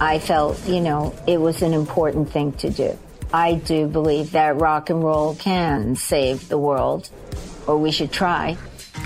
I 0.00 0.18
felt, 0.18 0.62
you 0.66 0.80
know, 0.80 1.14
it 1.26 1.40
was 1.40 1.62
an 1.62 1.72
important 1.72 2.30
thing 2.30 2.52
to 2.54 2.70
do. 2.70 2.98
I 3.32 3.54
do 3.54 3.86
believe 3.86 4.32
that 4.32 4.56
rock 4.56 4.90
and 4.90 5.02
roll 5.02 5.34
can 5.36 5.96
save 5.96 6.48
the 6.48 6.58
world, 6.58 7.08
or 7.66 7.76
we 7.78 7.90
should 7.90 8.12
try. 8.12 8.56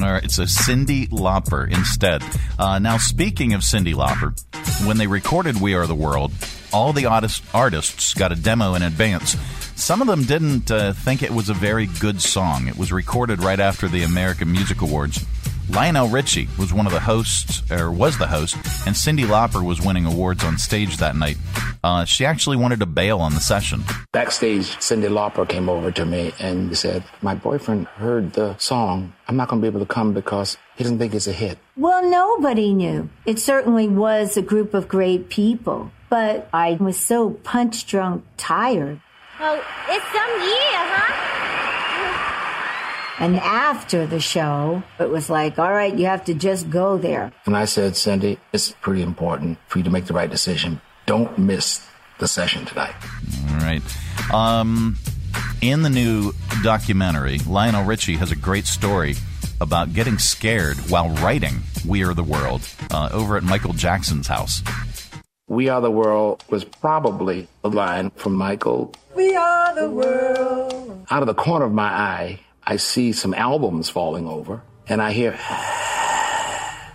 All 0.01 0.13
right, 0.13 0.31
so 0.31 0.45
Cyndi 0.45 1.09
Lauper 1.09 1.71
instead. 1.71 2.23
Uh, 2.59 2.79
now, 2.79 2.97
speaking 2.97 3.53
of 3.53 3.63
Cyndi 3.63 3.95
Lauper, 3.95 4.39
when 4.87 4.97
they 4.97 5.07
recorded 5.07 5.61
We 5.61 5.75
Are 5.75 5.87
the 5.87 5.95
World, 5.95 6.33
all 6.73 6.93
the 6.93 7.07
artist, 7.07 7.43
artists 7.53 8.15
got 8.15 8.33
a 8.33 8.37
demo 8.37 8.75
in 8.75 8.83
advance. 8.83 9.37
Some 9.75 10.01
of 10.01 10.07
them 10.07 10.25
didn't 10.25 10.71
uh, 10.71 10.93
think 10.93 11.23
it 11.23 11.31
was 11.31 11.49
a 11.49 11.55
very 11.55 11.87
good 11.87 12.21
song. 12.21 12.69
It 12.69 12.77
was 12.77 12.93
recorded 12.93 13.43
right 13.43 13.61
after 13.61 13.89
the 13.89 14.03
American 14.03 14.53
Music 14.53 14.81
Awards. 14.81 15.25
Lionel 15.73 16.09
Richie 16.09 16.49
was 16.59 16.73
one 16.73 16.87
of 16.87 16.93
the 16.93 16.99
hosts, 16.99 17.63
or 17.71 17.93
was 17.93 18.19
the 18.19 18.27
host, 18.27 18.57
and 18.87 18.95
Cyndi 18.95 19.25
Lauper 19.25 19.65
was 19.65 19.81
winning 19.81 20.05
awards 20.05 20.43
on 20.43 20.59
stage 20.59 20.97
that 20.97 21.15
night. 21.15 21.37
Uh, 21.85 22.05
she 22.05 22.27
actually 22.27 22.57
wanted 22.57 22.81
to 22.81 22.87
bail 22.87 23.21
on 23.21 23.35
the 23.35 23.41
session. 23.41 23.85
Backstage, 24.13 24.67
Cyndi 24.79 25.09
Lauper 25.09 25.49
came 25.49 25.69
over 25.69 25.93
to 25.93 26.05
me 26.05 26.33
and 26.41 26.77
said, 26.77 27.05
My 27.23 27.37
boyfriend 27.37 27.87
heard 27.87 28.33
the 28.33 28.59
song. 28.59 29.13
I'm 29.29 29.37
not 29.37 29.49
going 29.49 29.63
to 29.63 29.65
be 29.65 29.69
able 29.69 29.87
to 29.87 29.93
come 29.93 30.13
because 30.13 30.59
he 30.77 30.83
doesn't 30.83 30.99
think 30.99 31.15
it's 31.15 31.29
a 31.29 31.33
hit. 31.33 31.57
Well, 31.77 32.05
nobody 32.11 32.75
knew. 32.75 33.09
It 33.25 33.39
certainly 33.39 33.87
was 33.87 34.37
a 34.37 34.43
group 34.43 34.75
of 34.75 34.89
great 34.89 35.29
people, 35.29 35.93
but 36.09 36.49
I 36.53 36.73
was 36.81 36.99
so 36.99 37.31
punch 37.31 37.87
drunk 37.87 38.25
tired. 38.37 39.01
Oh, 39.39 39.65
it's 39.89 40.07
some 40.07 40.41
year, 40.43 40.97
huh? 40.97 41.40
And 43.21 43.37
after 43.37 44.07
the 44.07 44.19
show, 44.19 44.83
it 44.99 45.11
was 45.11 45.29
like, 45.29 45.59
all 45.59 45.71
right, 45.71 45.95
you 45.95 46.07
have 46.07 46.25
to 46.25 46.33
just 46.33 46.71
go 46.71 46.97
there. 46.97 47.33
And 47.45 47.55
I 47.55 47.67
said, 47.67 47.93
Cyndi, 47.93 48.39
it's 48.55 48.73
pretty 48.81 49.03
important 49.03 49.59
for 49.69 49.77
you 49.79 49.85
to 49.85 49.91
make 49.91 50.07
the 50.07 50.15
right 50.15 50.31
decision. 50.31 50.81
Don't 51.05 51.39
miss 51.39 51.87
the 52.19 52.27
session 52.27 52.65
tonight. 52.65 52.95
All 53.51 53.57
right. 53.59 53.83
Um, 54.33 54.97
in 55.61 55.83
the 55.83 55.91
new 55.91 56.33
documentary, 56.63 57.41
Lionel 57.41 57.85
Richie 57.85 58.17
has 58.17 58.33
a 58.33 58.37
great 58.37 58.65
story 58.67 59.17
about 59.61 59.93
getting 59.93 60.19
scared 60.19 60.79
while 60.89 61.11
writing 61.17 61.61
We 61.87 62.03
Are 62.05 62.15
the 62.15 62.25
World 62.25 62.67
uh, 62.91 63.11
over 63.13 63.37
at 63.37 63.43
Michael 63.43 63.75
Jackson's 63.75 64.29
house. 64.29 64.63
We 65.47 65.69
Are 65.69 65.83
the 65.83 65.91
World 65.91 66.43
was 66.49 66.65
probably 66.65 67.49
a 67.65 67.69
line 67.69 68.13
from 68.13 68.35
Michael. 68.35 68.95
We 69.15 69.37
are 69.37 69.75
the 69.75 69.91
world. 69.91 71.07
Out 71.11 71.23
of 71.23 71.27
the 71.27 71.35
corner 71.35 71.67
of 71.67 71.73
my 71.73 71.89
eye, 71.89 72.41
I 72.71 72.77
see 72.77 73.11
some 73.11 73.35
albums 73.35 73.91
falling 73.91 74.29
over, 74.29 74.63
and 74.87 75.03
I 75.03 75.11
hear. 75.11 75.33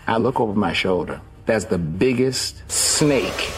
I 0.07 0.15
look 0.19 0.39
over 0.39 0.57
my 0.57 0.71
shoulder. 0.71 1.19
That's 1.45 1.65
the 1.65 1.77
biggest 1.77 2.71
snake. 2.71 3.51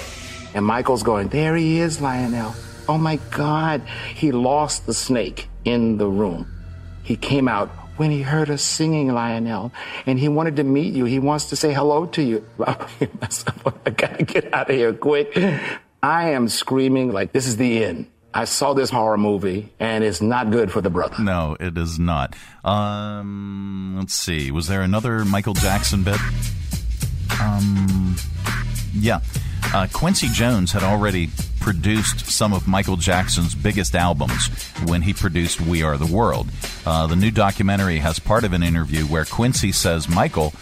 And 0.56 0.66
Michael's 0.66 1.04
going, 1.04 1.28
There 1.28 1.56
he 1.56 1.80
is, 1.80 2.02
Lionel. 2.02 2.56
Oh 2.90 2.98
my 2.98 3.18
God. 3.30 3.84
He 4.16 4.32
lost 4.32 4.88
the 4.88 4.96
snake 4.96 5.48
in 5.64 6.00
the 6.00 6.08
room. 6.08 6.52
He 7.04 7.18
came 7.18 7.48
out 7.48 7.70
when 7.98 8.10
he 8.10 8.24
heard 8.24 8.50
us 8.50 8.64
singing, 8.64 9.14
Lionel, 9.14 9.72
and 10.08 10.18
he 10.18 10.28
wanted 10.28 10.56
to 10.56 10.64
meet 10.64 10.96
you. 10.96 11.06
He 11.06 11.20
wants 11.20 11.50
to 11.50 11.56
say 11.56 11.72
hello 11.72 12.08
to 12.08 12.24
you. 12.24 12.44
I 12.66 13.92
gotta 13.96 14.24
get 14.24 14.52
out 14.56 14.72
of 14.72 14.76
here 14.76 14.92
quick. 14.92 15.38
I 16.02 16.32
am 16.32 16.48
screaming 16.48 17.12
like 17.12 17.32
this 17.32 17.46
is 17.46 17.58
the 17.58 17.84
end. 17.84 18.08
I 18.38 18.46
saw 18.46 18.76
this 18.76 18.92
horror 18.92 19.18
movie, 19.18 19.74
and 19.80 20.04
it's 20.04 20.22
not 20.22 20.52
good 20.52 20.72
for 20.72 20.80
the 20.80 20.92
brother. 20.92 21.16
No, 21.24 21.58
it 21.60 21.76
is 21.76 21.98
not. 21.98 22.36
Um, 22.64 23.96
let's 23.98 24.14
see. 24.14 24.52
Was 24.52 24.68
there 24.68 24.84
another 24.84 25.26
Michael 25.26 25.56
Jackson 25.56 26.04
bit? 26.04 26.20
Um, 27.42 28.16
yeah. 28.94 29.22
Uh, 29.74 29.88
Quincy 29.92 30.28
Jones 30.28 30.72
had 30.72 30.84
already 30.84 31.32
produced 31.60 32.28
some 32.28 32.54
of 32.54 32.68
Michael 32.68 32.96
Jackson's 32.96 33.56
biggest 33.56 33.96
albums 33.96 34.50
when 34.86 35.02
he 35.02 35.14
produced 35.14 35.60
We 35.60 35.82
Are 35.82 35.98
the 35.98 36.06
World. 36.06 36.48
Uh, 36.86 37.08
the 37.08 37.16
new 37.16 37.32
documentary 37.32 37.98
has 37.98 38.20
part 38.20 38.44
of 38.44 38.54
an 38.54 38.62
interview 38.62 39.06
where 39.06 39.26
Quincy 39.26 39.72
says 39.72 40.08
Michael 40.08 40.54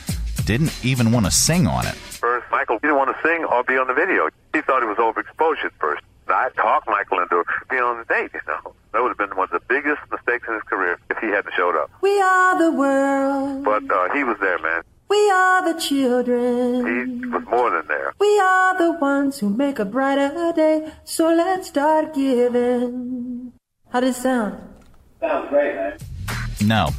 didn't 0.46 0.74
even 0.82 1.12
want 1.12 1.26
to 1.26 1.32
sing 1.32 1.68
on 1.68 1.86
it. 1.86 1.96
First, 1.96 2.50
Michael 2.52 2.80
didn't 2.80 2.96
want 2.96 3.14
to 3.14 3.22
sing 3.22 3.44
or 3.44 3.66
be 3.66 3.78
on 3.78 3.88
the 3.88 3.94
video. 3.94 4.30
He 4.54 4.62
thought 4.62 4.82
it 4.82 4.86
was 4.86 4.96
overexposure 4.96 5.66
at 5.66 5.74
first. 5.74 6.05
I 6.28 6.50
talked 6.56 6.88
Michael 6.88 7.20
into 7.20 7.44
being 7.70 7.82
on 7.82 7.98
the 7.98 8.06
date, 8.06 8.32
you 8.34 8.42
know. 8.48 8.74
That 8.94 9.02
would 9.02 9.10
have 9.10 9.18
been 9.18 9.36
one 9.38 9.50
of 9.52 9.62
the 9.62 9.66
biggest 9.68 10.02
mistakes 10.12 10.48
in 10.48 10.54
his 10.54 10.64
career 10.64 10.98
if 11.10 11.18
he 11.20 11.28
hadn't 11.28 11.54
showed 11.56 11.76
up. 11.76 11.92
We 12.02 12.20
are 12.22 12.58
the 12.58 12.72
world. 12.72 13.64
But 13.64 13.84
uh, 13.92 14.14
he 14.14 14.24
was 14.24 14.38
there, 14.40 14.60
man. 14.60 14.82
We 15.10 15.30
are 15.30 15.74
the 15.74 15.80
children. 15.80 17.22
He 17.22 17.28
was 17.28 17.44
more 17.48 17.70
than 17.70 17.88
there. 17.88 18.14
We 18.20 18.40
are 18.40 18.78
the 18.78 18.94
ones 18.94 19.40
who 19.40 19.50
make 19.50 19.80
a 19.80 19.86
brighter 19.86 20.52
day. 20.56 20.92
So 21.04 21.28
let's 21.28 21.68
start 21.68 22.16
giving. 22.16 23.54
How 23.92 24.00
does 24.00 24.18
it 24.18 24.22
sound? 24.22 24.62
Sounds 25.20 25.50
great, 25.50 25.76
man. 25.76 25.98
No. 26.62 26.90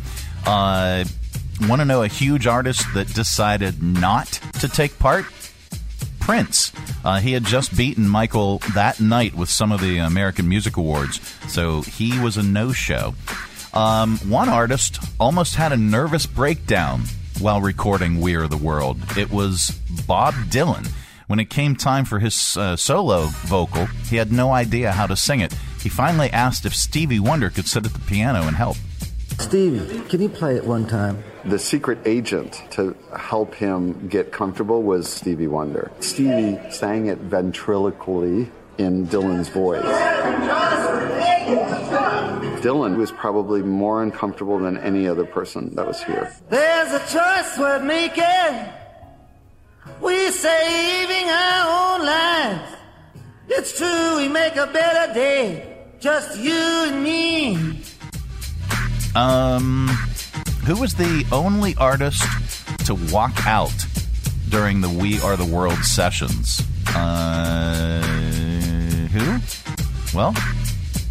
Uh, 0.46 1.04
Want 1.62 1.80
to 1.80 1.86
know 1.86 2.02
a 2.02 2.08
huge 2.08 2.46
artist 2.46 2.84
that 2.92 3.12
decided 3.14 3.82
not 3.82 4.26
to 4.60 4.68
take 4.68 4.98
part? 4.98 5.24
Prince. 6.20 6.70
Uh, 7.06 7.20
he 7.20 7.30
had 7.30 7.44
just 7.44 7.76
beaten 7.76 8.08
Michael 8.08 8.58
that 8.74 8.98
night 8.98 9.32
with 9.32 9.48
some 9.48 9.70
of 9.70 9.80
the 9.80 9.98
American 9.98 10.48
Music 10.48 10.76
Awards, 10.76 11.20
so 11.46 11.82
he 11.82 12.18
was 12.18 12.36
a 12.36 12.42
no 12.42 12.72
show. 12.72 13.14
Um, 13.72 14.18
one 14.28 14.48
artist 14.48 14.98
almost 15.20 15.54
had 15.54 15.70
a 15.70 15.76
nervous 15.76 16.26
breakdown 16.26 17.02
while 17.38 17.60
recording 17.60 18.20
We 18.20 18.34
Are 18.34 18.48
the 18.48 18.56
World. 18.56 18.98
It 19.16 19.30
was 19.30 19.78
Bob 20.04 20.34
Dylan. 20.50 20.88
When 21.28 21.38
it 21.38 21.48
came 21.48 21.76
time 21.76 22.06
for 22.06 22.18
his 22.18 22.56
uh, 22.56 22.74
solo 22.74 23.26
vocal, 23.26 23.86
he 24.08 24.16
had 24.16 24.32
no 24.32 24.50
idea 24.50 24.90
how 24.90 25.06
to 25.06 25.14
sing 25.14 25.38
it. 25.38 25.52
He 25.80 25.88
finally 25.88 26.30
asked 26.30 26.66
if 26.66 26.74
Stevie 26.74 27.20
Wonder 27.20 27.50
could 27.50 27.68
sit 27.68 27.86
at 27.86 27.92
the 27.92 28.00
piano 28.00 28.48
and 28.48 28.56
help. 28.56 28.78
Stevie, 29.38 30.00
can 30.08 30.22
you 30.22 30.28
play 30.28 30.56
it 30.56 30.64
one 30.64 30.88
time? 30.88 31.22
The 31.46 31.58
secret 31.60 32.00
agent 32.04 32.60
to 32.72 32.96
help 33.16 33.54
him 33.54 34.08
get 34.08 34.32
comfortable 34.32 34.82
was 34.82 35.08
Stevie 35.08 35.46
Wonder. 35.46 35.92
Stevie 36.00 36.58
sang 36.72 37.06
it 37.06 37.18
ventriloquially 37.18 38.50
in 38.78 39.06
Dylan's 39.06 39.48
voice. 39.48 39.84
Dylan 42.62 42.96
was 42.96 43.12
probably 43.12 43.62
more 43.62 44.02
uncomfortable 44.02 44.58
than 44.58 44.76
any 44.78 45.06
other 45.06 45.24
person 45.24 45.72
that 45.76 45.86
was 45.86 46.02
here. 46.02 46.34
There's 46.50 46.92
a 46.92 46.98
choice 46.98 47.56
we're 47.56 47.78
making. 47.78 48.72
We're 50.00 50.32
saving 50.32 51.30
our 51.30 51.94
own 51.94 52.06
lives. 52.06 52.72
It's 53.48 53.78
true, 53.78 54.16
we 54.16 54.28
make 54.28 54.56
a 54.56 54.66
better 54.66 55.14
day. 55.14 55.78
Just 56.00 56.40
you 56.40 56.52
and 56.52 57.04
me. 57.04 57.78
Um, 59.14 59.88
who 60.66 60.80
was 60.80 60.94
the 60.94 61.24
only 61.30 61.76
artist 61.76 62.24
to 62.84 62.96
walk 63.12 63.46
out 63.46 63.72
during 64.48 64.80
the 64.80 64.88
We 64.88 65.20
Are 65.20 65.36
the 65.36 65.44
World 65.44 65.78
sessions? 65.84 66.60
Uh, 66.88 68.02
who? 69.12 69.38
Well, 70.16 70.34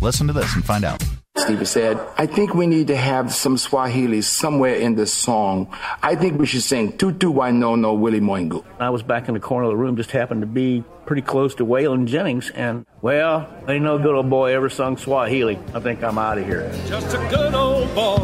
listen 0.01 0.27
to 0.27 0.33
this 0.33 0.53
and 0.55 0.65
find 0.65 0.83
out. 0.83 1.01
Stevie 1.37 1.65
said, 1.65 1.99
I 2.17 2.27
think 2.27 2.53
we 2.55 2.65
need 2.65 2.87
to 2.87 2.95
have 2.95 3.33
some 3.33 3.57
Swahili 3.57 4.21
somewhere 4.21 4.75
in 4.75 4.95
this 4.95 5.11
song. 5.13 5.67
I 6.01 6.15
think 6.15 6.39
we 6.39 6.45
should 6.45 6.63
sing 6.63 6.97
Tutu 6.97 7.29
Wainono 7.29 7.99
Willie 7.99 8.21
Moingu. 8.21 8.63
I 8.79 8.89
was 8.89 9.03
back 9.03 9.27
in 9.27 9.33
the 9.33 9.41
corner 9.41 9.65
of 9.65 9.71
the 9.71 9.75
room, 9.75 9.97
just 9.97 10.11
happened 10.11 10.41
to 10.41 10.47
be 10.47 10.81
pretty 11.05 11.21
close 11.21 11.53
to 11.55 11.65
Waylon 11.65 12.07
Jennings, 12.07 12.51
and, 12.51 12.85
well, 13.01 13.53
ain't 13.67 13.83
no 13.83 13.97
good 13.97 14.15
old 14.15 14.29
boy 14.29 14.53
ever 14.53 14.69
sung 14.69 14.95
Swahili. 14.95 15.59
I 15.73 15.81
think 15.81 16.01
I'm 16.03 16.17
out 16.17 16.37
of 16.37 16.45
here. 16.45 16.71
Just 16.87 17.13
a 17.13 17.17
good 17.29 17.53
old 17.53 17.93
boy. 17.93 18.17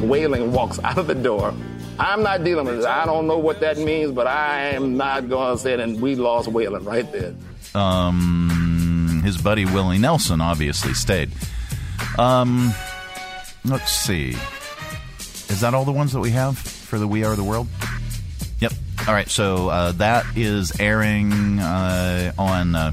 Waylon 0.00 0.48
walks 0.48 0.78
out 0.82 0.96
of 0.96 1.06
the 1.06 1.14
door. 1.14 1.54
I'm 1.98 2.22
not 2.22 2.44
dealing 2.44 2.64
with 2.64 2.80
it. 2.80 2.86
I 2.86 3.04
don't 3.04 3.26
know 3.26 3.38
what 3.38 3.60
that 3.60 3.76
means, 3.76 4.10
but 4.10 4.26
I 4.26 4.70
am 4.70 4.96
not 4.96 5.28
going 5.28 5.54
to 5.54 5.62
say 5.62 5.74
it. 5.74 5.80
And 5.80 6.00
we 6.00 6.14
lost 6.16 6.48
Waylon 6.48 6.86
right 6.86 7.10
there. 7.12 7.34
Um, 7.74 9.20
his 9.22 9.36
buddy 9.36 9.66
Willie 9.66 9.98
Nelson 9.98 10.40
obviously 10.40 10.94
stayed. 10.94 11.30
Um, 12.18 12.72
let's 13.64 13.92
see. 13.92 14.30
Is 15.48 15.60
that 15.60 15.74
all 15.74 15.84
the 15.84 15.92
ones 15.92 16.12
that 16.12 16.20
we 16.20 16.30
have 16.30 16.58
for 16.58 16.98
the 16.98 17.06
We 17.06 17.24
Are 17.24 17.36
the 17.36 17.44
World? 17.44 17.68
Yep. 18.60 18.72
All 19.06 19.14
right. 19.14 19.28
So 19.28 19.68
uh, 19.68 19.92
that 19.92 20.24
is 20.36 20.80
airing 20.80 21.58
uh, 21.58 22.32
on 22.38 22.74
uh, 22.74 22.92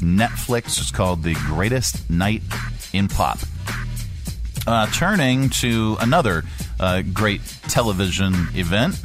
Netflix. 0.00 0.78
It's 0.78 0.90
called 0.90 1.22
The 1.22 1.34
Greatest 1.34 2.08
Night 2.08 2.42
in 2.92 3.08
Pop. 3.08 3.38
Uh, 4.66 4.86
turning 4.88 5.48
to 5.48 5.96
another 6.00 6.44
uh, 6.78 7.02
great 7.12 7.40
television 7.68 8.34
event. 8.54 9.00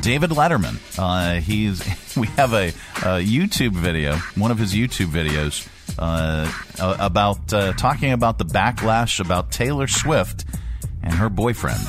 David 0.00 0.30
Letterman. 0.30 0.78
Uh, 0.98 1.40
he's 1.40 1.82
we 2.16 2.26
have 2.28 2.52
a, 2.52 2.68
a, 2.68 3.22
YouTube 3.22 3.72
video, 3.72 4.16
one 4.36 4.50
of 4.50 4.58
his 4.58 4.74
YouTube 4.74 5.06
videos 5.06 5.68
uh, 5.98 6.50
about 6.78 7.52
uh, 7.52 7.72
talking 7.74 8.12
about 8.12 8.38
the 8.38 8.44
backlash 8.44 9.20
about 9.20 9.50
Taylor 9.50 9.86
Swift 9.86 10.44
and 11.02 11.12
her 11.14 11.28
boyfriend. 11.28 11.80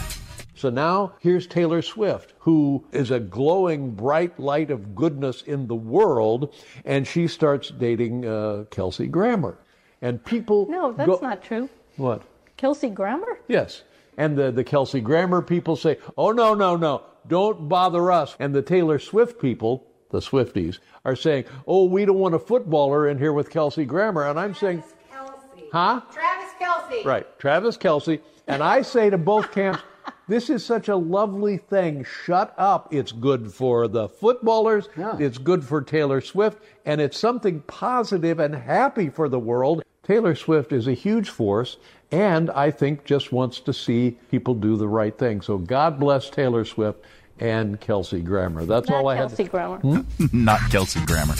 So 0.55 0.69
now 0.69 1.13
here's 1.19 1.47
Taylor 1.47 1.81
Swift, 1.81 2.33
who 2.39 2.85
is 2.91 3.11
a 3.11 3.19
glowing 3.19 3.91
bright 3.91 4.39
light 4.39 4.71
of 4.71 4.95
goodness 4.95 5.41
in 5.41 5.67
the 5.67 5.75
world, 5.75 6.53
and 6.85 7.05
she 7.05 7.27
starts 7.27 7.69
dating 7.69 8.25
uh, 8.25 8.65
Kelsey 8.71 9.07
Grammer, 9.07 9.57
and 10.01 10.23
people 10.23 10.67
no, 10.69 10.91
that's 10.93 11.07
go- 11.07 11.19
not 11.21 11.43
true. 11.43 11.69
What? 11.97 12.23
Kelsey 12.57 12.89
Grammer? 12.89 13.39
Yes. 13.47 13.83
And 14.17 14.37
the, 14.37 14.51
the 14.51 14.63
Kelsey 14.63 15.01
Grammer 15.01 15.41
people 15.41 15.75
say, 15.75 15.97
oh, 16.17 16.31
no, 16.31 16.53
no, 16.53 16.77
no, 16.77 17.03
don't 17.27 17.67
bother 17.67 18.11
us. 18.11 18.35
And 18.39 18.55
the 18.55 18.61
Taylor 18.61 18.97
Swift 18.97 19.41
people, 19.41 19.85
the 20.09 20.19
Swifties, 20.19 20.79
are 21.03 21.15
saying, 21.15 21.45
oh, 21.67 21.85
we 21.85 22.05
don't 22.05 22.17
want 22.17 22.35
a 22.35 22.39
footballer 22.39 23.07
in 23.09 23.17
here 23.17 23.33
with 23.33 23.49
Kelsey 23.49 23.85
Grammer. 23.85 24.27
And 24.27 24.39
I'm 24.39 24.53
Travis 24.53 24.59
saying, 24.59 24.83
Kelsey. 25.11 25.69
huh? 25.71 26.01
Travis 26.11 26.51
Kelce. 26.59 27.05
Right, 27.05 27.39
Travis 27.39 27.77
Kelce. 27.77 28.19
And 28.47 28.61
I 28.63 28.81
say 28.81 29.09
to 29.09 29.17
both 29.17 29.51
camps, 29.51 29.81
this 30.27 30.49
is 30.49 30.63
such 30.65 30.87
a 30.87 30.95
lovely 30.95 31.57
thing. 31.57 32.05
Shut 32.25 32.53
up. 32.57 32.93
It's 32.93 33.11
good 33.11 33.51
for 33.51 33.87
the 33.87 34.07
footballers. 34.07 34.89
Yeah. 34.97 35.17
It's 35.19 35.37
good 35.37 35.63
for 35.63 35.81
Taylor 35.81 36.21
Swift. 36.21 36.63
And 36.85 37.01
it's 37.01 37.17
something 37.17 37.61
positive 37.61 38.39
and 38.39 38.55
happy 38.55 39.09
for 39.09 39.29
the 39.29 39.39
world. 39.39 39.83
Taylor 40.03 40.35
Swift 40.35 40.71
is 40.71 40.87
a 40.87 40.93
huge 40.93 41.29
force 41.29 41.77
and 42.11 42.51
I 42.51 42.69
think 42.69 43.03
just 43.05 43.31
wants 43.31 43.59
to 43.61 43.73
see 43.73 44.17
people 44.29 44.53
do 44.53 44.77
the 44.77 44.87
right 44.87 45.17
thing. 45.17 45.41
So 45.41 45.57
God 45.57 45.99
bless 45.99 46.29
Taylor 46.29 46.63
Swift 46.63 47.03
and 47.39 47.79
Kelsey 47.79 48.21
Grammer. 48.21 48.65
That's 48.65 48.89
Not 48.89 48.97
all 48.97 49.07
I 49.07 49.15
have. 49.15 49.29
Kelsey 49.29 49.43
had. 49.43 49.51
Grammer. 49.51 50.05
Not 50.33 50.59
Kelsey 50.69 51.01
Grammer. 51.05 51.35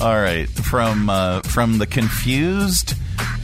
All 0.00 0.20
right, 0.20 0.48
from 0.48 1.10
uh, 1.10 1.40
from 1.42 1.78
the 1.78 1.86
confused 1.86 2.94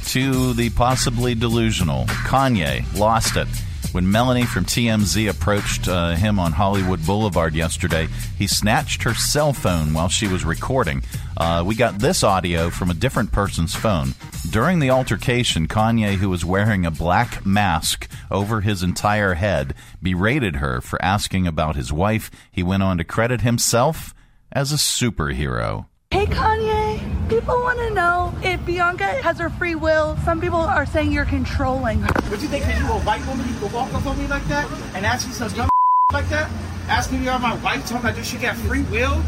to 0.07 0.53
the 0.55 0.70
possibly 0.70 1.34
delusional, 1.34 2.05
Kanye 2.07 2.84
lost 2.99 3.36
it 3.36 3.49
When 3.95 4.11
Melanie 4.11 4.45
from 4.45 4.64
TMZ 4.64 5.30
approached 5.30 5.86
uh, 5.86 6.16
him 6.16 6.40
on 6.40 6.51
Hollywood 6.51 7.07
Boulevard 7.07 7.55
yesterday, 7.55 8.09
he 8.36 8.49
snatched 8.49 9.05
her 9.05 9.14
cell 9.14 9.53
phone 9.53 9.95
while 9.95 10.09
she 10.09 10.26
was 10.26 10.45
recording. 10.45 11.05
Uh, 11.36 11.62
we 11.64 11.76
got 11.76 12.01
this 12.01 12.24
audio 12.24 12.70
from 12.70 12.90
a 12.90 12.95
different 12.95 13.30
person's 13.30 13.76
phone. 13.76 14.14
During 14.51 14.80
the 14.80 14.90
altercation, 14.90 15.68
Kanye, 15.68 16.16
who 16.16 16.28
was 16.28 16.45
wearing 16.45 16.84
a 16.84 16.90
black 16.90 17.47
mask 17.47 18.11
over 18.32 18.62
his 18.62 18.82
entire 18.82 19.34
head, 19.34 19.74
berated 20.03 20.57
her 20.57 20.80
for 20.80 21.01
asking 21.01 21.47
about 21.47 21.76
his 21.76 21.92
wife. 21.92 22.32
He 22.51 22.64
went 22.64 22.82
on 22.82 22.99
to 22.99 23.05
credit 23.05 23.42
himself 23.42 24.12
as 24.51 24.72
a 24.72 24.76
superhero. 24.76 25.86
Hey 26.11 26.26
Kanye, 26.26 27.13
people 27.45 27.61
want 27.61 27.78
to 27.78 27.90
know 27.90 28.32
if 28.42 28.64
Bianca 28.64 29.05
has 29.20 29.38
her 29.38 29.51
free 29.51 29.74
will. 29.74 30.16
Some 30.24 30.40
people 30.40 30.61
are 30.61 30.86
saying 30.86 31.12
you're 31.12 31.26
controlling. 31.26 32.01
Would 32.30 32.40
you 32.40 32.49
think 32.49 32.64
that 32.64 32.80
you 32.80 32.86
a 32.86 32.99
white 33.01 33.20
woman, 33.26 33.47
you 33.47 33.55
could 33.61 33.70
walk 33.70 33.92
up 33.92 34.07
on 34.07 34.16
me 34.16 34.26
like 34.28 34.45
that 34.45 34.66
and 34.95 35.05
ask 35.05 35.26
me 35.26 35.34
some 35.34 35.53
dumb 35.53 35.68
like 36.14 36.26
that? 36.30 36.51
Ask 36.88 37.12
me 37.12 37.20
about 37.20 37.42
my 37.42 37.55
wife, 37.57 37.86
talking 37.86 38.09
about 38.09 38.24
she 38.24 38.38
got 38.38 38.57
free 38.57 38.80
will? 38.84 39.22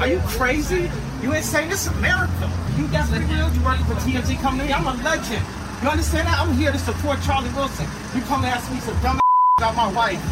Are 0.00 0.06
you 0.06 0.18
crazy? 0.20 0.90
You 1.20 1.34
ain't 1.34 1.44
saying 1.44 1.68
this 1.68 1.86
is 1.86 1.92
America. 1.98 2.50
You 2.78 2.88
got 2.88 3.06
free 3.08 3.26
will, 3.26 3.52
you 3.52 3.60
working 3.62 3.84
for 3.84 4.00
TMZ 4.00 4.40
company, 4.40 4.72
I'm 4.72 4.86
a 4.86 4.94
legend. 5.04 5.44
You 5.82 5.88
understand 5.90 6.26
that? 6.26 6.40
I'm 6.40 6.54
here 6.54 6.72
to 6.72 6.78
support 6.78 7.20
Charlie 7.20 7.52
Wilson. 7.52 7.84
You 8.14 8.22
come 8.22 8.44
and 8.44 8.54
ask 8.54 8.72
me 8.72 8.80
some 8.80 8.98
dumb 9.02 9.20
about 9.58 9.76
my 9.76 9.92
wife. 9.92 10.22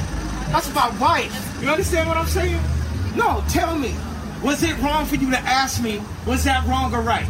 That's 0.53 0.75
my 0.75 0.89
wife. 0.99 1.61
You 1.61 1.69
understand 1.69 2.09
what 2.09 2.17
I'm 2.17 2.29
saying? 2.29 2.59
No, 3.15 3.45
tell 3.51 3.77
me. 3.77 3.95
Was 4.47 4.63
it 4.63 4.79
wrong 4.79 5.07
for 5.07 5.17
you 5.17 5.29
to 5.33 5.39
ask 5.39 5.83
me, 5.83 6.01
was 6.25 6.45
that 6.45 6.65
wrong 6.69 6.95
or 6.95 7.01
right? 7.01 7.27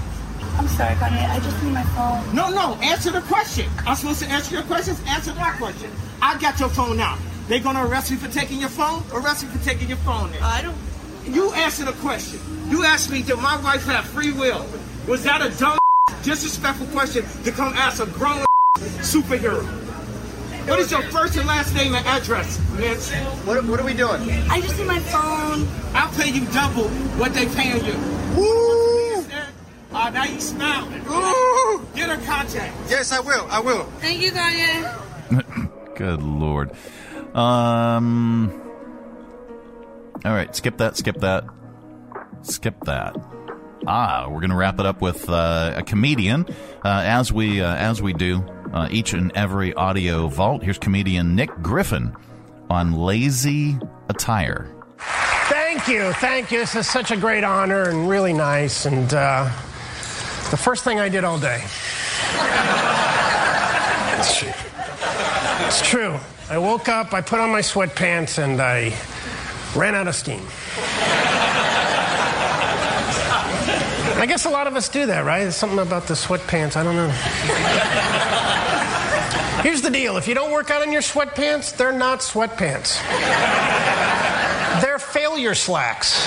I'm 0.59 0.69
sorry, 0.69 0.95
Kanye. 0.97 1.27
I 1.27 1.41
just 1.41 1.63
need 1.63 1.73
my 1.73 1.83
phone. 1.83 2.35
No, 2.35 2.51
no, 2.51 2.75
answer 2.83 3.11
the 3.11 3.23
question. 3.23 3.71
I'm 3.87 3.97
supposed 3.97 4.21
to 4.21 4.29
answer 4.29 4.55
your 4.55 4.65
questions, 4.65 5.01
answer 5.09 5.33
that 5.33 5.57
question. 5.57 5.91
I 6.21 6.39
got 6.39 6.61
your 6.61 6.69
phone 6.69 6.99
now. 6.99 7.17
They're 7.49 7.61
gonna 7.61 7.87
arrest 7.87 8.11
me 8.11 8.19
for 8.19 8.31
taking 8.31 8.61
your 8.61 8.69
phone? 8.69 9.03
Arrest 9.15 9.45
me 9.45 9.49
for 9.49 9.65
taking 9.65 9.89
your 9.89 9.97
phone 9.99 10.31
then. 10.31 10.43
I 10.43 10.61
don't 10.61 10.77
You 11.25 11.55
answer 11.55 11.87
the 11.87 11.95
question. 11.95 12.39
You 12.69 12.85
asked 12.85 13.11
me, 13.11 13.23
did 13.23 13.39
my 13.39 13.59
wife 13.63 13.87
have 13.87 14.05
free 14.05 14.33
will? 14.33 14.67
Was 15.09 15.23
that 15.25 15.41
a 15.41 15.49
dumb 15.59 15.79
disrespectful 16.23 16.87
question 16.89 17.25
to 17.45 17.51
come 17.51 17.73
ask 17.73 18.03
a 18.03 18.07
grown 18.07 18.45
superhero? 18.77 19.86
What 20.67 20.81
is 20.81 20.91
your 20.91 21.03
first 21.03 21.37
and 21.37 21.47
last 21.47 21.73
name 21.77 21.95
and 21.95 22.05
address, 22.05 22.59
Mitch? 22.73 23.11
What, 23.47 23.65
what 23.67 23.79
are 23.79 23.85
we 23.85 23.95
doing? 23.95 24.21
I 24.51 24.61
just 24.61 24.77
need 24.77 24.89
my 24.89 24.99
phone. 24.99 25.69
I'll 25.95 26.13
pay 26.15 26.31
you 26.31 26.45
double 26.47 26.89
what 27.21 27.33
they 27.35 27.47
paying 27.47 27.85
you. 27.85 27.95
Woo! 28.37 29.25
Uh, 29.93 30.11
now 30.11 30.25
you 30.25 30.41
smiling. 30.41 31.03
Ooh! 31.09 31.87
Get 31.95 32.11
her 32.11 32.17
contact. 32.27 32.75
Yes, 32.91 33.13
I 33.13 33.21
will. 33.21 33.47
I 33.49 33.61
will. 33.61 33.85
Thank 34.01 34.21
you, 34.21 34.33
Kanye. 34.33 35.95
Good 35.95 36.23
lord. 36.25 36.73
Um. 37.33 38.51
All 40.25 40.33
right, 40.33 40.55
skip 40.57 40.79
that. 40.79 40.97
Skip 40.97 41.21
that. 41.21 41.45
Skip 42.43 42.81
that. 42.87 43.15
Ah, 43.87 44.27
we're 44.29 44.41
gonna 44.41 44.57
wrap 44.57 44.81
it 44.81 44.87
up 44.87 45.01
with 45.01 45.31
uh, 45.31 45.75
a 45.77 45.85
comedian, 45.85 46.45
uh, 46.85 47.03
as 47.05 47.33
we 47.33 47.61
uh, 47.61 47.73
as 47.73 48.03
we 48.03 48.13
do 48.13 48.45
uh, 48.73 48.89
each 48.91 49.13
and 49.13 49.33
every 49.35 49.75
audio 49.75 50.29
vault. 50.29 50.63
Here's 50.63 50.79
comedian 50.79 51.35
Nick 51.35 51.51
Griffin 51.63 52.15
on 52.71 52.93
lazy 52.93 53.79
attire. 54.09 54.73
Thank 55.49 55.89
you, 55.89 56.13
thank 56.15 56.51
you. 56.51 56.59
This 56.61 56.75
is 56.75 56.89
such 56.89 57.11
a 57.11 57.17
great 57.17 57.45
honor 57.45 57.89
and 57.89 58.09
really 58.09 58.33
nice. 58.33 58.87
And 58.87 59.13
uh, 59.15 59.45
the 60.51 60.57
first 60.57 60.85
thing 60.85 60.99
I 60.99 61.09
did 61.09 61.25
all 61.25 61.39
day. 61.39 61.63
it's, 64.19 64.39
true. 64.39 64.53
it's 65.67 65.89
true. 65.89 66.19
I 66.49 66.59
woke 66.59 66.89
up, 66.89 67.13
I 67.13 67.21
put 67.21 67.41
on 67.41 67.51
my 67.51 67.61
sweatpants, 67.61 68.43
and 68.43 68.61
I 68.61 68.95
ran 69.77 69.95
out 69.95 70.09
of 70.09 70.15
steam. 70.15 70.43
I 74.19 74.25
guess 74.27 74.47
a 74.47 74.51
lot 74.51 74.67
of 74.67 74.75
us 74.77 74.89
do 74.89 75.07
that, 75.07 75.25
right? 75.25 75.41
There's 75.41 75.57
something 75.57 75.79
about 75.79 76.07
the 76.07 76.15
sweatpants. 76.15 76.77
I 76.77 76.83
don't 76.83 76.97
know. 76.97 78.13
Here's 79.63 79.83
the 79.83 79.91
deal 79.91 80.17
if 80.17 80.29
you 80.29 80.35
don't 80.35 80.53
work 80.53 80.71
out 80.71 80.83
in 80.83 80.93
your 80.93 81.03
sweatpants, 81.03 81.77
they're 81.77 81.93
not 81.93 82.21
sweatpants, 82.21 83.01
they're 84.83 84.99
failure 84.99 85.55
slacks. 85.55 86.27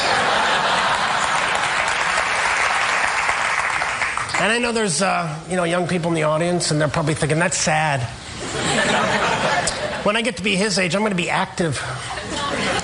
And 4.42 4.54
I 4.54 4.58
know 4.58 4.72
there's, 4.72 5.02
uh, 5.02 5.38
you 5.50 5.58
know, 5.58 5.66
young 5.66 5.86
people 5.86 6.08
in 6.08 6.16
the 6.16 6.24
audience, 6.24 6.72
and 6.72 6.80
they're 6.80 6.88
probably 6.88 7.14
thinking, 7.14 7.40
that's 7.40 7.58
sad. 7.58 8.02
when 10.06 10.16
I 10.16 10.22
get 10.22 10.38
to 10.38 10.44
be 10.44 10.56
his 10.56 10.80
age, 10.80 10.96
I'm 10.96 11.02
going 11.02 11.12
to 11.12 11.18
be 11.18 11.30
active. 11.30 11.78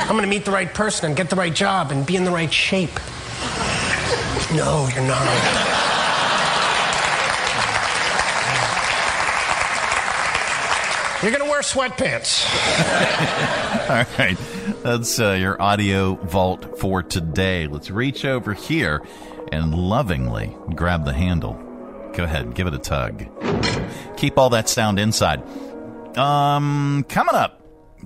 I'm 0.01 0.09
going 0.09 0.23
to 0.23 0.27
meet 0.27 0.43
the 0.43 0.51
right 0.51 0.71
person 0.71 1.07
and 1.07 1.15
get 1.15 1.29
the 1.29 1.37
right 1.37 1.55
job 1.55 1.91
and 1.91 2.05
be 2.05 2.17
in 2.17 2.25
the 2.25 2.31
right 2.31 2.51
shape. 2.51 2.99
No, 4.53 4.89
you're 4.93 5.07
not. 5.07 5.85
You're 11.23 11.31
going 11.31 11.43
to 11.43 11.44
wear 11.55 11.61
sweatpants. 11.61 12.43
All 13.89 14.05
right. 14.19 14.37
That's 14.83 15.19
uh, 15.19 15.31
your 15.31 15.61
audio 15.61 16.15
vault 16.15 16.79
for 16.79 17.01
today. 17.01 17.67
Let's 17.67 17.89
reach 17.89 18.25
over 18.25 18.53
here 18.53 19.01
and 19.53 19.73
lovingly 19.73 20.53
grab 20.75 21.05
the 21.05 21.13
handle. 21.13 21.53
Go 22.13 22.25
ahead, 22.25 22.55
give 22.55 22.67
it 22.67 22.73
a 22.73 22.77
tug. 22.77 23.25
Keep 24.17 24.37
all 24.37 24.49
that 24.49 24.67
sound 24.67 24.99
inside. 24.99 25.43
Um, 26.17 27.05
coming 27.07 27.35
up, 27.35 27.64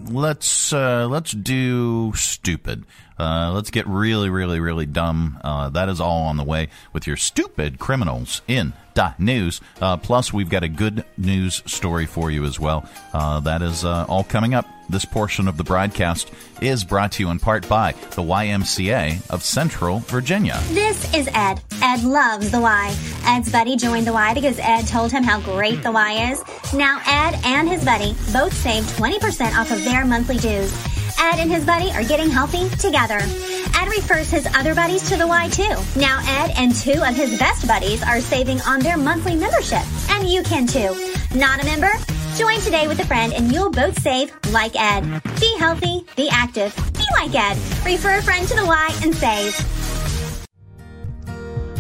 let's 0.10 0.72
uh, 0.74 1.08
let's 1.08 1.32
do 1.32 2.14
stupid. 2.16 2.86
Uh, 3.18 3.52
let's 3.54 3.70
get 3.70 3.86
really, 3.88 4.30
really, 4.30 4.60
really 4.60 4.86
dumb. 4.86 5.40
Uh, 5.44 5.70
that 5.70 5.90
is 5.90 6.00
all 6.00 6.24
on 6.24 6.38
the 6.38 6.44
way 6.44 6.70
with 6.94 7.06
your 7.06 7.18
stupid 7.18 7.78
criminals 7.78 8.42
in 8.48 8.72
dot 8.94 9.20
news. 9.20 9.60
Uh, 9.82 9.98
plus, 9.98 10.32
we've 10.32 10.50
got 10.50 10.64
a 10.64 10.70
good 10.70 11.04
news 11.18 11.62
story 11.66 12.06
for 12.06 12.32
you 12.32 12.46
as 12.46 12.60
well. 12.60 12.88
Uh, 13.14 13.40
that 13.42 13.62
is 13.62 13.84
uh, 13.84 14.06
all 14.08 14.24
coming 14.24 14.54
up. 14.54 14.66
This 14.90 15.06
portion 15.06 15.48
of 15.48 15.56
the 15.56 15.64
broadcast 15.64 16.32
is 16.62 16.84
brought 16.84 17.12
to 17.14 17.24
you 17.24 17.30
in 17.30 17.38
part 17.38 17.70
by 17.70 17.92
the 17.92 18.24
YMCA 18.24 19.30
of 19.30 19.44
Central 19.44 20.00
Virginia. 20.00 20.60
This 20.70 21.14
is 21.14 21.30
Ed. 21.32 21.62
Ed 21.84 22.04
loves 22.04 22.50
the 22.50 22.60
Y. 22.60 22.96
Ed's 23.24 23.52
buddy 23.52 23.78
joined 23.78 24.08
the 24.08 24.14
Y 24.14 24.34
because 24.34 24.58
Ed 24.58 24.88
told 24.88 25.12
him 25.12 25.24
how 25.24 25.42
great 25.42 25.84
the 25.84 25.92
Y 25.92 26.32
is. 26.32 26.44
Now, 26.74 27.00
Ed 27.06 27.40
and 27.46 27.70
his 27.70 27.86
buddy 27.86 28.16
both 28.34 28.52
saved 28.52 28.90
20% 28.90 29.56
off 29.56 29.70
of 29.70 29.84
their 29.84 30.06
monthly 30.06 30.38
dues. 30.38 30.74
Ed 31.20 31.38
and 31.38 31.52
his 31.52 31.66
buddy 31.66 31.92
are 31.92 32.04
getting 32.04 32.32
healthy 32.32 32.68
together. 32.78 33.20
Ed 33.20 33.90
refers 33.90 34.32
his 34.32 34.48
other 34.56 34.74
buddies 34.74 35.08
to 35.10 35.18
the 35.18 35.28
Y 35.28 35.50
too. 35.50 35.76
Now 36.00 36.20
Ed 36.26 36.54
and 36.58 36.74
two 36.74 37.04
of 37.04 37.16
his 37.16 37.38
best 37.38 37.68
buddies 37.68 38.02
are 38.02 38.22
saving 38.22 38.60
on 38.62 38.80
their 38.80 38.98
monthly 38.98 39.36
membership. 39.36 39.84
And 40.10 40.28
you 40.28 40.42
can 40.42 40.66
too. 40.66 40.96
Not 41.36 41.62
a 41.62 41.66
member? 41.66 41.92
Join 42.40 42.62
today 42.62 42.88
with 42.88 43.02
a 43.02 43.06
friend 43.06 43.34
and 43.34 43.52
you'll 43.52 43.70
both 43.70 44.02
save 44.02 44.32
like 44.52 44.74
Ed. 44.74 45.02
Be 45.42 45.58
healthy, 45.58 46.06
be 46.16 46.30
active, 46.32 46.74
be 46.94 47.04
like 47.12 47.36
Ed. 47.36 47.56
Refer 47.86 48.20
a 48.20 48.22
friend 48.22 48.48
to 48.48 48.56
the 48.56 48.66
Y 48.66 49.00
and 49.04 49.14
save. 49.14 49.54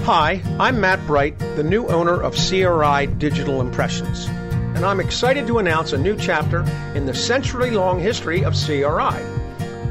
Hi, 0.03 0.43
I'm 0.59 0.81
Matt 0.81 1.07
Bright, 1.07 1.39
the 1.55 1.63
new 1.63 1.87
owner 1.87 2.21
of 2.21 2.35
CRI 2.35 3.05
Digital 3.05 3.61
Impressions, 3.61 4.25
and 4.27 4.85
I'm 4.85 4.99
excited 4.99 5.47
to 5.47 5.59
announce 5.59 5.93
a 5.93 5.97
new 5.97 6.17
chapter 6.17 6.63
in 6.93 7.05
the 7.05 7.13
century 7.13 7.71
long 7.71 8.01
history 8.01 8.43
of 8.43 8.53
CRI. 8.53 9.23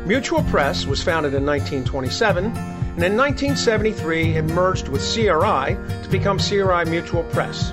Mutual 0.05 0.43
Press 0.51 0.85
was 0.85 1.03
founded 1.03 1.33
in 1.33 1.47
1927, 1.47 2.45
and 2.45 3.03
in 3.03 3.17
1973 3.17 4.37
it 4.37 4.43
merged 4.43 4.89
with 4.89 5.01
CRI 5.01 5.79
to 6.03 6.09
become 6.11 6.39
CRI 6.39 6.85
Mutual 6.85 7.23
Press. 7.25 7.73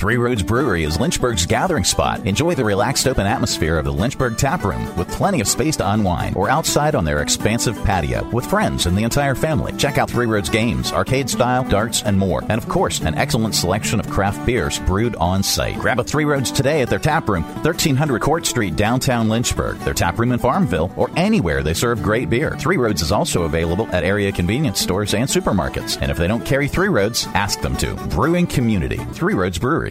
Three 0.00 0.16
Roads 0.16 0.42
Brewery 0.42 0.84
is 0.84 0.98
Lynchburg's 0.98 1.44
gathering 1.44 1.84
spot. 1.84 2.24
Enjoy 2.24 2.54
the 2.54 2.64
relaxed 2.64 3.06
open 3.06 3.26
atmosphere 3.26 3.76
of 3.76 3.84
the 3.84 3.92
Lynchburg 3.92 4.38
Tap 4.38 4.64
Room 4.64 4.96
with 4.96 5.10
plenty 5.10 5.42
of 5.42 5.46
space 5.46 5.76
to 5.76 5.90
unwind 5.90 6.36
or 6.36 6.48
outside 6.48 6.94
on 6.94 7.04
their 7.04 7.20
expansive 7.20 7.76
patio 7.84 8.26
with 8.30 8.46
friends 8.46 8.86
and 8.86 8.96
the 8.96 9.02
entire 9.02 9.34
family. 9.34 9.74
Check 9.76 9.98
out 9.98 10.08
Three 10.08 10.24
Roads 10.24 10.48
games, 10.48 10.90
arcade 10.90 11.28
style, 11.28 11.64
darts, 11.64 12.02
and 12.02 12.18
more. 12.18 12.40
And 12.48 12.52
of 12.52 12.66
course, 12.66 13.00
an 13.00 13.14
excellent 13.14 13.54
selection 13.54 14.00
of 14.00 14.08
craft 14.08 14.46
beers 14.46 14.78
brewed 14.78 15.16
on 15.16 15.42
site. 15.42 15.76
Grab 15.76 16.00
a 16.00 16.04
Three 16.04 16.24
Roads 16.24 16.50
today 16.50 16.80
at 16.80 16.88
their 16.88 16.98
tap 16.98 17.28
room, 17.28 17.42
1300 17.42 18.22
Court 18.22 18.46
Street, 18.46 18.76
downtown 18.76 19.28
Lynchburg, 19.28 19.80
their 19.80 19.92
tap 19.92 20.18
room 20.18 20.32
in 20.32 20.38
Farmville, 20.38 20.90
or 20.96 21.10
anywhere 21.14 21.62
they 21.62 21.74
serve 21.74 22.02
great 22.02 22.30
beer. 22.30 22.56
Three 22.58 22.78
Roads 22.78 23.02
is 23.02 23.12
also 23.12 23.42
available 23.42 23.86
at 23.88 24.04
area 24.04 24.32
convenience 24.32 24.80
stores 24.80 25.12
and 25.12 25.28
supermarkets. 25.28 25.98
And 26.00 26.10
if 26.10 26.16
they 26.16 26.26
don't 26.26 26.46
carry 26.46 26.68
Three 26.68 26.88
Roads, 26.88 27.26
ask 27.34 27.60
them 27.60 27.76
to. 27.76 27.94
Brewing 28.08 28.46
Community, 28.46 28.96
Three 29.12 29.34
Roads 29.34 29.58
Brewery. 29.58 29.90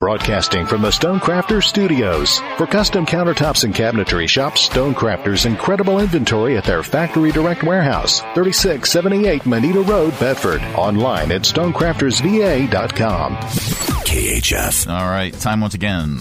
Broadcasting 0.00 0.64
from 0.64 0.80
the 0.80 0.88
Stonecrafters 0.88 1.64
Studios. 1.64 2.38
For 2.56 2.66
custom 2.66 3.04
countertops 3.04 3.64
and 3.64 3.74
cabinetry, 3.74 4.26
shop 4.26 4.54
Stonecrafters' 4.54 5.44
incredible 5.44 6.00
inventory 6.00 6.56
at 6.56 6.64
their 6.64 6.82
Factory 6.82 7.30
Direct 7.32 7.62
Warehouse, 7.62 8.20
3678 8.34 9.44
Moneta 9.44 9.82
Road, 9.82 10.18
Bedford. 10.18 10.62
Online 10.74 11.30
at 11.32 11.42
stonecraftersva.com. 11.42 13.36
KHF. 13.36 14.90
All 14.90 15.10
right, 15.10 15.34
time 15.34 15.60
once 15.60 15.74
again 15.74 16.16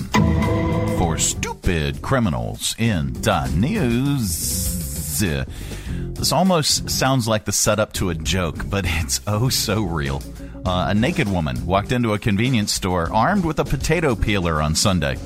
for 0.98 1.18
stupid 1.18 2.02
criminals 2.02 2.76
in 2.78 3.14
the 3.14 3.48
news. 3.56 5.22
This 5.22 6.34
almost 6.34 6.90
sounds 6.90 7.30
like 7.30 7.46
the 7.46 7.54
setup 7.54 7.94
to 7.94 8.10
a 8.10 8.16
joke, 8.16 8.70
but 8.70 8.84
it's 8.86 9.22
oh 9.26 9.48
so 9.48 9.84
real. 9.84 10.22
Uh, 10.66 10.88
a 10.90 10.94
naked 10.94 11.28
woman 11.28 11.66
walked 11.66 11.92
into 11.92 12.14
a 12.14 12.20
convenience 12.20 12.72
store 12.72 13.12
armed 13.12 13.46
with 13.46 13.60
a 13.60 13.66
potato 13.66 14.16
peeler 14.16 14.62
on 14.62 14.76
Sunday. 14.76 15.18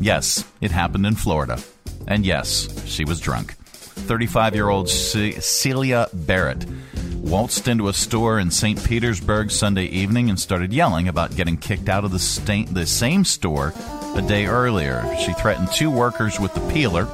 Yes, 0.00 0.44
it 0.60 0.70
happened 0.70 1.06
in 1.06 1.14
Florida. 1.14 1.58
And 2.06 2.26
yes, 2.26 2.68
she 2.86 3.04
was 3.04 3.20
drunk. 3.20 3.54
35 3.54 4.54
year 4.54 4.68
old 4.68 4.88
Celia 4.88 6.08
Barrett 6.12 6.66
waltzed 7.14 7.68
into 7.68 7.88
a 7.88 7.92
store 7.92 8.38
in 8.38 8.50
St. 8.50 8.82
Petersburg 8.84 9.50
Sunday 9.50 9.84
evening 9.84 10.30
and 10.30 10.40
started 10.40 10.72
yelling 10.72 11.06
about 11.06 11.36
getting 11.36 11.56
kicked 11.56 11.88
out 11.88 12.04
of 12.04 12.10
the, 12.10 12.18
sta- 12.18 12.66
the 12.72 12.86
same 12.86 13.24
store 13.24 13.72
a 14.16 14.22
day 14.22 14.46
earlier. 14.46 15.04
She 15.18 15.32
threatened 15.34 15.70
two 15.72 15.90
workers 15.90 16.40
with 16.40 16.54
the 16.54 16.72
peeler 16.72 17.06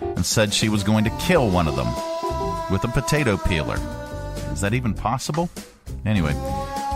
and 0.00 0.24
said 0.24 0.52
she 0.52 0.68
was 0.68 0.82
going 0.82 1.04
to 1.04 1.10
kill 1.20 1.48
one 1.50 1.68
of 1.68 1.76
them 1.76 1.86
with 2.72 2.82
a 2.84 2.88
potato 2.88 3.36
peeler. 3.36 3.76
Is 4.52 4.60
that 4.62 4.74
even 4.74 4.94
possible? 4.94 5.48
Anyway, 6.04 6.32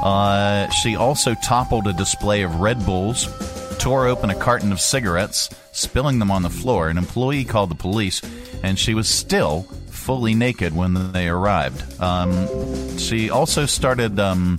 uh, 0.04 0.68
she 0.70 0.96
also 0.96 1.34
toppled 1.34 1.86
a 1.86 1.92
display 1.92 2.42
of 2.42 2.60
Red 2.60 2.84
Bulls, 2.84 3.26
tore 3.78 4.06
open 4.06 4.30
a 4.30 4.34
carton 4.34 4.70
of 4.70 4.80
cigarettes, 4.80 5.50
spilling 5.72 6.18
them 6.18 6.30
on 6.30 6.42
the 6.42 6.50
floor. 6.50 6.88
An 6.88 6.98
employee 6.98 7.44
called 7.44 7.70
the 7.70 7.74
police, 7.74 8.20
and 8.62 8.78
she 8.78 8.94
was 8.94 9.08
still 9.08 9.62
fully 9.88 10.34
naked 10.34 10.76
when 10.76 11.12
they 11.12 11.28
arrived. 11.28 12.00
Um, 12.00 12.98
she 12.98 13.30
also 13.30 13.66
started. 13.66 14.20
Um, 14.20 14.58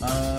um, 0.00 0.33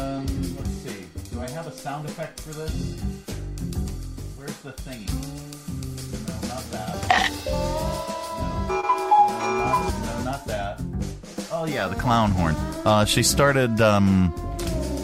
Oh 11.65 11.67
yeah, 11.67 11.87
the 11.87 11.95
clown 11.95 12.29
horn. 12.29 12.53
Uh, 12.85 13.05
she 13.05 13.23
started 13.23 13.81
um, 13.81 14.31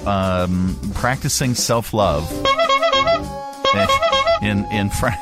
um, 0.05 0.77
practicing 0.93 1.55
self 1.55 1.91
love 1.91 2.31
in 4.43 4.63
in 4.65 4.91
front, 4.91 5.15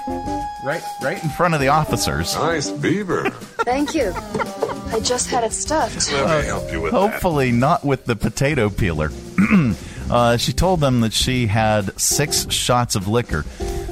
right 0.66 0.84
right 1.02 1.24
in 1.24 1.30
front 1.30 1.54
of 1.54 1.62
the 1.62 1.70
officers. 1.70 2.36
Nice 2.36 2.70
beaver. 2.70 3.30
Thank 3.64 3.96
you. 3.96 4.12
I 4.14 5.00
just 5.02 5.30
had 5.30 5.46
it 5.46 5.54
stuffed. 5.54 6.12
Let 6.12 6.42
me 6.42 6.48
help 6.48 6.74
you 6.74 6.82
with 6.82 6.92
Hopefully 6.92 7.54
not 7.54 7.86
with 7.86 8.04
the 8.04 8.18
potato 8.18 8.70
peeler. 8.70 9.10
uh, 10.12 10.36
she 10.36 10.52
told 10.52 10.82
them 10.82 11.00
that 11.00 11.14
she 11.14 11.48
had 11.48 11.98
six 11.98 12.52
shots 12.52 12.98
of 12.98 13.08
liquor. 13.08 13.46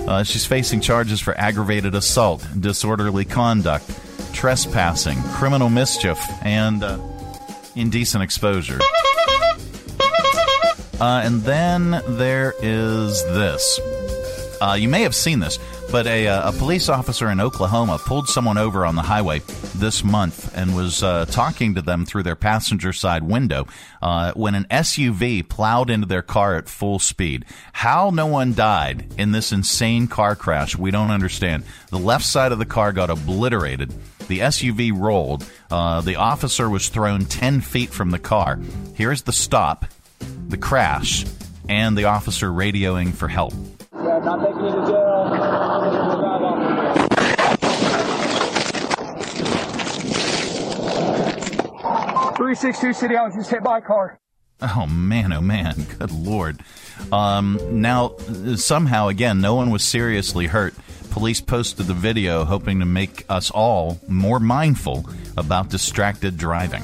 Uh, 0.05 0.23
she's 0.23 0.45
facing 0.45 0.81
charges 0.81 1.21
for 1.21 1.33
aggravated 1.39 1.95
assault, 1.95 2.45
disorderly 2.59 3.23
conduct, 3.23 3.89
trespassing, 4.33 5.17
criminal 5.31 5.69
mischief, 5.69 6.19
and 6.43 6.83
uh, 6.83 6.97
indecent 7.77 8.23
exposure. 8.23 8.79
Uh, 10.99 11.21
and 11.23 11.41
then 11.43 12.01
there 12.07 12.53
is 12.61 13.23
this. 13.25 13.79
Uh, 14.59 14.73
you 14.73 14.89
may 14.89 15.03
have 15.03 15.13
seen 15.13 15.39
this, 15.39 15.59
but 15.91 16.07
a, 16.07 16.27
uh, 16.27 16.49
a 16.49 16.51
police 16.51 16.89
officer 16.89 17.29
in 17.29 17.39
Oklahoma 17.39 17.99
pulled 17.99 18.27
someone 18.27 18.57
over 18.57 18.83
on 18.85 18.95
the 18.95 19.03
highway 19.03 19.39
this 19.75 20.03
month 20.03 20.55
and 20.57 20.75
was 20.75 21.03
uh, 21.03 21.25
talking 21.25 21.75
to 21.75 21.81
them 21.83 22.05
through 22.05 22.23
their 22.23 22.35
passenger 22.35 22.91
side 22.91 23.21
window 23.21 23.67
uh, 24.01 24.31
when 24.33 24.55
an 24.55 24.65
SUV 24.71 25.47
plowed 25.47 25.91
into 25.91 26.07
their 26.07 26.23
car 26.23 26.55
at 26.55 26.67
full 26.67 26.97
speed. 26.97 27.45
How 27.73 28.09
no 28.09 28.25
one 28.25 28.55
died 28.55 29.13
in 29.19 29.31
this 29.31 29.51
insane 29.51 30.07
car 30.07 30.35
crash, 30.35 30.75
we 30.75 30.89
don't 30.89 31.11
understand. 31.11 31.63
The 31.91 31.99
left 31.99 32.25
side 32.25 32.51
of 32.51 32.57
the 32.57 32.65
car 32.65 32.91
got 32.91 33.11
obliterated. 33.11 33.93
The 34.27 34.39
SUV 34.39 34.97
rolled. 34.97 35.49
Uh, 35.71 36.01
the 36.01 36.15
officer 36.15 36.69
was 36.69 36.89
thrown 36.89 37.25
10 37.25 37.61
feet 37.61 37.89
from 37.89 38.11
the 38.11 38.19
car. 38.19 38.59
Here's 38.93 39.21
the 39.23 39.31
stop, 39.33 39.85
the 40.47 40.57
crash, 40.57 41.25
and 41.69 41.97
the 41.97 42.05
officer 42.05 42.49
radioing 42.49 43.13
for 43.13 43.27
help. 43.27 43.53
Yeah, 43.93 44.19
not 44.19 44.45
taking 44.45 44.65
you 44.65 44.71
to 44.71 44.87
jail. 44.87 46.17
362 52.37 52.93
City, 52.93 53.15
I 53.15 53.25
was 53.25 53.33
just 53.35 53.49
hit 53.49 53.63
by 53.63 53.79
a 53.79 53.81
car. 53.81 54.19
Oh 54.61 54.85
man, 54.87 55.33
oh 55.33 55.41
man, 55.41 55.85
good 55.99 56.11
lord. 56.11 56.61
Um, 57.11 57.59
now, 57.81 58.15
somehow, 58.55 59.07
again, 59.07 59.41
no 59.41 59.55
one 59.55 59.69
was 59.69 59.83
seriously 59.83 60.47
hurt. 60.47 60.73
Police 61.11 61.41
posted 61.41 61.87
the 61.87 61.93
video 61.93 62.45
hoping 62.45 62.79
to 62.79 62.85
make 62.85 63.25
us 63.29 63.51
all 63.51 63.99
more 64.07 64.39
mindful 64.39 65.09
about 65.35 65.69
distracted 65.69 66.37
driving. 66.37 66.83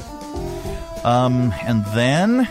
Um, 1.04 1.54
and 1.64 1.86
then 1.88 2.48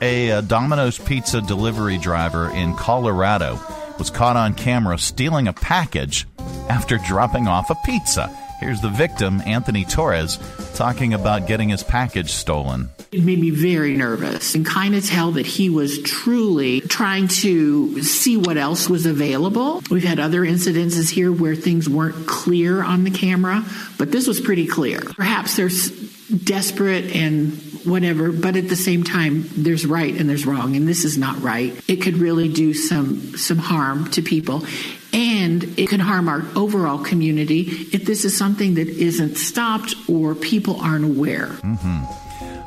a, 0.00 0.32
uh 0.32 0.40
Domino's 0.42 0.98
pizza 0.98 1.40
delivery 1.40 1.98
driver 1.98 2.50
in 2.50 2.74
Colorado 2.74 3.58
was 3.98 4.10
caught 4.10 4.36
on 4.36 4.54
camera 4.54 4.98
stealing 4.98 5.48
a 5.48 5.52
package 5.52 6.26
after 6.68 6.98
dropping 6.98 7.48
off 7.48 7.70
a 7.70 7.76
pizza. 7.84 8.28
Here's 8.60 8.80
the 8.80 8.90
victim, 8.90 9.42
Anthony 9.46 9.84
Torres, 9.84 10.38
talking 10.74 11.14
about 11.14 11.46
getting 11.46 11.68
his 11.68 11.82
package 11.82 12.32
stolen. 12.32 12.90
It 13.16 13.24
made 13.24 13.40
me 13.40 13.48
very 13.48 13.96
nervous 13.96 14.54
and 14.54 14.66
kind 14.66 14.94
of 14.94 15.02
tell 15.02 15.30
that 15.32 15.46
he 15.46 15.70
was 15.70 16.02
truly 16.02 16.82
trying 16.82 17.28
to 17.28 18.02
see 18.02 18.36
what 18.36 18.58
else 18.58 18.90
was 18.90 19.06
available. 19.06 19.82
We've 19.90 20.04
had 20.04 20.20
other 20.20 20.42
incidences 20.42 21.08
here 21.08 21.32
where 21.32 21.54
things 21.54 21.88
weren't 21.88 22.26
clear 22.26 22.82
on 22.82 23.04
the 23.04 23.10
camera, 23.10 23.64
but 23.96 24.12
this 24.12 24.26
was 24.26 24.38
pretty 24.38 24.66
clear. 24.66 25.00
Perhaps 25.00 25.56
there's 25.56 25.88
desperate 26.28 27.16
and 27.16 27.54
whatever, 27.86 28.32
but 28.32 28.54
at 28.54 28.68
the 28.68 28.76
same 28.76 29.02
time, 29.02 29.48
there's 29.56 29.86
right 29.86 30.14
and 30.14 30.28
there's 30.28 30.44
wrong, 30.44 30.76
and 30.76 30.86
this 30.86 31.06
is 31.06 31.16
not 31.16 31.40
right. 31.40 31.72
It 31.88 32.02
could 32.02 32.18
really 32.18 32.52
do 32.52 32.74
some 32.74 33.34
some 33.38 33.56
harm 33.56 34.10
to 34.10 34.20
people, 34.20 34.66
and 35.14 35.64
it 35.78 35.88
could 35.88 36.00
harm 36.00 36.28
our 36.28 36.44
overall 36.54 36.98
community 36.98 37.60
if 37.94 38.04
this 38.04 38.26
is 38.26 38.36
something 38.36 38.74
that 38.74 38.88
isn't 38.88 39.36
stopped 39.36 39.94
or 40.06 40.34
people 40.34 40.78
aren't 40.82 41.06
aware. 41.06 41.46
hmm 41.46 42.02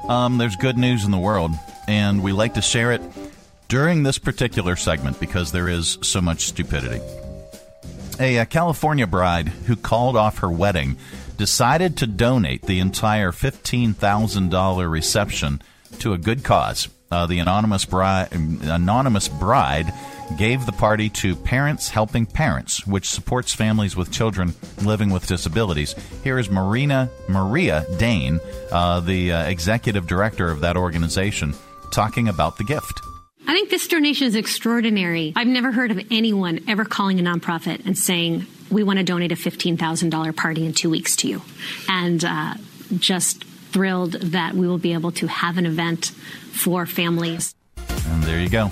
Um, 0.09 0.39
there's 0.39 0.55
good 0.55 0.75
news 0.75 1.05
in 1.05 1.11
the 1.11 1.19
world, 1.19 1.51
and 1.87 2.23
we 2.23 2.31
like 2.31 2.55
to 2.55 2.63
share 2.63 2.91
it 2.91 3.01
during 3.67 4.01
this 4.01 4.17
particular 4.17 4.75
segment 4.75 5.19
because 5.19 5.51
there 5.51 5.69
is 5.69 5.99
so 6.01 6.19
much 6.19 6.47
stupidity. 6.47 6.99
A, 8.19 8.39
uh 8.39 8.45
California 8.45 9.05
bride 9.05 9.49
who 9.49 9.75
called 9.75 10.17
off 10.17 10.39
her 10.39 10.49
wedding 10.49 10.97
decided 11.37 11.95
to 11.97 12.07
donate 12.07 12.63
the 12.63 12.79
entire 12.79 13.31
$15,000 13.31 14.91
reception 14.91 15.61
to 15.99 16.13
a 16.13 16.17
good 16.17 16.43
cause. 16.43 16.89
Uh, 17.11 17.27
the 17.27 17.37
anonymous 17.37 17.85
bride, 17.85 18.29
anonymous 18.31 19.27
bride 19.27 19.93
gave 20.37 20.65
the 20.65 20.71
party 20.71 21.09
to 21.09 21.35
Parents 21.35 21.89
Helping 21.89 22.25
Parents, 22.25 22.85
which 22.85 23.09
supports 23.09 23.53
families 23.53 23.95
with 23.95 24.11
children 24.11 24.53
living 24.83 25.09
with 25.09 25.27
disabilities. 25.27 25.95
Here 26.23 26.39
is 26.39 26.49
Marina 26.49 27.09
Maria 27.27 27.85
Dane, 27.97 28.39
uh, 28.71 28.99
the 28.99 29.31
uh, 29.31 29.43
executive 29.47 30.07
director 30.07 30.49
of 30.49 30.61
that 30.61 30.77
organization, 30.77 31.53
talking 31.91 32.27
about 32.27 32.57
the 32.57 32.63
gift. 32.63 33.01
I 33.47 33.53
think 33.53 33.69
this 33.69 33.87
donation 33.87 34.27
is 34.27 34.35
extraordinary. 34.35 35.33
I've 35.35 35.47
never 35.47 35.71
heard 35.71 35.91
of 35.91 35.99
anyone 36.11 36.59
ever 36.67 36.85
calling 36.85 37.19
a 37.19 37.23
nonprofit 37.23 37.85
and 37.85 37.97
saying, 37.97 38.45
we 38.69 38.83
want 38.83 38.99
to 38.99 39.03
donate 39.03 39.31
a 39.31 39.35
$15,000 39.35 40.35
party 40.35 40.65
in 40.65 40.73
two 40.73 40.89
weeks 40.89 41.15
to 41.17 41.27
you. 41.27 41.41
And 41.87 42.23
uh, 42.23 42.53
just 42.97 43.43
thrilled 43.43 44.13
that 44.13 44.53
we 44.53 44.67
will 44.67 44.77
be 44.77 44.93
able 44.93 45.11
to 45.13 45.27
have 45.27 45.57
an 45.57 45.65
event 45.65 46.07
for 46.07 46.85
families. 46.85 47.55
And 47.87 48.23
there 48.23 48.39
you 48.39 48.49
go. 48.49 48.69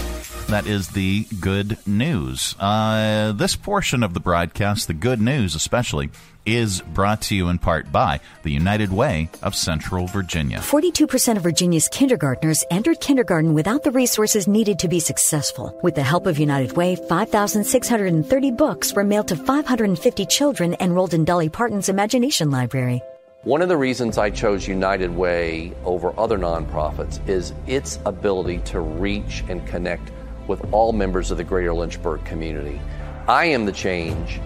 That 0.48 0.66
is 0.66 0.88
the 0.88 1.26
good 1.42 1.78
news. 1.86 2.56
Uh, 2.58 3.34
this 3.34 3.58
portion 3.58 4.02
of 4.02 4.14
the 4.14 4.22
broadcast, 4.22 4.88
the 4.88 4.94
good 4.94 5.20
news 5.20 5.56
especially, 5.56 6.10
is 6.46 6.80
brought 6.80 7.22
to 7.24 7.36
you 7.36 7.50
in 7.50 7.60
part 7.60 7.92
by 7.92 8.22
the 8.44 8.52
United 8.54 8.94
Way 8.94 9.30
of 9.44 9.54
Central 9.54 10.08
Virginia. 10.08 10.60
42% 10.60 11.36
of 11.36 11.44
Virginia's 11.44 11.90
kindergartners 11.90 12.64
entered 12.72 13.02
kindergarten 13.02 13.54
without 13.54 13.84
the 13.84 13.92
resources 13.92 14.48
needed 14.48 14.80
to 14.80 14.88
be 14.88 15.02
successful. 15.02 15.78
With 15.84 15.96
the 15.96 16.02
help 16.04 16.26
of 16.26 16.40
United 16.40 16.78
Way, 16.78 16.96
5,630 16.96 18.52
books 18.52 18.94
were 18.94 19.04
mailed 19.04 19.28
to 19.28 19.36
550 19.36 20.26
children 20.28 20.78
enrolled 20.80 21.14
in 21.14 21.26
Dolly 21.26 21.50
Parton's 21.50 21.90
Imagination 21.90 22.52
Library. 22.52 23.02
One 23.44 23.62
of 23.62 23.68
the 23.68 23.78
reasons 23.78 24.18
I 24.18 24.30
chose 24.30 24.66
United 24.66 25.14
Way 25.14 25.74
over 25.84 26.18
other 26.18 26.38
nonprofits 26.38 27.20
is 27.28 27.54
its 27.66 28.00
ability 28.06 28.60
to 28.60 28.80
reach 28.80 29.44
and 29.50 29.66
connect 29.68 30.10
with 30.48 30.62
all 30.72 30.94
members 30.94 31.32
of 31.32 31.38
the 31.38 31.44
greater 31.44 31.74
Lynchburg 31.74 32.24
community. 32.26 32.80
I 33.28 33.46
am 33.46 33.66
the 33.66 33.72
change, 33.72 34.40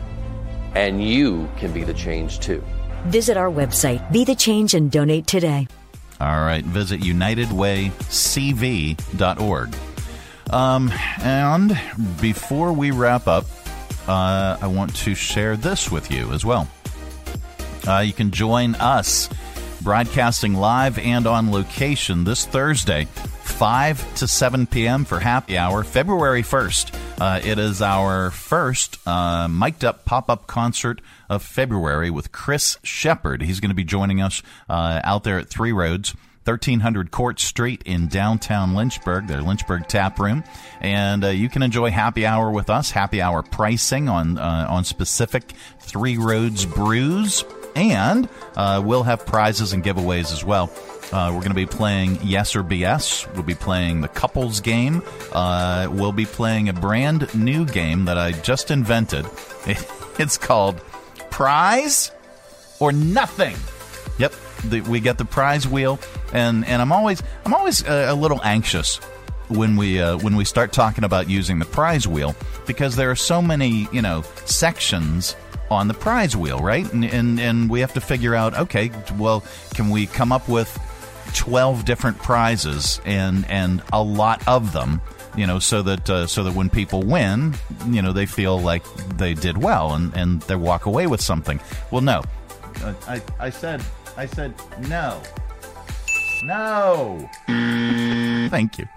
and 0.76 1.04
you 1.04 1.50
can 1.58 1.72
be 1.72 1.84
the 1.84 1.94
change 1.94 2.40
too. 2.40 2.64
Visit 3.06 3.38
our 3.38 3.50
website, 3.50 4.12
Be 4.12 4.26
the 4.26 4.36
Change, 4.36 4.74
and 4.74 4.92
donate 4.92 5.28
today. 5.28 5.68
All 6.20 6.42
right, 6.42 6.64
visit 6.64 7.02
UnitedWayCV.org. 7.02 9.76
Um, 10.52 10.92
and 11.24 11.80
before 12.20 12.74
we 12.74 12.92
wrap 12.92 13.28
up, 13.28 13.46
uh, 14.08 14.58
I 14.62 14.68
want 14.68 14.96
to 14.98 15.16
share 15.16 15.56
this 15.56 15.92
with 15.92 16.12
you 16.12 16.32
as 16.32 16.46
well. 16.46 16.70
Uh, 17.88 18.00
you 18.00 18.14
can 18.14 18.32
join 18.32 18.76
us 18.76 19.30
broadcasting 19.82 20.54
live 20.54 21.00
and 21.00 21.26
on 21.26 21.52
location 21.52 22.24
this 22.24 22.46
Thursday 22.46 23.08
5 23.52 24.16
to 24.16 24.28
7 24.28 24.66
p.m. 24.66 25.06
for 25.06 25.20
happy 25.20 25.58
hour, 25.58 25.84
February 25.84 26.42
1st. 26.42 26.96
Uh, 27.20 27.40
it 27.44 27.60
is 27.60 27.82
our 27.82 28.32
first 28.32 28.98
uh, 29.08 29.48
mic'd 29.48 29.86
up 29.86 30.06
pop 30.06 30.30
up 30.30 30.48
concert 30.48 31.02
of 31.30 31.44
February 31.44 32.10
with 32.10 32.32
Chris 32.32 32.80
Shepard. 32.84 33.44
He's 33.44 33.60
going 33.60 33.70
to 33.70 33.76
be 33.76 33.84
joining 33.84 34.22
us 34.22 34.42
uh, 34.70 35.02
out 35.04 35.24
there 35.24 35.38
at 35.38 35.50
Three 35.50 35.72
Roads. 35.72 36.16
1300 36.46 37.12
Court 37.12 37.40
Street 37.40 37.84
in 37.86 38.08
downtown 38.08 38.74
Lynchburg, 38.74 39.28
their 39.28 39.44
Lynchburg 39.44 39.88
tap 39.88 40.18
room, 40.18 40.44
and 40.80 41.24
uh, 41.24 41.28
you 41.28 41.50
can 41.50 41.62
enjoy 41.62 41.92
happy 41.92 42.26
hour 42.26 42.50
with 42.50 42.68
us. 42.72 42.90
Happy 42.90 43.22
hour 43.22 43.44
pricing 43.44 44.10
on 44.10 44.40
uh, 44.40 44.66
on 44.68 44.84
specific 44.84 45.54
Three 45.80 46.18
Roads 46.18 46.66
brews, 46.66 47.46
and 47.76 48.28
uh, 48.56 48.82
we'll 48.84 49.04
have 49.04 49.24
prizes 49.24 49.74
and 49.74 49.84
giveaways 49.84 50.34
as 50.34 50.44
well. 50.44 50.72
Uh, 51.12 51.28
we're 51.34 51.40
going 51.40 51.50
to 51.50 51.54
be 51.54 51.66
playing 51.66 52.20
Yes 52.24 52.56
or 52.56 52.64
BS. 52.64 53.32
We'll 53.34 53.44
be 53.44 53.56
playing 53.56 54.02
the 54.02 54.08
couples 54.08 54.62
game. 54.62 55.04
Uh, 55.34 55.90
we'll 55.92 56.14
be 56.14 56.26
playing 56.26 56.70
a 56.70 56.74
brand 56.74 57.34
new 57.36 57.66
game 57.66 58.06
that 58.06 58.18
I 58.18 58.32
just 58.32 58.72
invented. 58.72 59.26
It's 60.20 60.38
called 60.38 60.80
Prize 61.32 62.12
or 62.80 62.92
Nothing. 62.92 63.56
Yep, 64.20 64.34
the, 64.66 64.82
we 64.82 65.00
get 65.00 65.18
the 65.18 65.26
prize 65.26 65.68
wheel, 65.68 66.00
and 66.34 66.64
and 66.66 66.82
I'm 66.82 66.92
always 66.92 67.24
I'm 67.46 67.54
always 67.56 67.82
a, 67.88 68.12
a 68.12 68.14
little 68.14 68.40
anxious 68.44 68.98
when 69.48 69.78
we 69.78 70.00
uh, 70.00 70.18
when 70.18 70.36
we 70.36 70.46
start 70.46 70.74
talking 70.74 71.04
about 71.06 71.30
using 71.30 71.58
the 71.58 71.66
prize 71.66 72.08
wheel 72.08 72.36
because 72.68 72.96
there 72.98 73.10
are 73.10 73.16
so 73.16 73.42
many 73.42 73.88
you 73.92 74.02
know 74.02 74.24
sections 74.46 75.36
on 75.72 75.88
the 75.88 75.94
prize 75.94 76.36
wheel, 76.36 76.60
right? 76.60 76.92
And, 76.94 77.06
and 77.06 77.40
and 77.40 77.70
we 77.70 77.80
have 77.80 77.94
to 77.94 78.02
figure 78.02 78.36
out, 78.36 78.56
okay, 78.56 78.92
well, 79.18 79.44
can 79.74 79.90
we 79.90 80.06
come 80.06 80.32
up 80.32 80.48
with 80.48 80.78
12 81.34 81.86
different 81.86 82.18
prizes 82.18 83.02
and 83.06 83.46
and 83.50 83.82
a 83.94 84.02
lot 84.02 84.46
of 84.48 84.74
them 84.74 85.02
you 85.36 85.48
know 85.48 85.60
so 85.60 85.82
that 85.82 86.10
uh, 86.10 86.28
so 86.28 86.44
that 86.44 86.54
when 86.54 86.70
people 86.70 87.02
win 87.02 87.54
you 87.88 88.02
know 88.02 88.12
they 88.12 88.26
feel 88.26 88.60
like 88.60 88.84
they 89.18 89.34
did 89.34 89.58
well 89.58 89.94
and 89.94 90.16
and 90.16 90.42
they 90.44 90.56
walk 90.56 90.86
away 90.86 91.08
with 91.08 91.22
something. 91.22 91.60
Well 91.92 92.02
no. 92.02 92.24
I 93.08 93.22
i 93.40 93.50
said 93.50 93.84
i 94.18 94.26
said 94.26 94.54
no. 94.88 95.22
No. 96.44 97.30
Thank 97.48 98.80
you. 98.80 98.88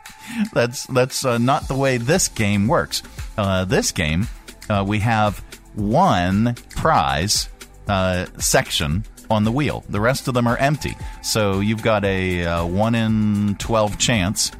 That's 0.52 0.86
that's 0.86 1.24
uh, 1.24 1.38
not 1.38 1.68
the 1.68 1.74
way 1.74 1.98
this 1.98 2.28
game 2.28 2.66
works. 2.66 3.02
Uh, 3.36 3.64
this 3.64 3.92
game 3.92 4.26
uh, 4.70 4.84
we 4.86 5.00
have 5.00 5.38
one 5.74 6.54
prize 6.70 7.48
uh, 7.88 8.26
section 8.38 9.04
on 9.30 9.44
the 9.44 9.52
wheel. 9.52 9.84
The 9.88 10.00
rest 10.00 10.28
of 10.28 10.34
them 10.34 10.46
are 10.46 10.56
empty. 10.56 10.96
So 11.22 11.60
you've 11.60 11.82
got 11.82 12.04
a 12.04 12.44
uh, 12.44 12.66
1 12.66 12.94
in 12.94 13.56
12 13.58 13.98
chance 13.98 14.52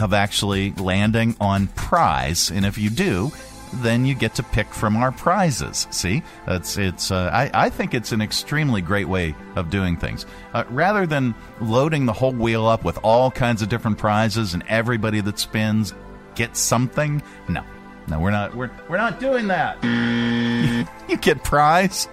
of 0.00 0.12
actually 0.12 0.72
landing 0.72 1.36
on 1.40 1.68
prize. 1.68 2.50
And 2.50 2.64
if 2.66 2.78
you 2.78 2.90
do, 2.90 3.32
then 3.74 4.06
you 4.06 4.14
get 4.14 4.34
to 4.36 4.42
pick 4.42 4.72
from 4.72 4.96
our 4.96 5.12
prizes. 5.12 5.86
See, 5.90 6.22
it's 6.46 6.78
it's. 6.78 7.10
Uh, 7.10 7.30
I 7.32 7.66
I 7.66 7.70
think 7.70 7.94
it's 7.94 8.12
an 8.12 8.20
extremely 8.20 8.80
great 8.80 9.08
way 9.08 9.34
of 9.54 9.70
doing 9.70 9.96
things. 9.96 10.26
Uh, 10.54 10.64
rather 10.70 11.06
than 11.06 11.34
loading 11.60 12.06
the 12.06 12.12
whole 12.12 12.32
wheel 12.32 12.66
up 12.66 12.84
with 12.84 12.98
all 13.02 13.30
kinds 13.30 13.62
of 13.62 13.68
different 13.68 13.98
prizes 13.98 14.54
and 14.54 14.62
everybody 14.68 15.20
that 15.20 15.38
spins 15.38 15.94
gets 16.34 16.60
something. 16.60 17.22
No, 17.48 17.64
no, 18.08 18.20
we're 18.20 18.30
not. 18.30 18.54
We're 18.54 18.70
we're 18.88 18.98
not 18.98 19.20
doing 19.20 19.48
that. 19.48 19.82
you 21.08 21.16
get 21.16 21.42
prize 21.42 22.08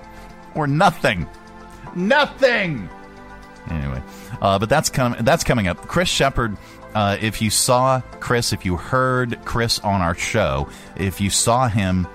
or 0.56 0.68
nothing 0.68 1.28
nothing. 1.96 2.90
Anyway, 3.70 4.02
uh, 4.42 4.60
but 4.60 4.70
that's 4.70 4.90
com- 4.90 5.16
that's 5.22 5.44
coming 5.44 5.68
up. 5.68 5.88
Chris 5.88 6.10
Shepard. 6.10 6.58
Uh, 6.94 7.18
if 7.20 7.42
you 7.42 7.50
saw 7.50 8.02
Chris, 8.20 8.54
if 8.54 8.66
you 8.66 8.78
heard 8.78 9.44
Chris 9.46 9.80
on 9.80 10.02
our 10.02 10.14
show, 10.14 10.70
if 10.96 11.20
you 11.20 11.32
saw 11.32 11.68
him 11.68 12.08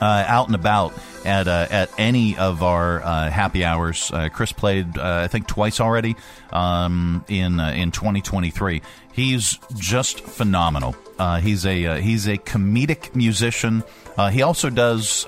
uh, 0.00 0.24
out 0.26 0.46
and 0.46 0.54
about 0.54 0.92
at 1.24 1.48
uh, 1.48 1.66
at 1.70 1.90
any 1.98 2.36
of 2.36 2.62
our 2.62 3.02
uh, 3.02 3.30
happy 3.30 3.64
hours. 3.64 4.10
Uh, 4.12 4.28
Chris 4.28 4.52
played, 4.52 4.96
uh, 4.98 5.22
I 5.24 5.28
think, 5.28 5.46
twice 5.46 5.80
already 5.80 6.16
um, 6.52 7.24
in 7.28 7.60
uh, 7.60 7.70
in 7.70 7.90
2023. 7.90 8.82
He's 9.18 9.58
just 9.76 10.20
phenomenal. 10.20 10.96
he's 11.42 11.66
a 11.66 12.00
he's 12.00 12.28
a 12.28 12.38
comedic 12.38 13.14
musician. 13.14 13.82
he 14.30 14.42
also 14.42 14.70
does 14.70 15.26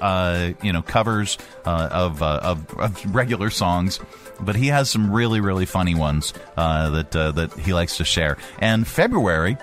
you 0.62 0.72
know 0.72 0.82
covers 0.82 1.38
of, 1.64 2.22
of, 2.22 2.78
of 2.78 3.14
regular 3.14 3.51
songs 3.51 4.01
but 4.43 4.57
he 4.57 4.68
has 4.68 4.91
some 4.91 5.11
really 5.11 5.41
really 5.41 5.66
funny 5.66 5.95
ones 5.95 6.32
uh, 6.57 6.91
that 6.91 7.16
uh, 7.16 7.32
that 7.32 7.53
he 7.55 7.72
likes 7.72 7.97
to 7.99 8.05
share. 8.05 8.36
And 8.59 8.86
February 8.86 9.57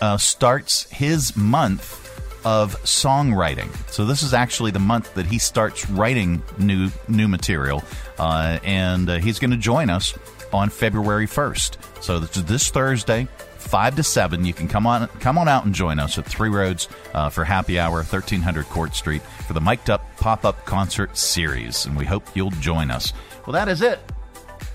uh, 0.00 0.16
starts 0.16 0.90
his 0.90 1.36
month 1.36 2.00
of 2.44 2.74
songwriting. 2.82 3.70
So 3.90 4.04
this 4.04 4.22
is 4.22 4.34
actually 4.34 4.70
the 4.70 4.78
month 4.78 5.14
that 5.14 5.26
he 5.26 5.38
starts 5.38 5.88
writing 5.90 6.42
new 6.58 6.90
new 7.08 7.28
material, 7.28 7.82
uh, 8.18 8.58
and 8.64 9.08
uh, 9.08 9.18
he's 9.18 9.38
going 9.38 9.52
to 9.52 9.56
join 9.56 9.90
us 9.90 10.16
on 10.52 10.70
February 10.70 11.26
first. 11.26 11.78
So 12.00 12.18
this 12.18 12.70
Thursday. 12.70 13.28
Five 13.64 13.96
to 13.96 14.02
seven, 14.04 14.44
you 14.44 14.52
can 14.52 14.68
come 14.68 14.86
on 14.86 15.08
come 15.18 15.36
on 15.36 15.48
out 15.48 15.64
and 15.64 15.74
join 15.74 15.98
us 15.98 16.16
at 16.16 16.26
Three 16.26 16.48
Roads 16.48 16.88
uh, 17.12 17.28
for 17.28 17.44
Happy 17.44 17.78
Hour, 17.78 18.04
thirteen 18.04 18.40
hundred 18.40 18.66
Court 18.66 18.94
Street, 18.94 19.22
for 19.46 19.52
the 19.52 19.60
Mic'd 19.60 19.90
Up 19.90 20.04
Pop 20.18 20.44
Up 20.44 20.64
Concert 20.64 21.16
Series, 21.16 21.84
and 21.86 21.96
we 21.96 22.04
hope 22.04 22.24
you'll 22.34 22.50
join 22.52 22.90
us. 22.90 23.12
Well, 23.46 23.54
that 23.54 23.68
is 23.68 23.82
it. 23.82 23.98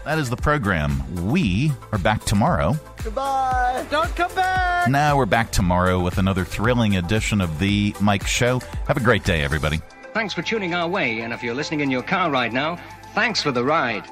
That 0.03 0.17
is 0.17 0.29
the 0.29 0.35
program. 0.35 1.27
We 1.27 1.71
are 1.91 1.99
back 1.99 2.25
tomorrow. 2.25 2.75
Goodbye. 3.03 3.85
Don't 3.89 4.13
come 4.15 4.33
back. 4.35 4.89
Now 4.89 5.15
we're 5.15 5.25
back 5.25 5.51
tomorrow 5.51 6.01
with 6.01 6.17
another 6.17 6.43
thrilling 6.43 6.97
edition 6.97 7.39
of 7.41 7.59
The 7.59 7.95
Mike 8.01 8.27
Show. 8.27 8.59
Have 8.87 8.97
a 8.97 9.01
great 9.01 9.23
day, 9.23 9.43
everybody. 9.43 9.81
Thanks 10.13 10.33
for 10.33 10.41
tuning 10.41 10.73
our 10.73 10.89
way, 10.89 11.21
and 11.21 11.31
if 11.31 11.41
you're 11.41 11.53
listening 11.55 11.81
in 11.81 11.91
your 11.91 12.03
car 12.03 12.31
right 12.31 12.51
now, 12.51 12.77
thanks 13.13 13.41
for 13.41 13.51
the 13.51 13.63
ride. 13.63 14.03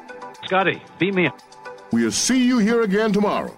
Scotty, 0.45 0.82
beat 0.97 1.13
me 1.13 1.28
up. 1.28 1.41
We'll 1.91 2.11
see 2.11 2.45
you 2.45 2.59
here 2.59 2.84
again 2.84 3.11
tomorrow. 3.11 3.57